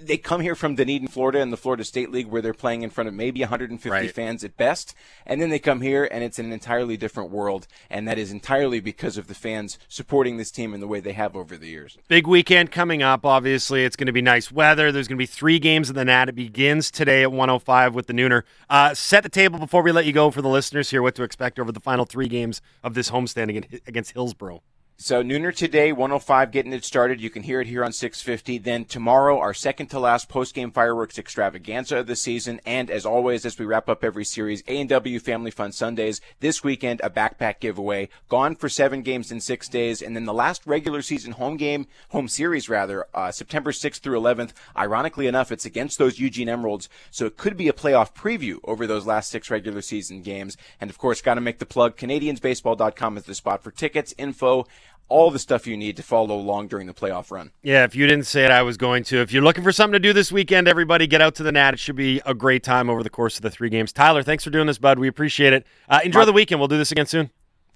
they 0.07 0.17
come 0.17 0.41
here 0.41 0.55
from 0.55 0.75
Dunedin, 0.75 1.07
Florida, 1.07 1.39
in 1.39 1.49
the 1.49 1.57
Florida 1.57 1.83
State 1.83 2.11
League, 2.11 2.27
where 2.27 2.41
they're 2.41 2.53
playing 2.53 2.81
in 2.83 2.89
front 2.89 3.07
of 3.07 3.13
maybe 3.13 3.41
150 3.41 3.89
Right. 3.89 4.11
fans 4.11 4.43
at 4.43 4.55
best, 4.57 4.93
and 5.25 5.41
then 5.41 5.49
they 5.49 5.59
come 5.59 5.81
here, 5.81 6.07
and 6.11 6.23
it's 6.23 6.39
an 6.39 6.51
entirely 6.51 6.97
different 6.97 7.29
world, 7.31 7.67
and 7.89 8.07
that 8.07 8.17
is 8.17 8.31
entirely 8.31 8.79
because 8.79 9.17
of 9.17 9.27
the 9.27 9.33
fans 9.35 9.77
supporting 9.87 10.37
this 10.37 10.51
team 10.51 10.73
in 10.73 10.79
the 10.79 10.87
way 10.87 10.99
they 10.99 11.13
have 11.13 11.35
over 11.35 11.57
the 11.57 11.67
years. 11.67 11.97
Big 12.07 12.27
weekend 12.27 12.71
coming 12.71 13.01
up. 13.01 13.25
Obviously, 13.25 13.83
it's 13.85 13.95
going 13.95 14.07
to 14.07 14.13
be 14.13 14.21
nice 14.21 14.51
weather. 14.51 14.91
There's 14.91 15.07
going 15.07 15.17
to 15.17 15.21
be 15.21 15.25
three 15.25 15.59
games 15.59 15.89
in 15.89 15.95
the 15.95 16.05
Nat. 16.05 16.29
It 16.29 16.35
begins 16.35 16.91
today 16.91 17.23
at 17.23 17.31
105 17.31 17.95
with 17.95 18.07
the 18.07 18.13
Nooner. 18.13 18.43
Uh, 18.69 18.93
set 18.93 19.23
the 19.23 19.29
table 19.29 19.59
before 19.59 19.81
we 19.81 19.91
let 19.91 20.05
you 20.05 20.13
go 20.13 20.31
for 20.31 20.41
the 20.41 20.49
listeners 20.49 20.89
here 20.89 21.01
what 21.01 21.15
to 21.15 21.23
expect 21.23 21.59
over 21.59 21.71
the 21.71 21.79
final 21.79 22.05
three 22.05 22.27
games 22.27 22.61
of 22.83 22.93
this 22.93 23.09
homestand 23.11 23.49
against- 23.49 23.87
against 23.87 24.11
Hillsboro. 24.13 24.61
So 24.95 25.23
Nooner 25.23 25.53
today, 25.53 25.91
105, 25.91 26.51
getting 26.51 26.71
it 26.71 26.85
started. 26.85 27.19
You 27.19 27.31
can 27.31 27.43
hear 27.43 27.59
it 27.59 27.67
here 27.67 27.83
on 27.83 27.91
650. 27.91 28.59
Then 28.59 28.85
tomorrow, 28.85 29.39
our 29.39 29.53
second 29.53 29.87
to 29.87 29.99
last 29.99 30.29
post-game 30.29 30.71
fireworks 30.71 31.17
extravaganza 31.17 31.97
of 31.97 32.07
the 32.07 32.15
season. 32.15 32.61
And 32.65 32.91
as 32.91 33.05
always, 33.05 33.43
as 33.43 33.57
we 33.57 33.65
wrap 33.65 33.89
up 33.89 34.03
every 34.03 34.23
series, 34.23 34.63
A&W 34.67 35.19
Family 35.19 35.51
Fun 35.51 35.71
Sundays. 35.71 36.21
This 36.39 36.63
weekend, 36.63 37.01
a 37.03 37.09
backpack 37.09 37.59
giveaway. 37.59 38.07
Gone 38.29 38.55
for 38.55 38.69
seven 38.69 39.01
games 39.01 39.31
in 39.31 39.41
six 39.41 39.67
days. 39.67 40.01
And 40.01 40.15
then 40.15 40.25
the 40.25 40.33
last 40.33 40.65
regular 40.65 41.01
season 41.01 41.33
home 41.33 41.57
game, 41.57 41.87
home 42.09 42.27
series 42.27 42.69
rather, 42.69 43.07
uh, 43.15 43.31
September 43.31 43.71
6th 43.71 43.99
through 43.99 44.19
11th. 44.19 44.51
Ironically 44.77 45.25
enough, 45.25 45.51
it's 45.51 45.65
against 45.65 45.97
those 45.97 46.19
Eugene 46.19 46.47
Emeralds. 46.47 46.87
So 47.09 47.25
it 47.25 47.35
could 47.35 47.57
be 47.57 47.67
a 47.67 47.73
playoff 47.73 48.13
preview 48.13 48.59
over 48.63 48.85
those 48.85 49.07
last 49.07 49.31
six 49.31 49.49
regular 49.49 49.81
season 49.81 50.21
games. 50.21 50.55
And 50.79 50.89
of 50.91 50.99
course, 50.99 51.21
got 51.21 51.33
to 51.33 51.41
make 51.41 51.57
the 51.59 51.65
plug. 51.65 51.97
CanadiansBaseball.com 51.97 53.17
is 53.17 53.23
the 53.23 53.35
spot 53.35 53.63
for 53.63 53.71
tickets, 53.71 54.13
info, 54.17 54.65
all 55.13 55.29
the 55.31 55.39
stuff 55.39 55.67
you 55.67 55.77
need 55.77 55.95
to 55.97 56.03
follow 56.03 56.35
along 56.35 56.67
during 56.67 56.87
the 56.87 56.93
playoff 56.93 57.29
run. 57.31 57.51
Yeah, 57.61 57.83
if 57.83 57.95
you 57.95 58.07
didn't 58.07 58.25
say 58.25 58.43
it, 58.45 58.51
I 58.51 58.63
was 58.63 58.77
going 58.77 59.03
to. 59.05 59.21
If 59.21 59.31
you're 59.31 59.43
looking 59.43 59.63
for 59.63 59.71
something 59.71 59.93
to 59.93 59.99
do 59.99 60.11
this 60.11 60.31
weekend, 60.31 60.67
everybody 60.67 61.05
get 61.07 61.21
out 61.21 61.35
to 61.35 61.43
the 61.43 61.51
Nat. 61.51 61.75
It 61.75 61.79
should 61.79 61.95
be 61.95 62.21
a 62.25 62.33
great 62.33 62.63
time 62.63 62.89
over 62.89 63.03
the 63.03 63.09
course 63.09 63.35
of 63.37 63.43
the 63.43 63.51
three 63.51 63.69
games. 63.69 63.93
Tyler, 63.93 64.23
thanks 64.23 64.43
for 64.43 64.49
doing 64.49 64.67
this, 64.67 64.77
bud. 64.79 64.97
We 64.99 65.07
appreciate 65.07 65.53
it. 65.53 65.65
Uh, 65.87 65.99
enjoy 66.03 66.19
My- 66.21 66.25
the 66.25 66.33
weekend. 66.33 66.59
We'll 66.59 66.67
do 66.67 66.77
this 66.77 66.91
again 66.91 67.05
soon. 67.05 67.29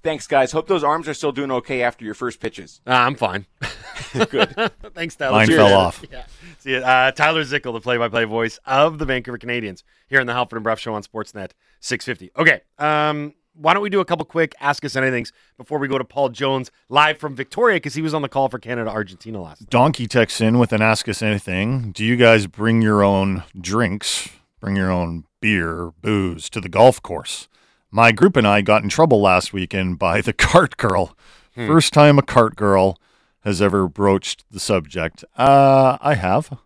Thanks, 0.04 0.28
guys. 0.28 0.52
Hope 0.52 0.68
those 0.68 0.84
arms 0.84 1.08
are 1.08 1.14
still 1.14 1.32
doing 1.32 1.52
okay 1.52 1.82
after 1.82 2.06
your 2.06 2.14
first 2.14 2.40
pitches. 2.40 2.82
Uh, 2.88 2.92
I'm 2.92 3.16
fine. 3.16 3.46
Good. 4.30 4.56
Thanks, 4.94 5.16
Tyler. 5.16 5.34
Mine 5.38 5.48
Cheers. 5.48 5.58
fell 5.60 5.74
off. 5.74 6.04
Yeah. 6.12 6.24
See 6.60 6.72
you. 6.72 6.78
Uh, 6.78 7.12
Tyler 7.12 7.44
Zickel, 7.44 7.74
the 7.74 7.82
play-by-play 7.82 8.24
voice 8.26 8.60
of 8.66 9.00
the 9.00 9.06
Vancouver 9.06 9.38
Canadians, 9.38 9.84
here 10.08 10.20
in 10.22 10.28
the 10.28 10.34
Halford 10.34 10.58
and 10.58 10.64
Brough 10.64 10.76
Show 10.76 10.94
on 10.94 11.04
Sportsnet 11.04 11.52
650. 11.82 12.32
Okay. 12.40 12.62
Um, 12.80 13.34
why 13.60 13.74
don't 13.74 13.84
we 13.84 13.90
do 13.90 14.00
a 14.00 14.06
couple 14.06 14.26
quick 14.26 14.56
Ask 14.60 14.86
Us 14.86 14.94
Anythings 14.94 15.32
before 15.58 15.80
we 15.80 15.88
go 15.88 15.98
to 15.98 16.04
Paul 16.04 16.30
Jones 16.30 16.72
live 16.90 17.18
from 17.18 17.36
Victoria 17.36 17.78
because 17.78 17.96
he 17.96 18.02
was 18.02 18.14
on 18.14 18.22
the 18.22 18.30
call 18.30 18.50
for 18.50 18.60
Canada 18.60 18.90
Argentina 18.90 19.42
last. 19.42 19.62
night. 19.62 19.70
Donkey 19.70 20.08
texts 20.08 20.42
in 20.42 20.60
with 20.60 20.72
an 20.74 20.82
ask 20.82 21.10
us 21.10 21.22
anything. 21.22 21.92
Do 21.92 22.06
you 22.06 22.16
guys 22.16 22.48
bring 22.48 22.82
your 22.82 23.04
own 23.04 23.44
drinks, 23.60 24.30
bring 24.60 24.76
your 24.76 24.92
own 24.92 25.26
beer, 25.42 25.92
booze 26.02 26.50
to 26.52 26.62
the 26.62 26.70
golf 26.70 27.02
course? 27.02 27.48
My 27.90 28.12
group 28.12 28.36
and 28.36 28.48
I 28.48 28.62
got 28.62 28.84
in 28.84 28.90
trouble 28.90 29.22
last 29.22 29.54
weekend 29.54 29.98
by 30.00 30.22
the 30.22 30.34
cart 30.34 30.78
girl. 30.78 31.16
First 31.56 31.92
time 31.92 32.20
a 32.20 32.22
cart 32.22 32.56
girl 32.56 33.00
has 33.40 33.64
ever 33.64 33.88
broached 33.88 34.46
the 34.52 34.60
subject. 34.60 35.26
Uh, 35.36 35.98
I 36.02 36.14
have. 36.14 36.60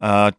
Uh, 0.00 0.30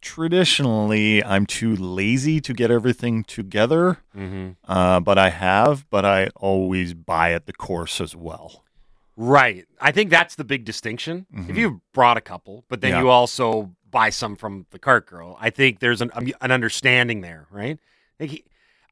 traditionally, 0.00 1.22
I'm 1.24 1.46
too 1.46 1.74
lazy 1.76 2.40
to 2.40 2.52
get 2.52 2.70
everything 2.70 3.24
together, 3.24 3.98
Mm-hmm. 4.16 4.50
uh, 4.70 5.00
but 5.00 5.18
I 5.18 5.30
have. 5.30 5.88
But 5.90 6.04
I 6.04 6.28
always 6.36 6.94
buy 6.94 7.32
at 7.32 7.46
the 7.46 7.52
course 7.52 8.00
as 8.00 8.14
well. 8.16 8.64
Right. 9.16 9.66
I 9.80 9.90
think 9.92 10.10
that's 10.10 10.36
the 10.36 10.44
big 10.44 10.64
distinction. 10.64 11.26
If 11.48 11.56
you 11.56 11.80
brought 11.92 12.16
a 12.16 12.20
couple, 12.20 12.64
but 12.68 12.80
then 12.80 12.92
Yeah. 12.92 13.00
you 13.00 13.08
also 13.08 13.72
buy 13.90 14.10
some 14.10 14.36
from 14.36 14.66
the 14.70 14.78
cart 14.78 15.06
girl, 15.06 15.36
I 15.40 15.50
think 15.50 15.80
there's 15.80 16.00
an 16.00 16.10
um, 16.14 16.28
an 16.40 16.52
understanding 16.52 17.20
there, 17.22 17.46
right? 17.50 17.78
Like 18.20 18.30
he, 18.30 18.44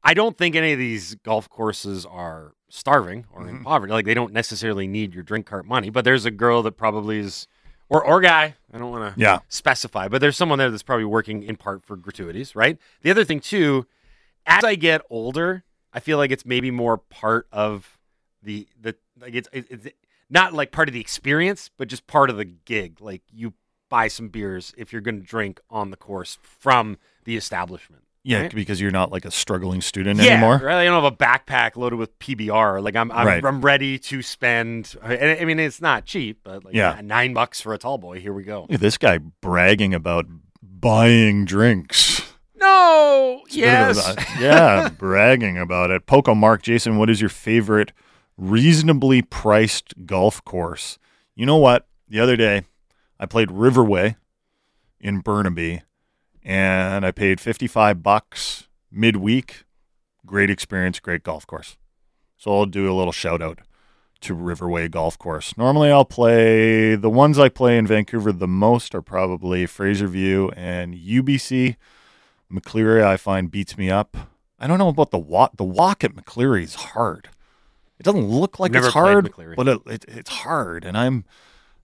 I 0.03 0.13
don't 0.13 0.37
think 0.37 0.55
any 0.55 0.73
of 0.73 0.79
these 0.79 1.15
golf 1.15 1.49
courses 1.49 2.05
are 2.05 2.53
starving 2.69 3.25
or 3.31 3.47
in 3.47 3.63
poverty. 3.63 3.93
Like 3.93 4.05
they 4.05 4.13
don't 4.13 4.33
necessarily 4.33 4.87
need 4.87 5.13
your 5.13 5.23
drink 5.23 5.45
cart 5.45 5.65
money, 5.65 5.89
but 5.89 6.03
there's 6.03 6.25
a 6.25 6.31
girl 6.31 6.61
that 6.63 6.73
probably 6.73 7.19
is 7.19 7.47
or 7.89 8.03
or 8.05 8.19
guy, 8.21 8.55
I 8.73 8.77
don't 8.77 8.91
want 8.91 9.15
to 9.15 9.19
Yeah. 9.21 9.39
specify, 9.47 10.07
but 10.07 10.21
there's 10.21 10.35
someone 10.37 10.59
there 10.59 10.69
that's 10.69 10.83
probably 10.83 11.05
working 11.05 11.43
in 11.43 11.55
part 11.55 11.83
for 11.85 11.95
gratuities, 11.95 12.55
right? 12.55 12.77
The 13.01 13.11
other 13.11 13.23
thing 13.23 13.39
too, 13.39 13.85
as 14.45 14.63
I 14.63 14.75
get 14.75 15.01
older, 15.09 15.63
I 15.93 15.99
feel 15.99 16.17
like 16.17 16.31
it's 16.31 16.45
maybe 16.45 16.71
more 16.71 16.97
part 16.97 17.47
of 17.51 17.97
the 18.43 18.67
the 18.79 18.95
like 19.19 19.33
it's 19.35 19.49
it's 19.53 19.87
not 20.29 20.53
like 20.53 20.71
part 20.71 20.87
of 20.89 20.93
the 20.93 20.99
experience, 21.01 21.69
but 21.77 21.87
just 21.87 22.07
part 22.07 22.29
of 22.29 22.37
the 22.37 22.45
gig. 22.45 22.99
Like 23.01 23.21
you 23.31 23.53
buy 23.89 24.07
some 24.09 24.27
beers 24.27 24.73
if 24.77 24.91
you're 24.91 25.01
going 25.01 25.19
to 25.19 25.25
drink 25.25 25.61
on 25.69 25.91
the 25.91 25.97
course 25.97 26.37
from 26.41 26.97
the 27.23 27.37
establishment. 27.37 28.03
Yeah, 28.29 28.41
Right. 28.41 28.53
because 28.53 28.81
you're 28.81 28.91
not 28.91 29.09
like 29.09 29.23
a 29.23 29.31
struggling 29.31 29.79
student 29.79 30.19
yeah, 30.19 30.31
anymore. 30.33 30.59
right. 30.61 30.81
I 30.81 30.83
don't 30.83 31.01
have 31.01 31.13
a 31.13 31.15
backpack 31.15 31.77
loaded 31.77 31.95
with 31.97 32.19
PBR. 32.19 32.81
Like 32.83 32.95
I'm, 32.97 33.09
I'm, 33.13 33.25
Right. 33.25 33.45
I'm 33.45 33.61
ready 33.61 33.97
to 33.99 34.21
spend. 34.21 34.95
I 35.01 35.37
I 35.37 35.45
mean, 35.45 35.59
it's 35.59 35.79
not 35.79 36.03
cheap, 36.03 36.41
but 36.43 36.65
like 36.65 36.73
Yeah. 36.75 36.99
nine 37.01 37.33
bucks 37.33 37.61
for 37.61 37.73
a 37.73 37.77
tall 37.77 37.97
boy. 37.97 38.19
Here 38.19 38.33
we 38.33 38.43
go. 38.43 38.61
Look 38.63 38.73
at 38.73 38.79
this 38.81 38.97
guy 38.97 39.19
bragging 39.19 39.93
about 39.93 40.25
buying 40.61 41.45
drinks. 41.45 42.21
No, 42.59 43.43
It's 43.45 43.55
a 43.55 43.59
bit 43.61 43.67
of 43.69 43.95
yes. 43.95 44.15
a- 44.17 44.25
yeah, 44.41 44.89
bragging 44.89 45.57
about 45.57 45.89
it. 45.91 46.05
Poco 46.05 46.35
Mark, 46.35 46.63
Jason, 46.63 46.97
what 46.97 47.09
is 47.09 47.21
your 47.21 47.29
favorite 47.29 47.93
reasonably 48.35 49.21
priced 49.21 49.93
golf 50.05 50.43
course? 50.43 50.97
You 51.35 51.45
know 51.45 51.57
what? 51.57 51.87
The 52.09 52.19
other 52.19 52.35
day, 52.35 52.63
I 53.19 53.25
played 53.25 53.49
Riverway 53.49 54.15
in 54.99 55.19
Burnaby, 55.21 55.83
and 56.47 57.05
I 57.05 57.11
paid 57.11 57.41
55 57.41 58.01
bucks 58.01 58.69
midweek. 58.89 59.65
Great 60.25 60.49
experience, 60.49 61.01
great 61.01 61.21
golf 61.21 61.45
course. 61.45 61.75
So 62.37 62.55
I'll 62.55 62.65
do 62.65 62.89
a 62.89 62.95
little 62.95 63.11
shout 63.11 63.41
out 63.41 63.59
to 64.21 64.33
Riverway 64.33 64.89
Golf 64.89 65.19
Course. 65.19 65.57
Normally, 65.57 65.91
I'll 65.91 66.05
play 66.05 66.95
the 66.95 67.09
ones 67.09 67.37
I 67.37 67.49
play 67.49 67.77
in 67.77 67.85
Vancouver 67.85 68.31
the 68.31 68.47
most 68.47 68.95
are 68.95 69.01
probably 69.01 69.65
Fraserview 69.65 70.53
and 70.55 70.95
UBC. 70.95 71.75
McCleery, 72.51 73.03
I 73.03 73.17
find 73.17 73.51
beats 73.51 73.77
me 73.77 73.91
up. 73.91 74.15
I 74.57 74.67
don't 74.67 74.77
know 74.77 74.87
about 74.87 75.11
the 75.11 75.19
walk. 75.19 75.57
The 75.57 75.65
walk 75.65 76.03
at 76.03 76.15
McCleery 76.15 76.63
is 76.63 76.75
hard. 76.75 77.29
It 77.99 78.03
doesn't 78.03 78.27
look 78.27 78.57
like 78.57 78.73
it's 78.73 78.87
hard, 78.87 79.33
but 79.55 79.67
it, 79.67 79.81
it, 79.85 80.05
it's 80.07 80.29
hard. 80.29 80.85
And 80.85 80.97
I'm 80.97 81.25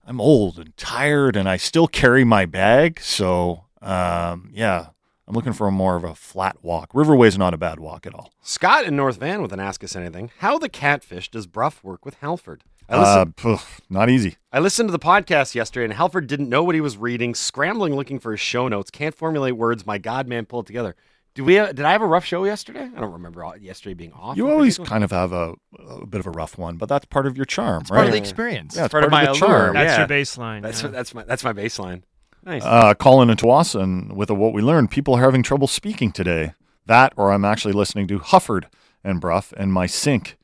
I'm 0.06 0.20
old 0.20 0.58
and 0.58 0.76
tired, 0.76 1.36
and 1.36 1.48
I 1.48 1.56
still 1.58 1.86
carry 1.86 2.24
my 2.24 2.46
bag. 2.46 2.98
So 3.00 3.63
um, 3.84 4.50
yeah, 4.52 4.86
I'm 5.28 5.34
looking 5.34 5.52
for 5.52 5.66
a 5.66 5.70
more 5.72 5.96
of 5.96 6.04
a 6.04 6.14
flat 6.14 6.56
walk. 6.62 6.92
Riverway's 6.92 7.38
not 7.38 7.54
a 7.54 7.58
bad 7.58 7.80
walk 7.80 8.06
at 8.06 8.14
all. 8.14 8.32
Scott 8.42 8.84
in 8.84 8.96
North 8.96 9.16
Van 9.18 9.42
with 9.42 9.52
an 9.52 9.60
Ask 9.60 9.82
Us 9.84 9.94
Anything. 9.96 10.30
How 10.38 10.58
the 10.58 10.68
catfish 10.68 11.30
does 11.30 11.46
Brough 11.46 11.72
work 11.82 12.04
with 12.04 12.14
Halford? 12.20 12.62
I 12.88 12.98
listened, 13.00 13.34
Uh, 13.38 13.42
pff, 13.56 13.80
not 13.88 14.10
easy. 14.10 14.36
I 14.52 14.58
listened 14.60 14.88
to 14.88 14.92
the 14.92 14.98
podcast 14.98 15.54
yesterday, 15.54 15.84
and 15.84 15.94
Halford 15.94 16.26
didn't 16.26 16.50
know 16.50 16.62
what 16.62 16.74
he 16.74 16.82
was 16.82 16.98
reading, 16.98 17.34
scrambling 17.34 17.94
looking 17.96 18.18
for 18.18 18.32
his 18.32 18.40
show 18.40 18.68
notes. 18.68 18.90
Can't 18.90 19.14
formulate 19.14 19.56
words. 19.56 19.86
My 19.86 19.96
God, 19.96 20.28
man, 20.28 20.44
pull 20.44 20.60
it 20.60 20.66
together. 20.66 20.94
Do 21.34 21.42
we? 21.44 21.54
Did 21.54 21.80
I 21.80 21.92
have 21.92 22.02
a 22.02 22.06
rough 22.06 22.24
show 22.26 22.44
yesterday? 22.44 22.82
I 22.94 23.00
don't 23.00 23.12
remember 23.12 23.44
yesterday 23.58 23.94
being 23.94 24.12
off. 24.12 24.36
You 24.36 24.48
always 24.50 24.76
particular. 24.76 24.88
kind 24.88 25.02
of 25.04 25.10
have 25.10 25.32
a, 25.32 25.54
a 25.88 26.06
bit 26.06 26.20
of 26.20 26.26
a 26.26 26.30
rough 26.30 26.58
one, 26.58 26.76
but 26.76 26.88
that's 26.88 27.06
part 27.06 27.26
of 27.26 27.36
your 27.36 27.46
charm, 27.46 27.80
It's 27.80 27.90
right? 27.90 27.96
part 27.96 28.06
of 28.06 28.12
the 28.12 28.18
experience. 28.18 28.76
yeah, 28.76 28.84
it's 28.84 28.92
part 28.92 29.02
of 29.02 29.10
my 29.10 29.26
the 29.26 29.32
charm. 29.32 29.74
That's 29.74 29.92
Yeah. 29.94 29.98
your 30.00 30.06
baseline. 30.08 30.62
That's 30.62 30.82
yeah. 30.82 30.90
that's 30.90 31.14
my 31.14 31.24
that's 31.24 31.42
my 31.42 31.52
baseline. 31.54 32.02
Nice. 32.44 32.62
uh, 32.64 32.94
Colin 32.94 33.30
and 33.30 33.38
Tsawwassen 33.38 34.12
with 34.14 34.30
a 34.30 34.34
what 34.34 34.52
we 34.52 34.62
learned. 34.62 34.90
People 34.90 35.14
are 35.14 35.22
having 35.22 35.42
trouble 35.42 35.66
speaking 35.66 36.12
today. 36.12 36.52
That, 36.86 37.12
or 37.16 37.32
I'm 37.32 37.44
actually 37.44 37.72
listening 37.72 38.06
to 38.08 38.18
Halford 38.18 38.68
and 39.02 39.20
Brough, 39.20 39.44
and 39.56 39.72
my 39.72 39.86
sync 39.86 40.36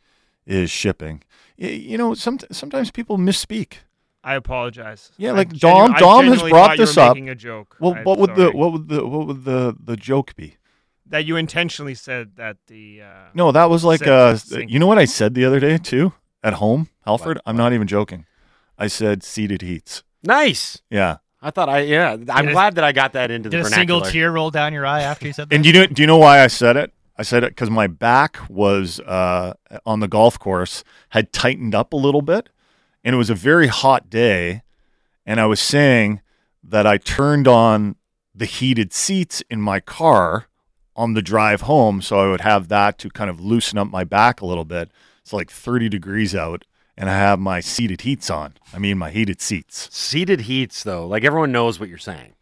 is 0.47 0.71
shipping. 0.71 1.23
Y- 1.59 1.67
You 1.69 1.99
know, 1.99 2.15
some, 2.15 2.39
sometimes 2.51 2.91
people 2.91 3.19
misspeak. 3.19 3.75
I 4.25 4.35
apologize. 4.35 5.13
Yeah, 5.19 5.31
I 5.31 5.35
like 5.35 5.49
genu- 5.53 5.61
Dom- 5.75 5.95
I 5.95 5.99
Dom 6.01 6.27
has 6.27 6.41
brought 6.43 6.51
thought 6.51 6.79
you 6.79 6.87
this 6.87 6.97
were 6.97 7.03
up. 7.03 7.15
Making 7.15 7.29
a 7.31 7.35
joke. 7.35 7.77
Well, 7.81 7.95
I'm 7.95 8.05
what 8.05 8.19
would 8.19 8.35
the 8.37 8.51
what 8.53 8.73
would 8.73 8.89
the 8.89 9.07
what 9.07 9.27
would 9.27 9.45
the 9.45 9.77
the 9.83 9.97
joke 9.97 10.35
be? 10.37 10.57
that 11.07 11.25
you 11.25 11.35
intentionally 11.37 11.95
said 11.95 12.37
that 12.37 12.57
the 12.69 13.03
uh, 13.03 13.07
No, 13.35 13.51
that 13.51 13.69
was 13.69 13.83
like 13.85 13.99
Sink- 14.05 14.11
uh, 14.11 14.37
you 14.69 14.79
know 14.79 14.87
what 14.87 14.99
I 14.99 15.07
said 15.07 15.35
the 15.35 15.45
other 15.45 15.59
day 15.59 15.77
too 15.77 16.13
at 16.43 16.55
home, 16.55 16.89
Alfred. 17.07 17.39
I'm 17.45 17.57
not 17.57 17.73
even 17.73 17.87
joking. 17.89 18.27
I 18.79 18.87
said 18.87 19.23
seated 19.25 19.61
heats. 19.63 20.05
Nice. 20.23 20.81
Yeah, 20.91 21.17
I 21.43 21.51
thought 21.51 21.69
I 21.69 21.81
yeah. 21.81 22.13
I'm 22.13 22.25
Did 22.25 22.49
a- 22.49 22.53
glad 22.53 22.75
that 22.75 22.85
I 22.85 22.93
got 22.93 23.15
that 23.15 23.31
into 23.31 23.49
the 23.49 23.57
Did 23.59 23.67
a 23.67 23.69
single 23.71 24.01
tear 24.03 24.31
roll 24.31 24.51
down 24.51 24.73
your 24.73 24.87
eye 24.87 25.03
after 25.03 25.27
you 25.27 25.33
said 25.33 25.49
that? 25.49 25.55
and 25.55 25.65
do 25.65 25.71
you 25.71 25.73
know 25.75 25.87
do 25.87 26.03
you 26.03 26.07
know 26.07 26.19
why 26.19 26.41
I 26.43 26.47
said 26.49 26.77
it? 26.77 26.93
I 27.17 27.23
said 27.23 27.45
it 27.45 27.51
because 27.51 27.71
my 27.71 27.87
back 27.87 28.39
was 28.49 28.99
uh, 29.01 29.53
on 29.85 30.01
the 30.01 30.09
golf 30.09 30.39
course 30.39 30.85
had 31.11 31.33
tightened 31.33 31.75
up 31.75 31.93
a 31.93 31.97
little 31.97 32.23
bit, 32.23 32.49
and 33.05 33.15
it 33.15 33.19
was 33.19 33.29
a 33.31 33.35
very 33.35 33.67
hot 33.67 34.09
day, 34.09 34.63
and 35.27 35.39
I 35.41 35.47
was 35.47 35.61
saying 35.61 36.21
that 36.65 36.87
I 36.87 36.97
turned 36.99 37.47
on 37.47 37.97
the 38.35 38.47
heated 38.47 38.93
seats 38.93 39.43
in 39.51 39.61
my 39.61 39.81
car 39.81 40.47
on 40.97 41.15
the 41.15 41.23
drive 41.23 41.63
home, 41.63 42.01
so 42.01 42.21
I 42.21 42.31
would 42.31 42.41
have 42.43 42.69
that 42.69 42.99
to 42.99 43.11
kind 43.11 43.29
of 43.31 43.41
loosen 43.41 43.79
up 43.79 43.89
my 43.89 44.05
back 44.05 44.41
a 44.41 44.47
little 44.47 44.65
bit. 44.65 44.91
It's 45.21 45.33
like 45.33 45.51
30 45.51 45.89
degrees 45.89 46.35
out, 46.35 46.65
and 47.01 47.09
I 47.09 47.15
have 47.15 47.41
my 47.41 47.61
seated 47.61 48.03
heats 48.03 48.29
on. 48.29 48.55
I 48.75 48.79
mean, 48.79 48.99
my 48.99 49.11
heated 49.11 49.41
seats. 49.41 49.89
Seated 49.91 50.43
heats, 50.43 50.83
though, 50.83 51.07
like 51.07 51.25
everyone 51.25 51.51
knows 51.51 51.81
what 51.81 51.89
you're 51.89 51.97
saying. 51.97 52.35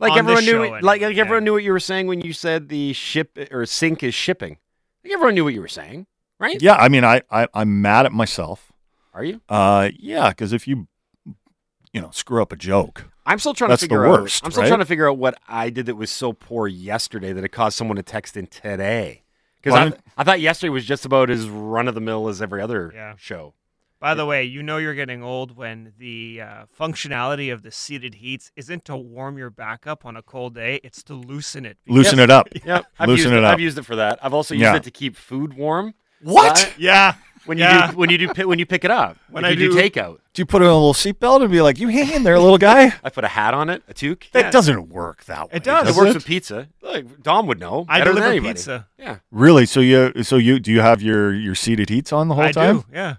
Like 0.00 0.12
On 0.12 0.18
everyone 0.18 0.44
knew, 0.44 0.50
show 0.50 0.62
it, 0.64 0.82
like, 0.82 1.00
anyway, 1.00 1.14
like 1.14 1.18
everyone 1.18 1.44
knew 1.44 1.52
what 1.52 1.62
you 1.62 1.70
were 1.70 1.78
saying 1.78 2.08
when 2.08 2.20
you 2.20 2.32
said 2.32 2.68
the 2.68 2.92
ship 2.92 3.38
or 3.52 3.64
sink 3.64 4.02
is 4.02 4.14
shipping. 4.14 4.58
Like 5.04 5.12
everyone 5.12 5.36
knew 5.36 5.44
what 5.44 5.54
you 5.54 5.60
were 5.60 5.68
saying, 5.68 6.08
right? 6.40 6.60
Yeah, 6.60 6.74
I 6.74 6.88
mean, 6.88 7.04
I, 7.04 7.22
I 7.30 7.46
I'm 7.54 7.80
mad 7.80 8.04
at 8.04 8.10
myself. 8.10 8.72
Are 9.14 9.22
you? 9.22 9.40
Uh, 9.48 9.90
yeah, 9.96 10.30
because 10.30 10.52
if 10.52 10.66
you, 10.66 10.88
you 11.92 12.00
know, 12.00 12.10
screw 12.10 12.42
up 12.42 12.50
a 12.50 12.56
joke, 12.56 13.04
I'm 13.26 13.38
still 13.38 13.54
trying 13.54 13.68
That's 13.68 13.82
to 13.82 13.86
the 13.86 13.94
figure 13.94 14.08
worst, 14.08 14.42
out. 14.42 14.46
I'm 14.46 14.50
still 14.50 14.62
right? 14.62 14.68
trying 14.68 14.80
to 14.80 14.86
figure 14.86 15.08
out 15.08 15.18
what 15.18 15.38
I 15.46 15.70
did 15.70 15.86
that 15.86 15.94
was 15.94 16.10
so 16.10 16.32
poor 16.32 16.66
yesterday 16.66 17.32
that 17.32 17.44
it 17.44 17.50
caused 17.50 17.76
someone 17.76 17.96
to 17.96 18.02
text 18.02 18.36
in 18.36 18.48
today. 18.48 19.21
Because 19.62 19.92
I, 19.94 20.20
I 20.20 20.24
thought 20.24 20.40
yesterday 20.40 20.70
was 20.70 20.84
just 20.84 21.04
about 21.04 21.30
as 21.30 21.48
run 21.48 21.88
of 21.88 21.94
the 21.94 22.00
mill 22.00 22.28
as 22.28 22.42
every 22.42 22.60
other 22.60 22.90
Yeah. 22.94 23.14
show. 23.16 23.54
By 24.00 24.14
the 24.14 24.26
way, 24.26 24.42
you 24.42 24.64
know 24.64 24.78
you're 24.78 24.96
getting 24.96 25.22
old 25.22 25.56
when 25.56 25.92
the 25.96 26.40
uh, 26.42 26.64
functionality 26.76 27.52
of 27.52 27.62
the 27.62 27.70
seated 27.70 28.16
heats 28.16 28.50
isn't 28.56 28.84
to 28.86 28.96
warm 28.96 29.38
your 29.38 29.48
back 29.50 29.86
up 29.86 30.04
on 30.04 30.16
a 30.16 30.22
cold 30.22 30.56
day; 30.56 30.80
it's 30.82 31.04
to 31.04 31.14
loosen 31.14 31.64
it. 31.64 31.78
loosen 31.86 32.18
it 32.18 32.28
up. 32.28 32.48
Yep, 32.64 32.84
I've 32.98 33.08
Loosen 33.08 33.26
used 33.30 33.34
it 33.34 33.38
it. 33.38 33.44
up. 33.44 33.52
I've 33.52 33.60
used 33.60 33.78
it 33.78 33.84
for 33.84 33.94
that. 33.96 34.18
I've 34.20 34.34
also 34.34 34.54
used 34.54 34.62
Yeah. 34.62 34.74
it 34.74 34.82
to 34.82 34.90
keep 34.90 35.16
food 35.16 35.54
warm. 35.54 35.94
What? 36.20 36.74
Yeah, 36.76 37.14
When 37.44 37.58
you 37.58 37.64
Yeah. 37.64 37.90
do 37.90 37.96
when 37.96 38.10
you 38.10 38.18
do 38.18 38.48
when 38.48 38.58
you 38.58 38.66
pick 38.66 38.84
it 38.84 38.90
up 38.90 39.16
When 39.30 39.44
if 39.44 39.48
I 39.48 39.50
you 39.52 39.56
do, 39.56 39.72
do- 39.72 39.76
takeout. 39.78 40.18
Do 40.34 40.40
you 40.40 40.46
put 40.46 40.62
it 40.62 40.64
on 40.66 40.70
a 40.70 40.74
little 40.74 40.94
seatbelt 40.94 41.42
and 41.42 41.50
be 41.50 41.60
like, 41.60 41.78
"You 41.78 41.88
hang 41.88 42.10
in 42.12 42.22
there, 42.22 42.38
little 42.38 42.56
guy"? 42.56 42.94
I 43.04 43.10
put 43.10 43.24
a 43.24 43.28
hat 43.28 43.52
on 43.52 43.68
it, 43.68 43.82
a 43.88 43.92
toque. 43.94 44.30
That 44.32 44.44
Yeah. 44.46 44.50
doesn't 44.50 44.88
work 44.88 45.24
that 45.24 45.50
way. 45.50 45.56
It 45.56 45.64
does. 45.64 45.88
It 45.88 45.94
works 46.00 46.14
with 46.14 46.24
pizza. 46.24 46.68
Like 46.80 47.22
Dom 47.22 47.46
would 47.48 47.58
know. 47.60 47.84
I 47.88 47.98
better 47.98 48.12
than 48.14 48.22
deliver 48.22 48.48
pizza. 48.48 48.86
Yeah. 48.98 49.16
Really? 49.30 49.66
So 49.66 49.80
you 49.80 50.22
so 50.22 50.36
you 50.36 50.58
do 50.60 50.70
you 50.70 50.80
have 50.80 51.02
your 51.02 51.34
your 51.34 51.54
seated 51.54 51.88
heats 51.90 52.12
on 52.12 52.28
the 52.28 52.34
whole 52.34 52.44
I 52.44 52.52
time? 52.52 52.78
do. 52.80 52.84
Yeah. 52.92 53.14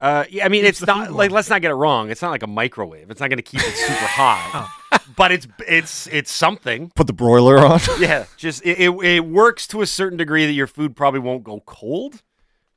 Uh, 0.00 0.24
yeah, 0.30 0.44
I 0.44 0.48
mean, 0.48 0.64
Keeps 0.64 0.80
it's 0.82 0.86
not 0.88 1.12
like 1.12 1.30
let's 1.30 1.48
not 1.48 1.62
get 1.62 1.70
it 1.70 1.74
wrong. 1.74 2.10
It's 2.10 2.20
not 2.22 2.30
like 2.32 2.42
a 2.42 2.48
microwave. 2.48 3.08
It's 3.08 3.20
not 3.20 3.28
going 3.30 3.36
to 3.36 3.42
keep 3.42 3.60
it 3.60 3.76
super 3.76 3.94
Oh. 4.02 4.06
hot, 4.08 4.70
but 5.16 5.30
it's 5.30 5.46
it's 5.68 6.08
it's 6.08 6.32
something. 6.32 6.90
Put 6.96 7.06
the 7.06 7.12
broiler 7.12 7.58
on. 7.58 7.78
Yeah, 8.00 8.24
just 8.36 8.66
it, 8.66 8.80
it 8.80 8.90
it 9.04 9.20
works 9.20 9.68
to 9.68 9.80
a 9.80 9.86
certain 9.86 10.18
degree 10.18 10.44
that 10.44 10.52
your 10.54 10.66
food 10.66 10.96
probably 10.96 11.20
won't 11.20 11.44
go 11.44 11.60
cold, 11.66 12.20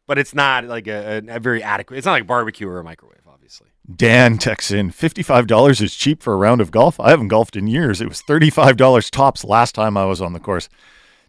but 0.07 0.17
it's 0.17 0.33
not 0.33 0.65
like 0.65 0.87
a, 0.87 1.21
a, 1.27 1.39
very 1.39 1.63
adequate. 1.63 1.97
It's 1.97 2.05
not 2.05 2.13
like 2.13 2.27
barbecue 2.27 2.67
or 2.67 2.79
a 2.79 2.83
microwave, 2.83 3.21
obviously. 3.27 3.67
Dan 3.93 4.37
texts 4.37 4.71
in 4.71 4.91
fifty 4.91 5.23
five 5.23 5.47
dollars 5.47 5.81
is 5.81 5.95
cheap 5.95 6.23
for 6.23 6.33
a 6.33 6.37
round 6.37 6.61
of 6.61 6.71
golf. 6.71 6.99
I 6.99 7.09
haven't 7.09 7.27
golfed 7.27 7.55
in 7.55 7.67
years. 7.67 8.01
It 8.01 8.09
was 8.09 8.21
thirty 8.21 8.49
five 8.49 8.77
dollars 8.77 9.09
tops 9.09 9.43
last 9.43 9.75
time 9.75 9.97
I 9.97 10.05
was 10.05 10.21
on 10.21 10.33
the 10.33 10.39
course. 10.39 10.69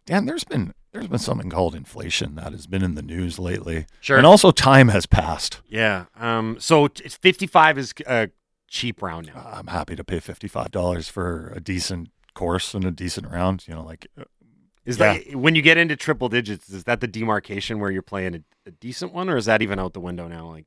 Dan, 0.07 0.27
there's 0.27 0.45
been 0.45 0.73
there's 0.93 1.09
been 1.09 1.19
something 1.19 1.51
called 1.51 1.75
inflation 1.75 2.37
that 2.37 2.53
has 2.53 2.67
been 2.67 2.83
in 2.83 2.95
the 2.95 3.03
news 3.03 3.39
lately. 3.39 3.87
Sure. 4.01 4.17
And 4.17 4.27
also 4.27 4.51
time 4.51 4.89
has 4.89 5.05
passed. 5.05 5.61
Yeah. 5.69 6.07
Um. 6.19 6.57
So 6.59 6.87
it's 6.87 7.17
fifty 7.17 7.47
five 7.47 7.77
is 7.77 7.93
a 8.07 8.31
cheap 8.69 9.03
round 9.03 9.27
now. 9.27 9.47
I'm 9.53 9.67
happy 9.67 9.97
to 9.97 10.05
pay 10.05 10.21
fifty 10.21 10.49
five 10.49 10.71
dollars 10.71 11.09
for 11.09 11.53
a 11.55 11.61
decent 11.61 12.09
course 12.35 12.73
and 12.73 12.85
a 12.85 12.91
decent 12.91 13.29
round. 13.29 13.69
You 13.69 13.75
know, 13.75 13.85
like 13.85 14.07
uh, 14.19 14.25
Is 14.87 14.99
Yeah. 14.99 15.15
that 15.19 15.37
when 15.37 15.55
you 15.55 15.63
get 15.63 15.77
into 15.77 15.97
triple 15.97 16.29
digits? 16.29 16.71
Is 16.71 16.85
that 16.85 17.01
the 17.01 17.07
demarcation 17.09 17.79
where 17.81 17.91
you're 17.91 18.03
playing 18.03 18.35
a, 18.37 18.41
a 18.67 18.71
decent 18.71 19.13
one, 19.13 19.29
or 19.29 19.37
is 19.37 19.45
that 19.47 19.61
even 19.61 19.79
out 19.79 19.93
the 19.93 20.01
window 20.01 20.29
now? 20.29 20.49
Like, 20.51 20.65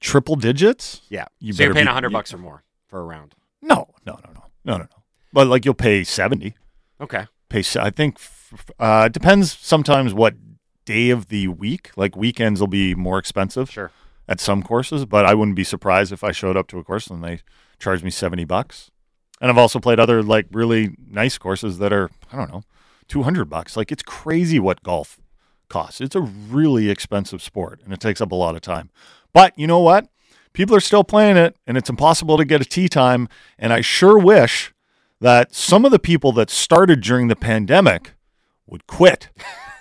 triple 0.00 0.36
digits. 0.36 1.02
yeah, 1.08 1.26
You 1.40 1.52
so 1.52 1.62
you're 1.64 1.74
paying 1.74 1.86
a 1.86 1.92
hundred 1.92 2.10
bucks 2.12 2.32
or 2.34 2.38
more 2.38 2.64
for 2.88 3.00
a 3.00 3.04
round. 3.04 3.34
No, 3.62 3.88
no, 4.06 4.14
no, 4.24 4.30
no, 4.32 4.42
no, 4.64 4.76
no, 4.76 4.78
no. 4.78 4.86
But 5.32 5.46
like 5.46 5.64
you'll 5.64 5.74
pay 5.74 6.04
seventy. 6.04 6.56
Okay. 7.00 7.26
Pay. 7.48 7.62
I 7.78 7.90
think 7.90 8.18
uh, 8.78 9.04
it 9.06 9.12
depends 9.12 9.56
sometimes 9.58 10.14
what 10.14 10.34
day 10.84 11.10
of 11.10 11.28
the 11.28 11.48
week. 11.48 11.90
Like 11.96 12.16
weekends 12.16 12.60
will 12.60 12.66
be 12.68 12.94
more 12.94 13.18
expensive 13.18 13.70
Sure. 13.70 13.90
at 14.28 14.40
some 14.40 14.62
courses, 14.62 15.04
but 15.06 15.24
I 15.26 15.34
wouldn't 15.34 15.56
be 15.56 15.64
surprised 15.64 16.12
if 16.12 16.22
I 16.24 16.32
showed 16.32 16.56
up 16.56 16.66
to 16.68 16.78
a 16.78 16.84
course 16.84 17.08
and 17.08 17.22
they 17.22 17.40
charged 17.78 18.04
me 18.04 18.10
seventy 18.10 18.44
bucks. 18.44 18.90
And 19.40 19.50
I've 19.50 19.58
also 19.58 19.80
played 19.80 19.98
other 20.00 20.22
like 20.22 20.46
really 20.52 20.96
nice 21.10 21.36
courses 21.38 21.78
that 21.78 21.92
are 21.92 22.10
I 22.32 22.36
don't 22.36 22.50
know 22.50 22.62
two 23.08 23.22
hundred 23.22 23.46
bucks. 23.46 23.76
Like 23.76 23.92
it's 23.92 24.02
crazy 24.02 24.58
what 24.58 24.82
golf 24.82 25.18
costs. 25.68 26.00
It's 26.00 26.14
a 26.14 26.20
really 26.20 26.90
expensive 26.90 27.42
sport 27.42 27.80
and 27.84 27.92
it 27.92 28.00
takes 28.00 28.20
up 28.20 28.32
a 28.32 28.36
lot 28.36 28.54
of 28.54 28.60
time. 28.60 28.90
But 29.32 29.58
you 29.58 29.66
know 29.66 29.80
what? 29.80 30.08
People 30.52 30.76
are 30.76 30.80
still 30.80 31.04
playing 31.04 31.36
it 31.36 31.56
and 31.66 31.76
it's 31.76 31.90
impossible 31.90 32.36
to 32.36 32.44
get 32.44 32.60
a 32.60 32.64
tee 32.64 32.88
time. 32.88 33.28
And 33.58 33.72
I 33.72 33.80
sure 33.80 34.18
wish 34.18 34.72
that 35.20 35.54
some 35.54 35.84
of 35.84 35.90
the 35.90 35.98
people 35.98 36.32
that 36.32 36.50
started 36.50 37.00
during 37.00 37.28
the 37.28 37.36
pandemic 37.36 38.12
would 38.66 38.86
quit. 38.86 39.28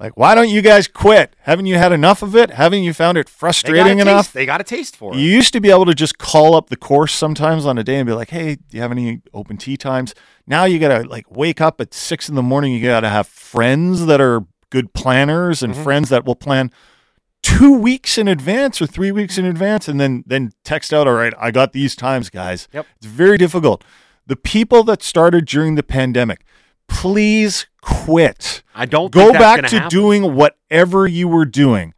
like, 0.00 0.16
why 0.16 0.34
don't 0.34 0.48
you 0.48 0.62
guys 0.62 0.88
quit? 0.88 1.34
Haven't 1.40 1.66
you 1.66 1.76
had 1.76 1.92
enough 1.92 2.22
of 2.22 2.34
it? 2.36 2.50
Haven't 2.50 2.82
you 2.82 2.92
found 2.92 3.16
it 3.18 3.26
They 3.26 3.30
got, 3.30 3.38
frustrating 3.38 3.96
taste, 3.98 4.00
enough? 4.08 4.32
they 4.32 4.46
got 4.46 4.60
a 4.60 4.64
taste 4.64 4.96
for 4.96 5.12
it. 5.14 5.18
You 5.18 5.28
used 5.28 5.52
to 5.52 5.60
be 5.60 5.70
able 5.70 5.86
to 5.86 5.94
just 5.94 6.18
call 6.18 6.54
up 6.54 6.68
the 6.70 6.76
course 6.76 7.12
sometimes 7.14 7.66
on 7.66 7.78
a 7.78 7.84
day 7.84 7.96
and 7.96 8.06
be 8.06 8.12
like, 8.12 8.30
"Hey, 8.30 8.56
do 8.56 8.62
you 8.76 8.80
have 8.80 8.90
any 8.92 9.20
open 9.32 9.56
tee 9.56 9.76
times?" 9.76 10.14
Now 10.46 10.64
you 10.64 10.78
gotta 10.78 11.08
like 11.08 11.24
wake 11.30 11.60
up 11.60 11.80
at 11.80 11.94
six 11.94 12.28
in 12.28 12.34
the 12.34 12.42
morning. 12.42 12.72
You 12.72 12.82
gotta 12.82 13.08
have 13.08 13.26
friends 13.26 14.06
that 14.06 14.20
are 14.20 14.44
good 14.70 14.92
planners 14.92 15.62
and 15.62 15.72
Mm-hmm. 15.74 15.82
friends 15.84 16.08
that 16.08 16.24
will 16.24 16.34
plan 16.36 16.70
two 17.42 17.72
weeks 17.76 18.16
in 18.18 18.26
advance 18.26 18.80
or 18.80 18.86
three 18.86 19.12
weeks 19.12 19.36
in 19.38 19.44
advance, 19.44 19.86
and 19.88 20.00
then 20.00 20.24
then 20.26 20.52
text 20.64 20.92
out, 20.92 21.06
"All 21.06 21.14
right, 21.14 21.34
I 21.38 21.50
got 21.50 21.72
these 21.72 21.94
times, 21.94 22.30
guys." 22.30 22.68
Yep. 22.72 22.86
It's 22.96 23.06
very 23.06 23.36
difficult. 23.38 23.84
The 24.26 24.36
people 24.36 24.82
that 24.84 25.02
started 25.02 25.44
during 25.44 25.74
the 25.74 25.82
pandemic, 25.82 26.40
please 26.88 27.66
quit. 27.80 28.62
I 28.74 28.86
don't 28.86 29.10
Go 29.12 29.20
think 29.26 29.32
that's 29.34 29.42
back 29.62 29.70
gonna 29.70 29.82
happen. 29.82 29.90
doing 29.98 30.34
whatever 30.34 31.06
you 31.06 31.28
were 31.28 31.44
doing. 31.44 31.94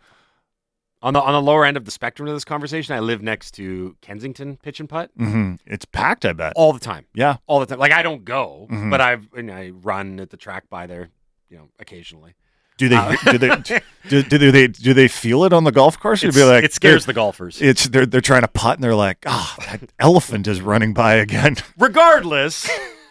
on 1.03 1.13
the 1.13 1.21
on 1.21 1.33
the 1.33 1.43
lower 1.43 1.65
end 1.65 1.77
of 1.77 1.85
the 1.85 1.91
spectrum 1.91 2.27
of 2.29 2.35
this 2.35 2.45
conversation. 2.45 2.95
I 2.97 3.01
live 3.01 3.23
next 3.23 3.53
to 3.53 3.97
Kensington 4.01 4.57
Pitch 4.57 4.81
and 4.81 4.89
Putt 4.89 5.11
hmm 5.17 5.55
It's 5.67 5.85
packed. 5.85 6.25
I 6.25 6.33
bet. 6.33 6.53
all 6.57 6.73
the 6.73 6.81
time, 6.81 7.05
Yeah. 7.15 7.37
all 7.47 7.61
the 7.61 7.67
time. 7.67 7.79
Like 7.79 7.93
I 7.93 8.03
don't 8.03 8.25
go, 8.25 8.67
Mhm. 8.71 8.91
but 8.91 9.01
I've 9.01 9.29
and 9.37 9.51
I 9.51 9.71
run 9.71 10.19
at 10.21 10.31
the 10.31 10.37
track 10.37 10.65
by 10.71 10.87
there, 10.87 11.11
you 11.49 11.59
know, 11.59 11.69
occasionally. 11.79 12.35
Do 12.79 12.89
they? 12.91 12.97
Uh, 12.97 13.17
do 13.31 13.39
they? 13.39 13.49
Do, 14.09 14.23
do 14.23 14.53
they? 14.53 14.67
Do 14.69 14.93
they 14.95 15.09
feel 15.09 15.45
it 15.45 15.53
on 15.53 15.65
the 15.65 15.73
golf 15.73 15.99
course? 15.99 16.23
You'd 16.23 16.35
be 16.35 16.45
like, 16.45 16.63
it 16.63 16.73
scares 16.75 17.07
the 17.07 17.13
golfers. 17.15 17.61
It's 17.63 17.89
they're 17.89 18.05
they're 18.07 18.21
trying 18.21 18.43
to 18.43 18.49
putt 18.49 18.77
and 18.77 18.85
they're 18.85 18.95
like, 18.95 19.19
ah, 19.27 19.57
that 19.71 19.81
elephant 19.99 20.47
is 20.47 20.61
running 20.61 20.93
by 20.93 21.15
again. 21.15 21.57
Regardless, 21.79 22.69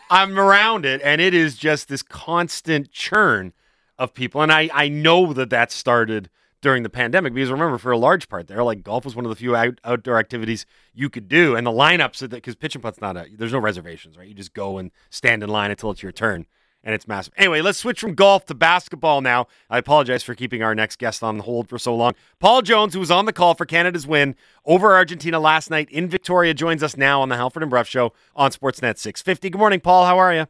I'm 0.10 0.38
around 0.38 0.86
it, 0.86 1.01
and 1.03 1.20
it 1.22 1.34
is 1.34 1.58
just 1.58 1.88
this 1.88 2.03
constant 2.03 2.91
churn 2.91 3.53
of 3.97 4.14
people. 4.14 4.41
And 4.41 4.51
I 4.51 4.70
I 4.74 4.88
know 4.88 5.34
that 5.34 5.49
that 5.49 5.72
started 5.72 6.30
during 6.62 6.84
the 6.84 6.89
pandemic 6.89 7.34
because 7.34 7.51
remember, 7.51 7.78
for 7.78 7.91
a 7.91 7.97
large 7.97 8.28
part 8.28 8.47
there, 8.47 8.64
like 8.64 8.84
golf 8.84 9.06
was 9.06 9.16
one 9.16 9.24
of 9.24 9.30
the 9.30 9.36
few 9.36 9.56
out, 9.56 9.80
outdoor 9.84 10.18
activities 10.18 10.66
you 10.93 11.10
could 11.10 11.28
do, 11.28 11.56
and 11.56 11.66
the 11.66 11.72
lineups 11.72 12.28
because 12.30 12.56
pitch 12.56 12.76
and 12.76 12.82
putt's 12.82 12.99
not 12.99 13.16
a 13.16 13.28
there's 13.36 13.53
no 13.53 13.60
reservations, 13.60 14.18
right? 14.18 14.28
You 14.28 14.34
just 14.34 14.53
go 14.53 14.78
and 14.78 14.91
stand 15.10 15.43
in 15.43 15.49
line 15.49 15.72
until 15.72 15.91
it's 15.91 16.01
your 16.03 16.12
turn. 16.12 16.45
And 16.86 16.93
it's 16.93 17.07
massive. 17.07 17.33
Anyway, 17.36 17.61
let's 17.61 17.79
switch 17.79 17.99
from 17.99 18.13
golf 18.13 18.45
to 18.45 18.53
basketball 18.53 19.19
now. 19.19 19.47
I 19.71 19.79
apologize 19.79 20.21
for 20.21 20.36
keeping 20.36 20.61
our 20.61 20.75
next 20.75 20.99
guest 20.99 21.23
on 21.23 21.39
hold 21.39 21.67
for 21.67 21.79
so 21.79 21.95
long. 21.95 22.13
Paul 22.39 22.61
Jones, 22.61 22.93
who 22.93 22.99
was 22.99 23.09
on 23.09 23.25
the 23.25 23.33
call 23.33 23.55
for 23.55 23.65
Canada's 23.65 24.05
win 24.05 24.36
over 24.65 24.93
Argentina 24.93 25.39
last 25.39 25.71
night 25.71 25.89
in 25.89 26.07
Victoria, 26.07 26.53
joins 26.53 26.83
us 26.83 26.95
now 26.95 27.21
on 27.21 27.29
the 27.29 27.38
Halford 27.38 27.63
and 27.63 27.71
Brough 27.71 27.83
Show 27.83 28.13
on 28.36 28.51
Sportsnet 28.51 28.99
650. 28.99 29.49
Good 29.49 29.57
morning, 29.57 29.79
Paul. 29.79 30.05
How 30.05 30.19
are 30.19 30.31
you? 30.31 30.45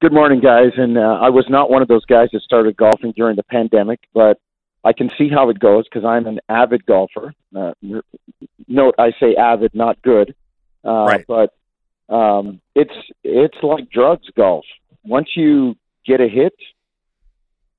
Good 0.00 0.14
morning, 0.14 0.40
guys. 0.40 0.72
And 0.78 0.96
uh, 0.96 1.18
I 1.20 1.28
was 1.28 1.44
not 1.50 1.70
one 1.70 1.82
of 1.82 1.88
those 1.88 2.06
guys 2.06 2.30
that 2.32 2.40
started 2.40 2.74
golfing 2.76 3.12
during 3.14 3.36
the 3.36 3.44
pandemic, 3.44 4.00
but 4.14 4.40
I 4.84 4.94
can 4.94 5.10
see 5.18 5.28
how 5.28 5.50
it 5.50 5.58
goes 5.60 5.84
because 5.84 6.04
I'm 6.04 6.26
an 6.26 6.40
avid 6.48 6.86
golfer. 6.86 7.34
Uh, 7.54 7.72
note, 8.66 8.94
I 8.98 9.12
say 9.20 9.36
avid, 9.36 9.74
not 9.74 10.00
good. 10.00 10.34
Uh, 10.84 11.04
Right. 11.04 11.24
But 11.28 11.54
um, 12.12 12.60
it's 12.74 12.94
it's 13.22 13.56
like 13.62 13.90
drugs, 13.90 14.28
golf. 14.36 14.64
Once 15.04 15.28
you 15.36 15.76
get 16.06 16.20
a 16.20 16.28
hit, 16.28 16.54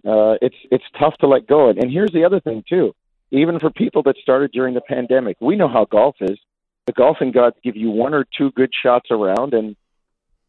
uh, 0.06 0.36
it's 0.42 0.56
it's 0.72 0.84
tough 1.00 1.16
to 1.20 1.28
let 1.28 1.48
go. 1.48 1.70
And, 1.70 1.78
and 1.80 1.92
here's 1.92 2.12
the 2.12 2.26
other 2.26 2.40
thing 2.40 2.64
too. 2.68 2.94
Even 3.32 3.60
for 3.60 3.70
people 3.72 4.04
that 4.04 4.16
started 4.22 4.52
during 4.52 4.74
the 4.74 4.82
pandemic, 4.82 5.38
we 5.42 5.56
know 5.56 5.68
how 5.68 5.86
golf 5.86 6.16
is. 6.22 6.38
the 6.86 6.92
golfing 6.94 7.32
gods 7.32 7.56
give 7.64 7.76
you 7.76 7.90
one 7.90 8.14
or 8.14 8.26
two 8.38 8.52
good 8.52 8.72
shots 8.84 9.10
around, 9.10 9.54
and 9.54 9.76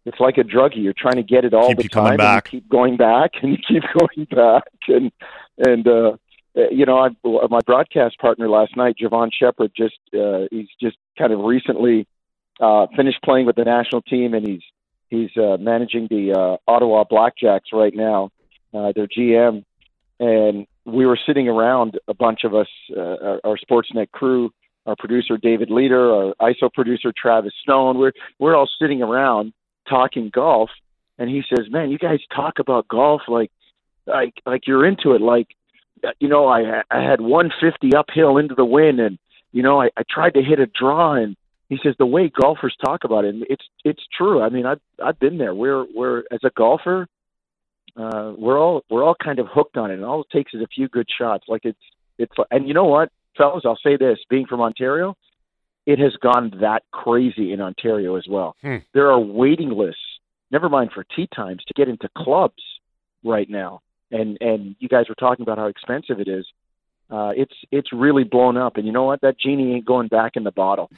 it's 0.04 0.18
like 0.20 0.36
a 0.38 0.42
druggie. 0.42 0.82
You're 0.82 0.92
trying 0.92 1.16
to 1.16 1.22
get 1.22 1.44
it 1.44 1.54
all 1.54 1.68
Keep 1.68 1.78
the 1.78 1.88
time, 1.88 2.16
back. 2.16 2.46
and 2.46 2.54
you 2.54 2.60
keep 2.60 2.68
going 2.68 2.96
back, 2.96 3.30
and 3.42 3.52
you 3.52 3.58
keep 3.66 3.82
going 3.98 4.26
back, 4.30 4.64
and 4.88 5.12
and 5.58 5.86
uh, 5.86 6.16
uh, 6.56 6.68
you 6.70 6.84
know, 6.86 6.98
I, 6.98 7.08
my 7.48 7.60
broadcast 7.64 8.18
partner 8.18 8.48
last 8.48 8.76
night, 8.76 8.96
Jevohn 9.00 9.30
Shepherd, 9.32 9.70
just 9.76 9.98
uh, 10.12 10.46
he's 10.50 10.68
just 10.80 10.96
kind 11.16 11.32
of 11.32 11.40
recently 11.40 12.06
uh, 12.60 12.86
finished 12.96 13.22
playing 13.24 13.46
with 13.46 13.56
the 13.56 13.64
national 13.64 14.02
team, 14.02 14.34
and 14.34 14.46
he's 14.46 14.62
he's 15.14 15.42
uh, 15.42 15.56
managing 15.58 16.08
the 16.08 16.32
uh, 16.32 16.70
Ottawa 16.70 17.04
Blackjacks 17.04 17.72
right 17.72 17.94
now, 17.94 18.30
uh, 18.72 18.92
their 18.94 19.06
GM, 19.06 19.64
and 20.20 20.66
we 20.84 21.06
were 21.06 21.18
sitting 21.26 21.48
around 21.48 21.98
a 22.08 22.14
bunch 22.14 22.44
of 22.44 22.54
us, 22.54 22.68
uh, 22.96 23.00
our, 23.00 23.40
our 23.44 23.58
Sportsnet 23.58 24.10
crew, 24.10 24.50
our 24.86 24.96
producer 24.96 25.36
David 25.36 25.70
Leader, 25.70 26.12
our 26.12 26.34
ISO 26.40 26.72
producer 26.72 27.12
Travis 27.16 27.54
Stone. 27.62 27.98
We're 27.98 28.12
we're 28.38 28.56
all 28.56 28.68
sitting 28.80 29.02
around 29.02 29.52
talking 29.88 30.30
golf, 30.32 30.70
and 31.18 31.30
he 31.30 31.42
says, 31.48 31.66
"Man, 31.70 31.90
you 31.90 31.98
guys 31.98 32.20
talk 32.34 32.58
about 32.58 32.88
golf 32.88 33.22
like 33.28 33.50
like 34.06 34.34
like 34.44 34.66
you're 34.66 34.86
into 34.86 35.12
it. 35.12 35.20
Like 35.20 35.48
you 36.18 36.28
know, 36.28 36.46
I 36.46 36.82
I 36.90 37.02
had 37.02 37.20
150 37.20 37.96
uphill 37.96 38.36
into 38.38 38.54
the 38.54 38.64
wind, 38.64 39.00
and 39.00 39.18
you 39.52 39.62
know, 39.62 39.80
I, 39.80 39.90
I 39.96 40.02
tried 40.08 40.34
to 40.34 40.42
hit 40.42 40.60
a 40.60 40.66
draw, 40.66 41.14
and 41.14 41.36
he 41.74 41.88
says 41.88 41.94
the 41.98 42.06
way 42.06 42.28
golfers 42.28 42.76
talk 42.84 43.04
about 43.04 43.24
it, 43.24 43.34
and 43.34 43.44
it's 43.48 43.64
it's 43.84 44.02
true. 44.16 44.42
I 44.42 44.48
mean, 44.48 44.66
I've 44.66 44.80
I've 45.02 45.18
been 45.18 45.38
there. 45.38 45.54
We're 45.54 45.84
we're 45.94 46.20
as 46.30 46.40
a 46.44 46.50
golfer, 46.56 47.08
uh, 47.96 48.32
we're 48.36 48.58
all 48.58 48.82
we're 48.90 49.04
all 49.04 49.14
kind 49.22 49.38
of 49.38 49.46
hooked 49.52 49.76
on 49.76 49.90
it, 49.90 49.94
and 49.94 50.04
all 50.04 50.22
it 50.22 50.26
takes 50.32 50.52
is 50.54 50.60
a 50.60 50.66
few 50.66 50.88
good 50.88 51.06
shots. 51.16 51.44
Like 51.48 51.64
it's 51.64 51.78
it's 52.18 52.32
and 52.50 52.66
you 52.66 52.74
know 52.74 52.84
what, 52.84 53.10
fellas, 53.36 53.62
I'll 53.64 53.78
say 53.82 53.96
this: 53.96 54.18
being 54.28 54.46
from 54.46 54.60
Ontario, 54.60 55.16
it 55.86 55.98
has 56.00 56.12
gone 56.20 56.52
that 56.60 56.82
crazy 56.92 57.52
in 57.52 57.60
Ontario 57.60 58.16
as 58.16 58.24
well. 58.28 58.56
Hmm. 58.62 58.78
There 58.92 59.10
are 59.10 59.20
waiting 59.20 59.70
lists, 59.70 60.00
never 60.50 60.68
mind 60.68 60.90
for 60.92 61.04
tee 61.04 61.28
times, 61.34 61.62
to 61.68 61.74
get 61.74 61.88
into 61.88 62.08
clubs 62.16 62.62
right 63.24 63.48
now. 63.48 63.80
And 64.10 64.38
and 64.40 64.74
you 64.80 64.88
guys 64.88 65.08
were 65.08 65.14
talking 65.14 65.42
about 65.42 65.58
how 65.58 65.66
expensive 65.66 66.20
it 66.20 66.28
is. 66.28 66.46
Uh, 67.14 67.30
it's 67.36 67.54
it's 67.70 67.92
really 67.92 68.24
blown 68.24 68.56
up, 68.56 68.76
and 68.76 68.84
you 68.84 68.90
know 68.90 69.04
what? 69.04 69.20
That 69.20 69.38
genie 69.38 69.72
ain't 69.74 69.84
going 69.84 70.08
back 70.08 70.32
in 70.34 70.42
the 70.42 70.50
bottle. 70.50 70.90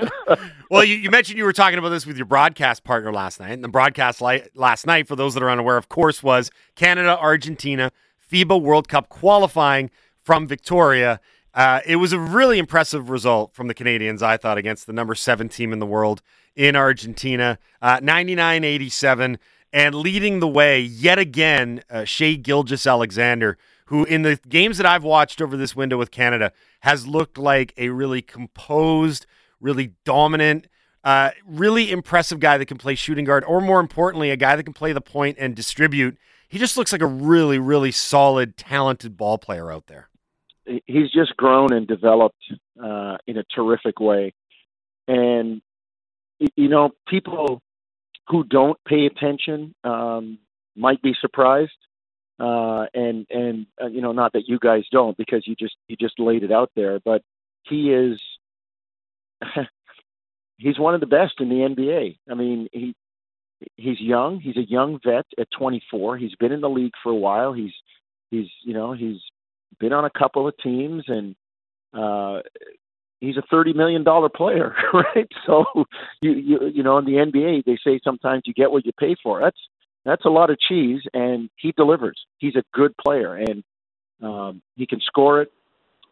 well, 0.70 0.82
you, 0.82 0.94
you 0.94 1.10
mentioned 1.10 1.36
you 1.36 1.44
were 1.44 1.52
talking 1.52 1.78
about 1.78 1.90
this 1.90 2.06
with 2.06 2.16
your 2.16 2.24
broadcast 2.24 2.82
partner 2.82 3.12
last 3.12 3.40
night. 3.40 3.52
And 3.52 3.62
the 3.62 3.68
broadcast 3.68 4.22
li- 4.22 4.44
last 4.54 4.86
night, 4.86 5.06
for 5.06 5.16
those 5.16 5.34
that 5.34 5.42
are 5.42 5.50
unaware, 5.50 5.76
of 5.76 5.90
course, 5.90 6.22
was 6.22 6.50
Canada 6.76 7.18
Argentina 7.18 7.92
FIBA 8.32 8.58
World 8.58 8.88
Cup 8.88 9.10
qualifying 9.10 9.90
from 10.22 10.46
Victoria. 10.46 11.20
Uh, 11.52 11.80
it 11.84 11.96
was 11.96 12.14
a 12.14 12.18
really 12.18 12.58
impressive 12.58 13.10
result 13.10 13.52
from 13.52 13.68
the 13.68 13.74
Canadians, 13.74 14.22
I 14.22 14.38
thought, 14.38 14.56
against 14.56 14.86
the 14.86 14.94
number 14.94 15.14
seven 15.14 15.50
team 15.50 15.74
in 15.74 15.78
the 15.78 15.84
world 15.84 16.22
in 16.56 16.74
Argentina, 16.74 17.58
uh, 17.82 18.00
99 18.02 18.64
87. 18.64 19.38
And 19.74 19.94
leading 19.94 20.40
the 20.40 20.48
way 20.48 20.80
yet 20.80 21.18
again, 21.18 21.82
uh, 21.90 22.04
Shai 22.04 22.34
Gilgeous-Alexander, 22.34 23.58
who 23.86 24.04
in 24.04 24.22
the 24.22 24.38
games 24.48 24.78
that 24.78 24.86
I've 24.86 25.04
watched 25.04 25.42
over 25.42 25.56
this 25.56 25.76
window 25.76 25.98
with 25.98 26.10
Canada 26.10 26.52
has 26.80 27.06
looked 27.06 27.38
like 27.38 27.74
a 27.76 27.90
really 27.90 28.22
composed, 28.22 29.26
really 29.60 29.92
dominant, 30.04 30.66
uh, 31.04 31.30
really 31.46 31.90
impressive 31.90 32.40
guy 32.40 32.56
that 32.56 32.66
can 32.66 32.78
play 32.78 32.94
shooting 32.94 33.24
guard, 33.24 33.44
or 33.44 33.60
more 33.60 33.80
importantly, 33.80 34.30
a 34.30 34.36
guy 34.36 34.56
that 34.56 34.64
can 34.64 34.72
play 34.72 34.92
the 34.92 35.00
point 35.00 35.36
and 35.38 35.54
distribute. 35.54 36.16
He 36.48 36.58
just 36.58 36.76
looks 36.76 36.92
like 36.92 37.02
a 37.02 37.06
really, 37.06 37.58
really 37.58 37.90
solid, 37.90 38.56
talented 38.56 39.16
ball 39.16 39.38
player 39.38 39.70
out 39.70 39.86
there. 39.86 40.08
He's 40.86 41.10
just 41.10 41.36
grown 41.36 41.72
and 41.74 41.86
developed 41.86 42.42
uh, 42.82 43.18
in 43.26 43.36
a 43.36 43.44
terrific 43.54 44.00
way. 44.00 44.32
And, 45.06 45.60
you 46.56 46.68
know, 46.68 46.90
people 47.06 47.60
who 48.28 48.44
don't 48.44 48.78
pay 48.88 49.04
attention 49.04 49.74
um, 49.84 50.38
might 50.74 51.02
be 51.02 51.14
surprised. 51.20 51.72
Uh, 52.38 52.86
and 52.94 53.26
and 53.30 53.66
uh, 53.80 53.86
you 53.86 54.00
know, 54.00 54.12
not 54.12 54.32
that 54.32 54.48
you 54.48 54.58
guys 54.58 54.84
don't, 54.90 55.16
because 55.16 55.46
you 55.46 55.54
just 55.54 55.76
you 55.88 55.96
just 55.96 56.18
laid 56.18 56.42
it 56.42 56.50
out 56.50 56.70
there. 56.74 56.98
But 57.04 57.22
he 57.62 57.92
is 57.92 58.20
he's 60.58 60.78
one 60.78 60.94
of 60.94 61.00
the 61.00 61.06
best 61.06 61.34
in 61.40 61.48
the 61.48 61.56
NBA. 61.56 62.18
I 62.30 62.34
mean, 62.34 62.68
he 62.72 62.94
he's 63.76 64.00
young. 64.00 64.40
He's 64.40 64.56
a 64.56 64.68
young 64.68 64.98
vet 65.04 65.26
at 65.38 65.48
24. 65.56 66.18
He's 66.18 66.34
been 66.36 66.52
in 66.52 66.60
the 66.60 66.68
league 66.68 66.94
for 67.02 67.10
a 67.10 67.16
while. 67.16 67.52
He's 67.52 67.72
he's 68.30 68.48
you 68.64 68.74
know 68.74 68.92
he's 68.92 69.20
been 69.78 69.92
on 69.92 70.04
a 70.04 70.10
couple 70.10 70.46
of 70.46 70.56
teams 70.62 71.04
and 71.08 71.34
uh 71.92 72.40
he's 73.20 73.36
a 73.36 73.42
30 73.50 73.72
million 73.72 74.04
dollar 74.04 74.28
player 74.28 74.74
right 74.92 75.28
so 75.46 75.64
you 76.20 76.32
you 76.32 76.58
you 76.72 76.82
know 76.82 76.98
in 76.98 77.04
the 77.04 77.12
NBA 77.12 77.64
they 77.64 77.78
say 77.84 78.00
sometimes 78.04 78.42
you 78.46 78.54
get 78.54 78.70
what 78.70 78.84
you 78.86 78.92
pay 78.98 79.16
for 79.22 79.40
that's 79.40 79.58
that's 80.04 80.24
a 80.24 80.30
lot 80.30 80.50
of 80.50 80.58
cheese 80.58 81.02
and 81.12 81.50
he 81.56 81.72
delivers 81.72 82.20
he's 82.38 82.56
a 82.56 82.62
good 82.72 82.96
player 82.96 83.34
and 83.34 83.62
um 84.22 84.62
he 84.76 84.86
can 84.86 85.00
score 85.00 85.42
it 85.42 85.52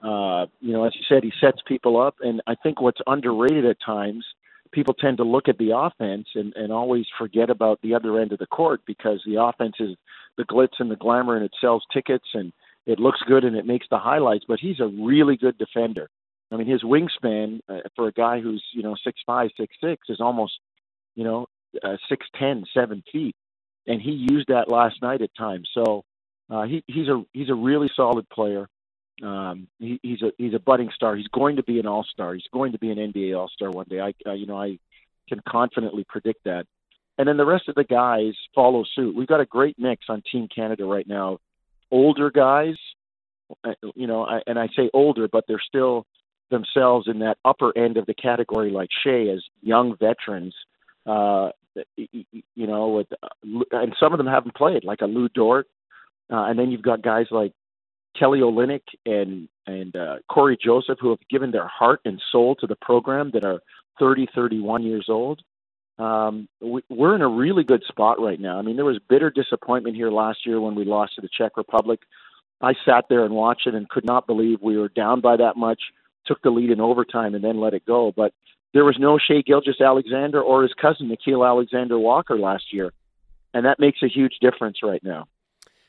uh 0.03 0.47
you 0.61 0.73
know 0.73 0.85
as 0.85 0.95
you 0.95 1.03
said 1.09 1.23
he 1.23 1.33
sets 1.41 1.59
people 1.67 2.01
up 2.01 2.17
and 2.21 2.43
I 2.47 2.55
think 2.55 2.81
what's 2.81 3.01
underrated 3.07 3.65
at 3.65 3.77
times 3.85 4.25
people 4.73 4.95
tend 4.95 5.19
to 5.19 5.25
look 5.25 5.49
at 5.49 5.59
the 5.59 5.77
offense 5.77 6.27
and, 6.35 6.53
and 6.57 6.73
always 6.73 7.05
forget 7.19 7.51
about 7.51 7.79
the 7.83 7.95
other 7.95 8.19
end 8.19 8.33
of 8.33 8.39
the 8.39 8.47
court 8.47 8.81
because 8.87 9.23
the 9.27 9.41
offense 9.41 9.75
is 9.79 9.97
the 10.37 10.45
glitz 10.45 10.81
and 10.81 10.91
the 10.91 10.97
glamour 10.97 11.37
and 11.37 11.45
it 11.45 11.53
sells 11.61 11.85
tickets 11.93 12.27
and 12.35 12.53
it 12.87 12.99
looks 12.99 13.21
good 13.27 13.45
and 13.45 13.57
it 13.57 13.67
makes 13.67 13.87
the 13.91 13.99
highlights, 13.99 14.45
but 14.49 14.59
he's 14.59 14.81
a 14.81 14.87
really 14.87 15.37
good 15.37 15.57
defender. 15.59 16.09
I 16.51 16.57
mean, 16.57 16.67
his 16.67 16.83
wingspan 16.83 17.61
uh, 17.69 17.79
for 17.97 18.09
a 18.09 18.13
guy 18.13 18.41
who's 18.41 18.63
you 18.75 18.83
know 18.83 18.95
six 19.05 19.21
five, 19.25 19.51
six 19.57 19.75
six 19.83 20.03
is 20.09 20.21
almost 20.21 20.53
you 21.15 21.25
know 21.25 21.47
uh, 21.83 21.97
six 22.09 22.27
ten, 22.39 22.65
seven 22.75 23.03
feet, 23.11 23.35
and 23.87 24.01
he 24.01 24.11
used 24.11 24.49
that 24.49 24.69
last 24.69 25.01
night 25.03 25.23
at 25.23 25.35
times. 25.37 25.69
So 25.75 26.05
uh, 26.51 26.63
he 26.63 26.85
he's 26.87 27.09
a 27.09 27.25
he's 27.33 27.51
a 27.51 27.55
really 27.55 27.91
solid 27.95 28.29
player. 28.29 28.69
Um, 29.23 29.69
he, 29.79 30.01
he's 30.03 30.23
a 30.23 30.33
he's 30.39 30.55
a 30.55 30.59
budding 30.59 30.91
star. 30.95 31.17
He's 31.17 31.29
going 31.29 31.57
to 31.57 31.63
be 31.63 31.79
an 31.79 31.87
all 31.87 32.05
star. 32.05 32.35
He's 32.35 32.49
going 32.53 32.73
to 32.73 32.79
be 32.79 32.91
an 32.91 32.99
NBA 32.99 33.39
all 33.39 33.49
star 33.49 33.71
one 33.71 33.87
day. 33.89 34.01
I 34.01 34.15
uh, 34.29 34.33
you 34.33 34.47
know 34.47 34.61
I 34.61 34.79
can 35.29 35.41
confidently 35.49 36.05
predict 36.09 36.45
that. 36.45 36.67
And 37.19 37.29
then 37.29 37.37
the 37.37 37.45
rest 37.45 37.69
of 37.69 37.75
the 37.75 37.85
guys 37.85 38.33
follow 38.55 38.85
suit. 38.97 39.15
We've 39.15 39.29
got 39.29 39.41
a 39.41 39.47
great 39.47 39.79
mix 39.79 40.07
on 40.09 40.23
Team 40.33 40.49
Canada 40.53 40.85
right 40.85 41.07
now 41.07 41.39
older 41.93 42.31
guys, 42.31 42.75
uh, 43.63 43.75
you 43.95 44.09
know, 44.09 44.25
I, 44.25 44.41
and 44.49 44.59
I 44.59 44.69
say 44.75 44.91
older, 44.93 45.29
but 45.29 45.45
they're 45.47 45.63
still 45.65 46.07
themselves 46.51 47.07
in 47.07 47.21
that 47.21 47.37
upper 47.45 47.77
end 47.77 47.99
of 47.99 48.07
the 48.07 48.15
category, 48.15 48.71
like 48.71 48.89
Shai, 49.05 49.29
as 49.33 49.45
young 49.61 49.97
veterans. 49.97 50.55
Uh, 51.07 51.51
you 51.97 52.67
know, 52.67 52.89
with 52.89 53.07
uh, 53.23 53.29
and 53.73 53.95
some 53.99 54.13
of 54.13 54.19
them 54.19 54.27
haven't 54.27 54.55
played, 54.55 54.85
like 54.85 55.01
a 55.01 55.07
Lu 55.07 55.29
Dort, 55.29 55.69
uh, 56.31 56.45
and 56.45 56.59
then 56.59 56.71
you've 56.71 56.83
got 56.83 57.03
guys 57.03 57.27
like 57.31 57.53
Kelly 58.19 58.41
Olynyk 58.41 58.83
and 59.07 59.49
and 59.67 59.95
uh, 59.97 60.17
Cory 60.31 60.59
Joseph 60.63 60.99
who 61.01 61.11
have 61.11 61.19
given 61.31 61.51
their 61.51 61.67
heart 61.67 62.01
and 62.05 62.21
soul 62.31 62.55
to 62.57 62.67
the 62.67 62.77
program 62.77 63.31
that 63.35 63.45
are 63.45 63.61
30, 63.99 64.29
31 64.35 64.83
years 64.83 65.07
old. 65.09 65.41
Um, 65.99 66.49
we, 66.61 66.83
we're 66.89 67.15
in 67.15 67.23
a 67.23 67.29
really 67.29 67.63
good 67.63 67.85
spot 67.87 68.21
right 68.21 68.41
now. 68.41 68.59
I 68.59 68.63
mean, 68.63 68.77
there 68.77 68.85
was 68.85 68.99
bitter 69.09 69.31
disappointment 69.31 69.95
here 69.95 70.11
last 70.11 70.45
year 70.45 70.61
when 70.61 70.75
we 70.75 70.85
lost 70.85 71.15
to 71.15 71.21
the 71.21 71.29
Czech 71.29 71.57
Republic. 71.57 72.01
I 72.61 72.75
sat 72.85 73.05
there 73.09 73.25
and 73.25 73.35
watched 73.35 73.67
it 73.67 73.75
and 73.75 73.89
could 73.89 74.05
not 74.05 74.27
believe 74.27 74.59
we 74.63 74.77
were 74.77 74.89
down 74.89 75.21
by 75.21 75.37
that 75.37 75.57
much, 75.57 75.81
took 76.27 76.41
the 76.43 76.51
lead 76.51 76.71
in 76.71 76.81
overtime, 76.81 77.35
and 77.35 77.45
then 77.45 77.61
let 77.61 77.75
it 77.75 77.85
go. 77.85 78.13
But 78.17 78.33
there 78.73 78.85
was 78.85 78.97
no 78.99 79.19
Shai 79.19 79.43
Gilgeous-Alexander 79.47 80.41
or 80.41 80.63
his 80.63 80.73
cousin 80.75 81.09
Nickeil 81.09 81.47
Alexander 81.47 81.99
Walker 81.99 82.39
last 82.39 82.73
year, 82.73 82.93
and 83.53 83.67
that 83.67 83.79
makes 83.79 84.03
a 84.03 84.09
huge 84.09 84.35
difference 84.41 84.79
right 84.83 85.03
now. 85.05 85.27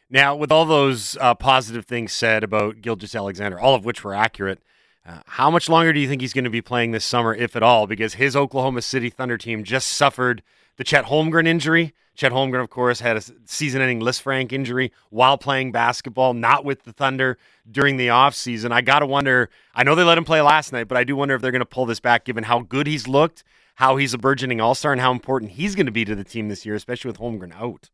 Now, 0.10 0.36
with 0.36 0.52
all 0.52 0.66
those 0.66 1.18
uh, 1.20 1.34
positive 1.34 1.86
things 1.86 2.12
said 2.12 2.44
about 2.44 2.78
Gilgis 2.82 3.16
Alexander, 3.16 3.60
all 3.60 3.74
of 3.74 3.86
which 3.86 4.04
were 4.04 4.14
accurate, 4.14 4.62
uh, 5.08 5.20
how 5.26 5.50
much 5.50 5.70
longer 5.70 5.92
do 5.92 6.00
you 6.00 6.08
think 6.08 6.22
he's 6.22 6.34
going 6.34 6.44
to 6.44 6.50
be 6.50 6.62
playing 6.62 6.92
this 6.92 7.04
summer, 7.04 7.34
if 7.34 7.56
at 7.56 7.64
all? 7.64 7.88
Because 7.88 8.16
his 8.16 8.36
Oklahoma 8.36 8.82
City 8.82 9.10
Thunder 9.10 9.38
team 9.38 9.64
just 9.64 9.88
suffered 9.88 10.44
the 10.78 10.84
Chet 10.84 11.06
Holmgren 11.06 11.48
injury. 11.48 11.94
Chet 12.16 12.32
Holmgren, 12.32 12.62
of 12.62 12.70
course, 12.70 13.00
had 13.00 13.18
a 13.18 13.22
season-ending 13.46 14.00
Lisfranc 14.00 14.52
injury 14.52 14.92
while 15.10 15.38
playing 15.38 15.72
basketball, 15.72 16.34
not 16.34 16.64
with 16.64 16.84
the 16.84 16.94
Thunder 16.94 17.38
during 17.70 17.98
the 17.98 18.08
offseason. 18.08 18.72
I 18.72 18.82
got 18.82 19.00
to 19.00 19.08
wonder. 19.08 19.50
I 19.74 19.84
know 19.84 19.96
they 19.96 20.04
let 20.04 20.18
him 20.18 20.26
play 20.26 20.42
last 20.42 20.72
night, 20.72 20.88
but 20.88 20.98
I 20.98 21.04
do 21.04 21.16
wonder 21.16 21.34
if 21.34 21.42
they're 21.42 21.52
going 21.52 21.62
to 21.62 21.66
pull 21.66 21.88
this 21.88 22.00
back, 22.00 22.26
given 22.26 22.44
how 22.44 22.60
good 22.60 22.86
he's 22.86 23.08
looked, 23.08 23.44
how 23.76 23.98
he's 23.98 24.14
a 24.14 24.20
burgeoning 24.20 24.62
All-Star, 24.62 24.92
and 24.92 25.02
how 25.02 25.12
important 25.12 25.54
he's 25.54 25.74
going 25.74 25.88
to 25.88 25.92
be 25.92 26.06
to 26.06 26.16
the 26.16 26.24
team 26.24 26.50
this 26.50 26.66
year, 26.66 26.76
especially 26.76 27.10
with 27.10 27.20
Holmgren 27.20 27.56
out. 27.56 27.90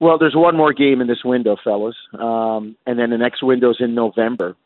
Well, 0.00 0.18
there's 0.18 0.34
one 0.36 0.56
more 0.56 0.72
game 0.72 1.00
in 1.00 1.06
this 1.06 1.24
window, 1.24 1.56
fellas, 1.62 1.96
um, 2.18 2.76
and 2.86 2.98
then 2.98 3.10
the 3.10 3.18
next 3.18 3.42
window's 3.42 3.78
in 3.80 3.94
November. 3.94 4.56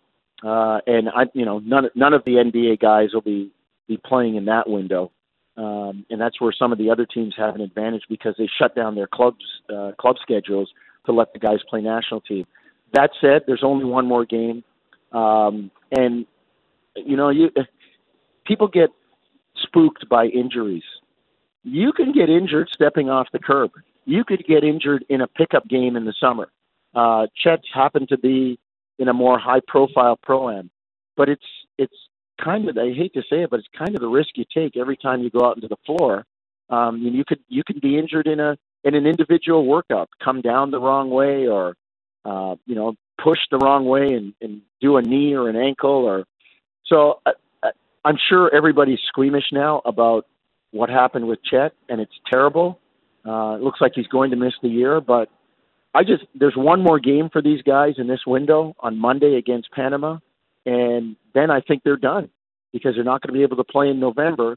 Uh, 0.43 0.80
and 0.86 1.09
I, 1.09 1.24
you 1.34 1.45
know, 1.45 1.59
none 1.59 1.88
none 1.95 2.14
of 2.14 2.24
the 2.24 2.32
NBA 2.32 2.80
guys 2.80 3.11
will 3.12 3.20
be 3.20 3.53
be 3.86 3.97
playing 3.97 4.36
in 4.36 4.47
that 4.47 4.68
window, 4.68 5.12
um, 5.61 6.06
and 6.08 6.18
that's 6.18 6.40
where 6.40 6.52
some 6.58 6.72
of 6.72 6.78
the 6.78 6.90
other 6.90 7.04
teams 7.04 7.34
have 7.36 7.54
an 7.54 7.61
advantage 7.61 8.04
because 8.08 8.34
they 8.38 8.48
shut 8.58 8.74
down 8.74 8.94
their 8.94 9.06
clubs 9.06 9.44
uh, 9.68 9.92
club 10.00 10.16
schedules 10.22 10.70
to 11.04 11.12
let 11.12 11.32
the 11.34 11.38
guys 11.38 11.58
play 11.68 11.82
national 11.82 12.22
team. 12.22 12.46
That 12.94 13.11
said, 13.20 13.42
there's 13.46 13.62
only 13.62 13.84
one 13.84 14.06
more 14.06 14.24
game, 14.24 14.64
um, 15.12 15.70
and 15.92 16.26
you 16.96 17.16
know, 17.16 17.28
you 17.28 17.50
people 18.46 18.68
get 18.68 18.88
spooked 19.56 20.08
by 20.08 20.26
injuries. 20.26 20.82
You 21.62 21.92
can 21.92 22.12
get 22.12 22.30
injured 22.30 22.70
stepping 22.72 23.11
off 23.11 23.28
the 23.30 23.38
curb. 23.38 23.72
You 24.06 24.24
could 24.24 24.46
get 24.46 24.64
injured 24.64 25.04
in 25.11 25.20
a 25.20 25.26
pickup 25.26 25.68
game 25.68 25.94
in 25.94 26.06
the 26.06 26.14
summer. 26.18 26.50
Uh, 26.94 27.26
Chet 27.36 27.61
happened 27.72 28.08
to 28.08 28.18
be 28.18 28.58
in 28.98 29.08
a 29.08 29.12
more 29.12 29.38
high-profile 29.38 30.18
pro 30.22 30.50
am, 30.50 30.70
but 31.18 31.28
it's 31.28 31.44
it's 31.76 31.94
kind 32.43 32.68
of 32.68 32.76
I 32.76 32.93
hate 32.93 33.14
to 33.14 33.22
say 33.22 33.43
it, 33.43 33.51
but 33.51 33.61
it's 33.61 33.68
kind 33.76 33.95
of 33.95 34.01
the 34.01 34.09
risk 34.09 34.30
you 34.34 34.45
take 34.53 34.76
every 34.76 34.97
time 34.97 35.22
you 35.22 35.30
go 35.30 35.45
out 35.45 35.57
into 35.57 35.68
the 35.68 35.76
floor. 35.86 36.24
Um, 36.68 36.99
you 36.99 37.24
could 37.24 37.41
you 37.49 37.62
could 37.64 37.80
be 37.80 37.99
injured 37.99 38.26
in 38.26 38.41
a 38.41 38.57
in 38.84 38.95
an 38.95 39.07
individual 39.07 39.66
workout, 39.66 40.09
come 40.22 40.41
down 40.41 40.70
the 40.70 40.80
wrong 40.80 41.11
way, 41.11 41.47
or 41.47 41.76
uh, 42.24 42.57
you 42.66 42.74
know 42.74 42.95
push 43.22 43.38
the 43.51 43.59
wrong 43.59 43.84
way 43.84 44.14
and, 44.14 44.34
and 44.41 44.62
do 44.80 44.97
a 44.97 45.03
knee 45.03 45.34
or 45.34 45.49
an 45.49 45.57
ankle, 45.57 46.05
or 46.05 46.24
so. 46.86 47.20
I, 47.26 47.32
I'm 48.05 48.16
sure 48.28 48.55
everybody's 48.55 49.01
squeamish 49.09 49.45
now 49.53 49.82
about 49.84 50.26
what 50.70 50.88
happened 50.88 51.26
with 51.26 51.41
Chet, 51.45 51.72
and 51.88 52.01
it's 52.01 52.14
terrible. 52.30 52.78
Uh, 53.26 53.57
it 53.57 53.62
looks 53.62 53.80
like 53.80 53.93
he's 53.95 54.07
going 54.07 54.30
to 54.30 54.36
miss 54.36 54.55
the 54.62 54.68
year, 54.68 55.01
but 55.01 55.28
I 55.95 56.03
just 56.05 56.24
there's 56.34 56.57
one 56.57 56.82
more 56.82 56.99
game 56.99 57.28
for 57.30 57.43
these 57.43 57.62
guys 57.62 57.95
in 57.99 58.07
this 58.07 58.20
window 58.26 58.74
on 58.80 58.99
Monday 58.99 59.34
against 59.34 59.70
Panama, 59.72 60.18
and 60.66 61.16
then 61.34 61.50
I 61.50 61.61
think 61.61 61.82
they're 61.82 61.96
done 61.96 62.30
because 62.72 62.94
they're 62.94 63.04
not 63.04 63.22
going 63.22 63.32
to 63.32 63.38
be 63.38 63.42
able 63.42 63.56
to 63.56 63.64
play 63.64 63.88
in 63.88 63.98
November 63.98 64.56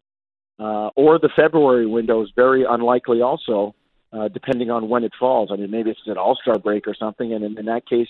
uh, 0.60 0.90
or 0.96 1.20
the 1.20 1.30
February 1.36 1.86
window 1.86 2.22
is 2.22 2.30
very 2.36 2.64
unlikely 2.64 3.22
also, 3.22 3.74
uh, 4.12 4.28
depending 4.28 4.70
on 4.70 4.88
when 4.88 5.04
it 5.04 5.12
falls. 5.20 5.50
I 5.52 5.56
mean, 5.56 5.72
maybe 5.72 5.90
it's 5.90 6.00
an 6.06 6.18
All 6.18 6.38
Star 6.42 6.60
break 6.60 6.88
or 6.88 6.96
something, 6.96 7.34
and 7.34 7.44
in, 7.44 7.58
in 7.58 7.66
that 7.66 7.88
case, 7.88 8.08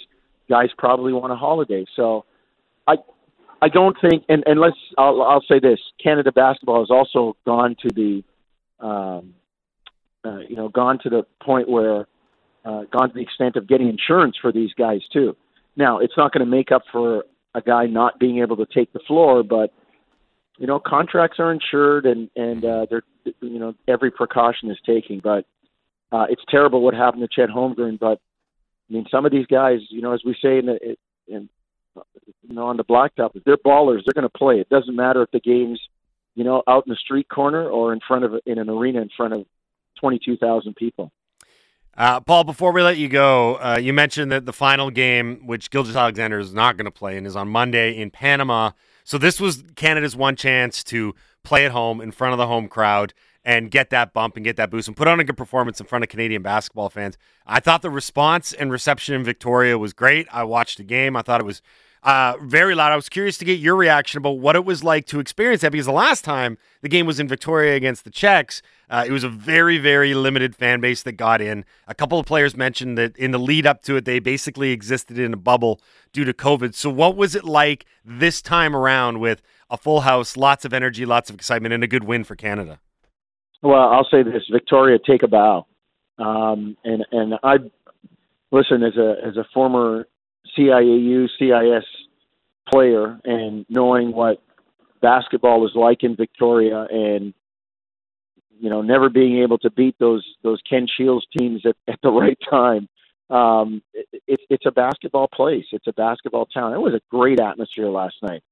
guys 0.50 0.70
probably 0.78 1.14
want 1.14 1.32
a 1.32 1.36
holiday. 1.36 1.86
So, 1.96 2.26
I 2.86 2.98
I 3.62 3.70
don't 3.70 3.96
think, 4.02 4.26
and 4.28 4.44
and 4.46 4.60
let's 4.60 4.78
I'll, 4.98 5.22
I'll 5.22 5.44
say 5.50 5.60
this: 5.60 5.80
Canada 6.04 6.32
basketball 6.32 6.80
has 6.80 6.92
also 6.92 7.38
gone 7.46 7.78
to 7.82 7.90
the, 7.90 8.24
um, 8.86 9.34
uh, 10.26 10.40
you 10.50 10.58
know, 10.58 10.68
gone 10.68 11.00
to 11.04 11.10
the 11.10 11.26
point 11.42 11.70
where, 11.70 12.08
uh, 12.66 12.84
gone 12.92 13.08
to 13.08 13.14
the 13.16 13.22
extent 13.22 13.56
of 13.56 13.68
getting 13.68 13.88
insurance 13.88 14.36
for 14.42 14.52
these 14.52 14.74
guys 14.74 15.02
too. 15.14 15.38
Now, 15.78 16.00
it's 16.00 16.18
not 16.18 16.34
going 16.34 16.46
to 16.46 16.52
make 16.52 16.74
up 16.74 16.84
for 16.92 17.24
a 17.56 17.62
guy 17.62 17.86
not 17.86 18.20
being 18.20 18.40
able 18.40 18.58
to 18.58 18.66
take 18.66 18.92
the 18.94 19.00
floor, 19.08 19.44
but 19.44 19.74
you 20.58 20.68
know, 20.68 20.80
contracts 20.80 21.40
are 21.40 21.52
insured 21.52 22.06
and 22.06 22.30
and 22.36 22.64
uh, 22.64 22.86
they're 22.90 23.04
you 23.42 23.60
know 23.60 23.74
every 23.88 24.12
precaution 24.12 24.70
is 24.70 24.78
taken. 24.86 25.20
But 25.24 25.46
uh, 26.12 26.26
it's 26.30 26.44
terrible 26.50 26.82
what 26.82 26.94
happened 26.94 27.24
to 27.24 27.28
Chet 27.28 27.50
Holmgren. 27.50 28.00
But 28.00 28.20
I 28.90 28.94
mean, 28.94 29.06
some 29.10 29.26
of 29.26 29.32
these 29.32 29.48
guys, 29.48 29.80
you 29.90 30.02
know, 30.02 30.14
as 30.14 30.22
we 30.26 30.36
say 30.42 30.60
in 30.60 30.66
the 30.68 30.96
in 31.28 31.50
you 31.96 32.56
know 32.56 32.68
on 32.68 32.78
the 32.78 32.84
blacktop, 32.84 33.36
if 33.36 33.44
they're 33.44 33.58
ballers, 33.58 34.02
they're 34.06 34.14
going 34.14 34.30
to 34.30 34.38
play. 34.38 34.60
It 34.60 34.70
doesn't 34.70 34.96
matter 34.96 35.24
if 35.24 35.32
the 35.32 35.40
game's 35.40 35.82
you 36.36 36.44
know 36.44 36.64
out 36.68 36.86
in 36.86 36.92
the 36.92 36.98
street 36.98 37.30
corner 37.30 37.68
or 37.68 37.94
in 37.94 38.00
front 38.08 38.26
of 38.26 38.34
in 38.46 38.60
an 38.60 38.70
arena 38.70 39.02
in 39.02 39.10
front 39.16 39.34
of 39.34 39.46
twenty 40.00 40.20
two 40.24 40.38
thousand 40.38 40.76
people. 40.76 41.12
Uh, 41.96 42.20
Paul, 42.20 42.44
before 42.44 42.72
we 42.72 42.82
let 42.82 42.98
you 42.98 43.08
go, 43.08 43.56
uh, 43.56 43.78
you 43.80 43.94
mentioned 43.94 44.32
that 44.32 44.46
the 44.46 44.54
final 44.54 44.90
game, 44.90 45.46
which 45.46 45.70
Gilgeous-Alexander 45.70 46.40
is 46.40 46.54
not 46.54 46.76
going 46.76 46.86
to 46.86 46.92
play 46.92 47.18
and 47.18 47.28
is 47.28 47.36
on 47.36 47.48
Monday 47.48 47.96
in 47.96 48.10
Panama. 48.10 48.72
So 49.04 49.20
this 49.20 49.40
was 49.40 49.64
Canada's 49.76 50.16
one 50.16 50.36
chance 50.36 50.84
to 50.86 51.14
play 51.44 51.66
at 51.66 51.72
home 51.72 52.02
in 52.02 52.12
front 52.12 52.34
of 52.34 52.40
the 52.40 52.48
home 52.48 52.68
crowd 52.68 53.14
and 53.46 53.70
get 53.70 53.90
that 53.92 54.14
bump 54.14 54.38
and 54.38 54.44
get 54.44 54.56
that 54.56 54.72
boost 54.72 54.88
and 54.88 54.98
put 54.98 55.08
on 55.08 55.20
a 55.20 55.24
good 55.24 55.38
performance 55.38 55.80
in 55.80 55.86
front 55.86 56.04
of 56.04 56.10
Canadian 56.10 56.42
basketball 56.42 56.90
fans. 56.90 57.18
I 57.46 57.60
thought 57.60 57.82
the 57.82 57.92
response 57.92 58.54
and 58.54 58.72
reception 58.72 59.14
in 59.14 59.24
Victoria 59.24 59.78
was 59.78 59.94
great. 59.94 60.28
I 60.32 60.46
watched 60.46 60.78
the 60.78 60.84
game. 60.84 61.16
I 61.16 61.22
thought 61.22 61.42
it 61.42 61.46
was 61.46 61.62
uh, 62.04 62.36
very 62.42 62.76
loud. 62.76 62.92
I 62.92 62.96
was 62.96 63.08
curious 63.08 63.38
to 63.38 63.46
get 63.46 63.60
your 63.60 63.76
reaction 63.76 64.18
about 64.18 64.40
what 64.40 64.56
it 64.56 64.66
was 64.66 64.84
like 64.84 65.06
to 65.08 65.20
experience 65.20 65.62
that 65.62 65.72
because 65.72 65.86
the 65.86 65.94
last 65.94 66.24
time 66.24 66.58
the 66.82 66.90
game 66.90 67.06
was 67.06 67.20
in 67.20 67.28
Victoria 67.28 67.76
against 67.76 68.04
the 68.04 68.10
Czechs, 68.10 68.62
uh, 68.90 69.06
it 69.08 69.12
was 69.12 69.24
a 69.24 69.30
very, 69.30 69.78
very 69.78 70.14
limited 70.14 70.56
fan 70.56 70.82
base 70.82 71.02
that 71.04 71.14
got 71.14 71.42
in. 71.42 71.64
A 71.88 71.96
couple 71.96 72.20
of 72.20 72.26
players 72.26 72.58
mentioned 72.58 72.98
that 72.98 73.16
in 73.18 73.32
the 73.32 73.40
lead 73.40 73.66
up 73.66 73.84
to 73.84 73.96
it, 73.96 74.06
they 74.06 74.20
basically 74.20 74.72
existed 74.72 75.18
in 75.18 75.34
a 75.34 75.38
bubble 75.38 75.80
due 76.12 76.26
to 76.26 76.34
COVID. 76.34 76.76
So, 76.76 76.90
what 76.90 77.16
was 77.16 77.36
it 77.36 77.46
like 77.46 77.86
this 78.04 78.42
time 78.42 78.76
around 78.76 79.20
with 79.20 79.42
a 79.70 79.78
full 79.78 80.02
house, 80.02 80.36
lots 80.36 80.66
of 80.66 80.74
energy, 80.74 81.06
lots 81.06 81.30
of 81.30 81.36
excitement, 81.36 81.74
and 81.74 81.84
a 81.84 81.88
good 81.88 82.04
win 82.04 82.26
for 82.26 82.36
Canada? 82.36 82.80
Well, 83.62 83.80
I'll 83.80 84.08
say 84.12 84.24
this: 84.24 84.44
Victoria, 84.52 85.00
take 85.00 85.24
a 85.24 85.28
bow. 85.28 85.66
Um, 86.20 86.76
and 86.84 87.06
and 87.12 87.36
I 87.44 87.56
listen 88.52 88.84
as 88.84 88.98
a 88.98 89.16
as 89.26 89.38
a 89.38 89.46
former 89.54 90.06
CIAU, 90.58 91.30
CIS 91.40 91.86
player 92.72 93.20
and 93.26 93.66
knowing 93.70 94.12
what 94.12 94.42
basketball 95.02 95.60
was 95.60 95.74
like 95.76 96.04
in 96.04 96.16
Victoria 96.16 96.88
and 96.90 97.34
you 98.60 98.70
know 98.70 98.82
never 98.82 99.10
being 99.10 99.40
able 99.40 99.58
to 99.60 99.70
beat 99.70 99.96
those 100.00 100.26
those 100.44 100.62
Ken 100.68 100.88
Shields 100.88 101.26
teams 101.38 101.66
at, 101.66 101.76
at 101.88 102.00
the 102.02 102.12
right 102.12 102.38
time. 102.50 102.88
Um, 103.30 103.82
it, 103.94 104.40
it's 104.50 104.66
a 104.66 104.72
basketball 104.72 105.28
place. 105.28 105.66
It's 105.72 105.88
a 105.88 105.94
basketball 105.94 106.46
town. 106.46 106.74
It 106.74 106.80
was 106.80 106.94
a 106.94 107.02
great 107.10 107.40
atmosphere 107.40 107.90
last 107.90 108.16
night. 108.22 108.44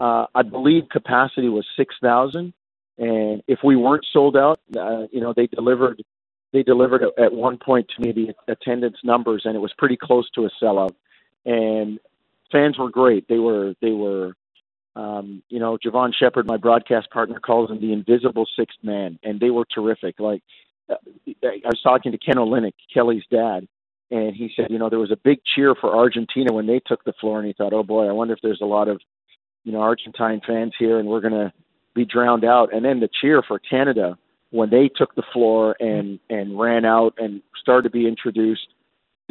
Uh, 0.00 0.26
I 0.34 0.42
believe 0.42 0.84
capacity 0.90 1.48
was 1.48 1.66
six 1.76 1.94
thousand, 2.02 2.54
and 2.98 3.42
if 3.46 3.60
we 3.62 3.76
weren't 3.76 4.06
sold 4.12 4.36
out, 4.36 4.60
uh, 4.76 5.06
you 5.12 5.20
know 5.20 5.32
they 5.34 5.46
delivered. 5.46 6.02
They 6.52 6.62
delivered 6.62 7.02
at 7.16 7.32
one 7.32 7.56
point 7.56 7.88
to 7.96 8.02
me 8.02 8.12
the 8.12 8.52
attendance 8.52 8.98
numbers, 9.02 9.42
and 9.46 9.56
it 9.56 9.58
was 9.58 9.72
pretty 9.78 9.96
close 9.96 10.28
to 10.34 10.44
a 10.44 10.50
sellout 10.62 10.94
and 11.44 11.98
fans 12.50 12.78
were 12.78 12.90
great. 12.90 13.28
They 13.28 13.38
were 13.38 13.74
they 13.80 13.92
were 13.92 14.34
um, 14.94 15.42
you 15.48 15.58
know, 15.58 15.78
Jevohn 15.78 16.12
Shepherd, 16.14 16.46
my 16.46 16.58
broadcast 16.58 17.10
partner, 17.10 17.40
calls 17.40 17.70
him 17.70 17.80
the 17.80 17.92
invisible 17.92 18.46
sixth 18.58 18.78
man, 18.82 19.18
and 19.22 19.40
they 19.40 19.50
were 19.50 19.64
terrific. 19.64 20.20
Like 20.20 20.42
uh, 20.90 20.96
I 21.42 21.60
was 21.64 21.80
talking 21.82 22.12
to 22.12 22.18
Ken 22.18 22.36
Olynyk, 22.36 22.74
Kelly's 22.92 23.24
dad, 23.30 23.66
and 24.10 24.36
he 24.36 24.52
said, 24.54 24.66
you 24.70 24.78
know, 24.78 24.90
there 24.90 24.98
was 24.98 25.10
a 25.10 25.16
big 25.16 25.38
cheer 25.54 25.74
for 25.74 25.96
Argentina 25.96 26.52
when 26.52 26.66
they 26.66 26.80
took 26.80 27.04
the 27.04 27.14
floor, 27.14 27.38
and 27.38 27.46
he 27.46 27.54
thought, 27.54 27.72
oh 27.72 27.82
boy, 27.82 28.06
I 28.06 28.12
wonder 28.12 28.34
if 28.34 28.40
there's 28.42 28.60
a 28.60 28.66
lot 28.66 28.88
of, 28.88 29.00
you 29.64 29.72
know, 29.72 29.80
Argentine 29.80 30.42
fans 30.46 30.74
here, 30.78 30.98
and 30.98 31.08
we're 31.08 31.20
gonna 31.20 31.52
be 31.94 32.04
drowned 32.04 32.44
out. 32.44 32.74
And 32.74 32.84
then 32.84 33.00
the 33.00 33.08
cheer 33.20 33.42
for 33.42 33.58
Canada 33.58 34.18
when 34.50 34.68
they 34.68 34.88
took 34.88 35.14
the 35.14 35.24
floor 35.32 35.74
and 35.80 36.18
and 36.28 36.58
ran 36.58 36.84
out 36.84 37.14
and 37.16 37.40
started 37.58 37.84
to 37.84 37.90
be 37.90 38.06
introduced 38.06 38.68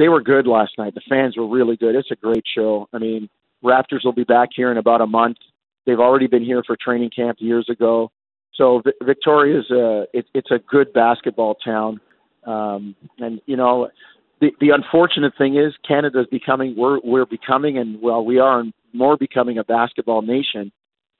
they 0.02 0.10
were 0.10 0.22
good 0.22 0.48
last 0.48 0.78
night. 0.78 0.96
The 0.96 1.02
fans 1.08 1.38
were 1.38 1.48
really 1.48 1.78
good. 1.78 1.96
It's 1.96 2.10
a 2.12 2.16
great 2.16 2.44
show. 2.56 2.88
I 2.92 2.98
mean, 2.98 3.30
Raptors 3.64 4.04
will 4.04 4.14
be 4.14 4.24
back 4.24 4.50
here 4.56 4.72
in 4.72 4.78
about 4.78 5.02
a 5.02 5.06
month. 5.06 5.38
They've 5.86 6.00
already 6.00 6.26
been 6.26 6.44
here 6.44 6.64
for 6.66 6.76
training 6.76 7.12
camp 7.16 7.38
years 7.40 7.68
ago. 7.70 8.12
So 8.56 8.82
Victoria's 9.04 9.70
a 9.70 10.06
it, 10.14 10.26
it's 10.34 10.50
a 10.52 10.60
good 10.60 10.92
basketball 10.92 11.56
town. 11.56 12.02
Um, 12.46 12.96
and 13.20 13.42
you 13.46 13.56
know, 13.56 13.90
the 14.40 14.52
the 14.60 14.72
unfortunate 14.72 15.34
thing 15.38 15.56
is 15.56 15.74
Canada's 15.88 16.28
becoming 16.32 16.76
we're 16.76 17.00
we're 17.04 17.28
becoming 17.28 17.78
and 17.78 18.02
well 18.02 18.26
we 18.26 18.40
are 18.40 18.64
more 18.94 19.16
becoming 19.18 19.58
a 19.60 19.64
basketball 19.64 20.22
nation 20.24 20.72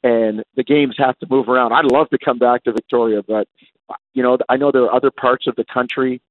and 0.04 0.44
the 0.56 0.64
games 0.64 0.96
have 0.98 1.18
to 1.20 1.28
move 1.30 1.48
around. 1.48 1.72
I'd 1.72 1.86
love 1.86 2.10
to 2.10 2.18
come 2.18 2.40
back 2.40 2.64
to 2.64 2.72
Victoria, 2.72 3.22
but 3.22 3.48
you 4.14 4.24
know, 4.24 4.38
I 4.50 4.58
know 4.58 4.72
there 4.72 4.84
are 4.84 4.94
other 4.94 5.12
parts 5.12 5.48
of 5.48 5.56
the 5.56 5.66
country 5.72 6.22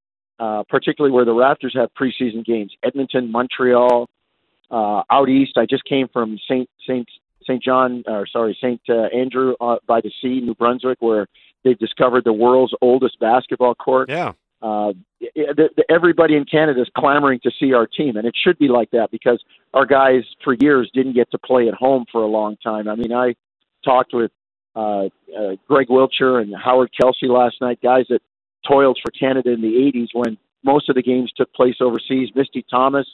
uh, 0.40 0.64
particularly 0.68 1.12
where 1.12 1.26
the 1.26 1.32
Raptors 1.32 1.76
have 1.76 1.90
preseason 1.94 2.44
games. 2.44 2.72
Edmonton, 2.82 3.30
Montreal, 3.30 4.08
uh, 4.70 5.02
out 5.10 5.28
east. 5.28 5.52
I 5.58 5.66
just 5.66 5.84
came 5.84 6.08
from 6.08 6.38
Saint 6.48 6.68
Saint 6.86 7.06
Saint 7.46 7.62
John, 7.62 8.02
or 8.06 8.26
sorry, 8.26 8.56
Saint 8.60 8.80
uh, 8.88 9.14
Andrew 9.14 9.54
uh, 9.60 9.76
by 9.86 10.00
the 10.00 10.10
Sea, 10.22 10.40
New 10.40 10.54
Brunswick, 10.54 10.98
where 11.00 11.26
they've 11.62 11.78
discovered 11.78 12.24
the 12.24 12.32
world's 12.32 12.72
oldest 12.80 13.20
basketball 13.20 13.74
court. 13.74 14.08
Yeah. 14.08 14.32
Uh, 14.62 14.92
the, 15.20 15.68
the, 15.76 15.84
everybody 15.90 16.36
in 16.36 16.44
Canada 16.44 16.82
is 16.82 16.88
clamoring 16.96 17.40
to 17.42 17.50
see 17.58 17.72
our 17.72 17.86
team, 17.86 18.16
and 18.16 18.26
it 18.26 18.34
should 18.42 18.58
be 18.58 18.68
like 18.68 18.90
that 18.90 19.10
because 19.10 19.42
our 19.72 19.86
guys 19.86 20.22
for 20.44 20.54
years 20.54 20.90
didn't 20.94 21.14
get 21.14 21.30
to 21.30 21.38
play 21.38 21.68
at 21.68 21.74
home 21.74 22.04
for 22.12 22.22
a 22.22 22.26
long 22.26 22.56
time. 22.62 22.86
I 22.88 22.94
mean, 22.94 23.12
I 23.12 23.34
talked 23.84 24.12
with 24.12 24.30
uh, 24.76 25.04
uh, 25.36 25.56
Greg 25.66 25.88
Wiltjer 25.88 26.42
and 26.42 26.54
Howard 26.54 26.90
Kelsey 26.98 27.26
last 27.26 27.56
night, 27.60 27.80
guys 27.82 28.04
that 28.10 28.20
toiled 28.70 28.98
for 29.02 29.10
Canada 29.10 29.52
in 29.52 29.60
the 29.60 29.90
80s 29.92 30.08
when 30.12 30.38
most 30.62 30.88
of 30.88 30.94
the 30.94 31.02
games 31.02 31.32
took 31.36 31.52
place 31.54 31.76
overseas. 31.80 32.30
Misty 32.34 32.64
Thomas. 32.70 33.06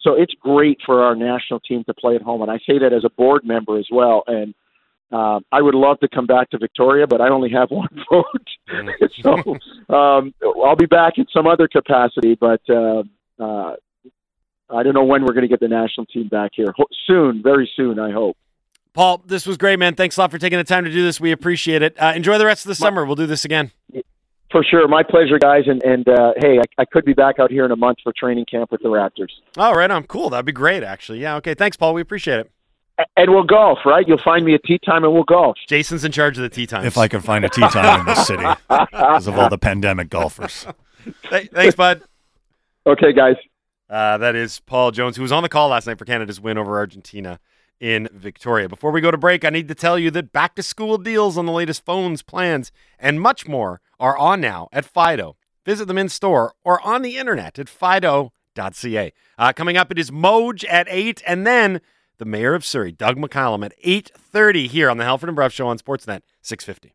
So 0.00 0.14
it's 0.14 0.34
great 0.40 0.78
for 0.84 1.02
our 1.02 1.16
national 1.16 1.60
team 1.60 1.82
to 1.84 1.94
play 1.94 2.14
at 2.14 2.22
home, 2.22 2.42
and 2.42 2.50
I 2.50 2.58
say 2.58 2.78
that 2.78 2.92
as 2.92 3.04
a 3.04 3.10
board 3.10 3.42
member 3.44 3.78
as 3.78 3.86
well. 3.90 4.22
And 4.26 4.54
uh, 5.10 5.40
I 5.50 5.62
would 5.62 5.74
love 5.74 5.98
to 6.00 6.08
come 6.08 6.26
back 6.26 6.50
to 6.50 6.58
Victoria, 6.58 7.06
but 7.06 7.22
I 7.22 7.30
only 7.30 7.50
have 7.50 7.70
one 7.70 7.88
vote, 8.10 8.48
so 9.22 9.94
um, 9.94 10.34
I'll 10.62 10.76
be 10.76 10.86
back 10.86 11.14
in 11.16 11.26
some 11.32 11.46
other 11.46 11.68
capacity. 11.68 12.36
But 12.38 12.60
uh, 12.68 13.02
uh, 13.40 13.76
I 14.70 14.82
don't 14.82 14.94
know 14.94 15.04
when 15.04 15.22
we're 15.24 15.32
going 15.32 15.42
to 15.42 15.48
get 15.48 15.60
the 15.60 15.68
national 15.68 16.06
team 16.06 16.28
back 16.28 16.50
here. 16.54 16.74
Ho- 16.76 16.86
soon, 17.06 17.42
very 17.42 17.70
soon, 17.74 17.98
I 17.98 18.10
hope. 18.10 18.36
Paul, 18.92 19.22
this 19.26 19.46
was 19.46 19.56
great, 19.56 19.78
man. 19.78 19.94
Thanks 19.94 20.16
a 20.18 20.20
lot 20.20 20.30
for 20.30 20.38
taking 20.38 20.58
the 20.58 20.64
time 20.64 20.84
to 20.84 20.90
do 20.90 21.02
this. 21.02 21.20
We 21.20 21.32
appreciate 21.32 21.82
it. 21.82 22.00
Uh, 22.00 22.12
enjoy 22.14 22.38
the 22.38 22.46
rest 22.46 22.64
of 22.64 22.68
the 22.68 22.76
summer. 22.76 23.04
We'll 23.04 23.16
do 23.16 23.26
this 23.26 23.44
again. 23.44 23.72
For 24.54 24.62
sure, 24.62 24.86
my 24.86 25.02
pleasure, 25.02 25.36
guys. 25.36 25.64
And 25.66 25.82
and 25.82 26.08
uh, 26.08 26.32
hey, 26.36 26.60
I, 26.60 26.82
I, 26.82 26.84
could 26.84 27.04
be 27.04 27.12
back 27.12 27.40
out 27.40 27.50
here 27.50 27.64
in 27.64 27.72
a 27.72 27.76
month 27.76 27.98
for 28.04 28.12
training 28.16 28.44
camp 28.48 28.70
with 28.70 28.82
the 28.82 28.88
Raptors. 28.88 29.32
All 29.56 29.74
right. 29.74 29.90
I'm 29.90 30.04
Cool. 30.04 30.30
That'd 30.30 30.46
be 30.46 30.52
great, 30.52 30.84
actually. 30.84 31.18
Yeah. 31.18 31.34
Okay. 31.38 31.54
Thanks, 31.54 31.76
Paul. 31.76 31.92
We 31.92 32.00
appreciate 32.00 32.38
it. 32.38 32.52
and 33.16 33.32
we'll 33.32 33.42
golf, 33.42 33.78
right? 33.84 34.06
You'll 34.06 34.22
find 34.22 34.44
me 34.44 34.54
a 34.54 34.60
tee 34.60 34.78
time 34.78 35.02
and 35.02 35.12
we'll 35.12 35.24
golf. 35.24 35.56
Jason's 35.66 36.04
in 36.04 36.12
charge 36.12 36.38
of 36.38 36.42
the 36.42 36.48
tee 36.48 36.68
time. 36.68 36.84
If 36.84 36.96
I 36.96 37.08
can 37.08 37.20
find 37.20 37.44
a 37.44 37.48
tee 37.48 37.62
time 37.62 37.98
in 37.98 38.06
this 38.06 38.28
city 38.28 38.44
because 38.68 39.26
of 39.26 39.36
all 39.36 39.48
the 39.48 39.58
pandemic 39.58 40.08
golfers. 40.08 40.68
Th- 41.28 41.50
Thanks, 41.50 41.74
bud. 41.74 42.02
Okay, 42.86 43.12
guys. 43.12 43.34
Uh, 43.90 44.18
that 44.18 44.36
is 44.36 44.60
Paul 44.60 44.92
Jones, 44.92 45.16
who 45.16 45.22
was 45.22 45.32
on 45.32 45.42
the 45.42 45.48
call 45.48 45.70
last 45.70 45.88
night 45.88 45.98
for 45.98 46.04
Canada's 46.04 46.40
win 46.40 46.58
over 46.58 46.76
Argentina 46.76 47.40
in 47.80 48.08
Victoria. 48.12 48.68
Before 48.68 48.90
we 48.90 49.00
go 49.00 49.10
to 49.10 49.18
break, 49.18 49.44
I 49.44 49.50
need 49.50 49.68
to 49.68 49.74
tell 49.74 49.98
you 49.98 50.10
that 50.12 50.32
back 50.32 50.54
to 50.56 50.62
school 50.62 50.98
deals 50.98 51.36
on 51.36 51.46
the 51.46 51.52
latest 51.52 51.84
phones, 51.84 52.22
plans, 52.22 52.72
and 52.98 53.20
much 53.20 53.46
more 53.46 53.80
are 53.98 54.16
on 54.16 54.40
now 54.40 54.68
at 54.72 54.84
Fido. 54.84 55.36
Visit 55.64 55.86
them 55.86 55.98
in 55.98 56.08
store 56.08 56.54
or 56.64 56.80
on 56.86 57.02
the 57.02 57.16
internet 57.16 57.58
at 57.58 57.68
fido.ca. 57.68 59.12
Uh, 59.38 59.52
coming 59.52 59.76
up, 59.76 59.90
it 59.90 59.98
is 59.98 60.10
Moj 60.10 60.64
at 60.68 60.86
8, 60.90 61.22
and 61.26 61.46
then 61.46 61.80
the 62.18 62.24
mayor 62.24 62.54
of 62.54 62.64
Surrey, 62.64 62.92
Doug 62.92 63.16
McCallum, 63.16 63.64
at 63.64 63.78
8.30 63.82 64.68
here 64.68 64.90
on 64.90 64.98
the 64.98 65.04
Halford 65.04 65.28
and 65.28 65.36
Brough 65.36 65.48
Show 65.48 65.66
on 65.66 65.78
Sportsnet 65.78 66.22
650. 66.42 66.93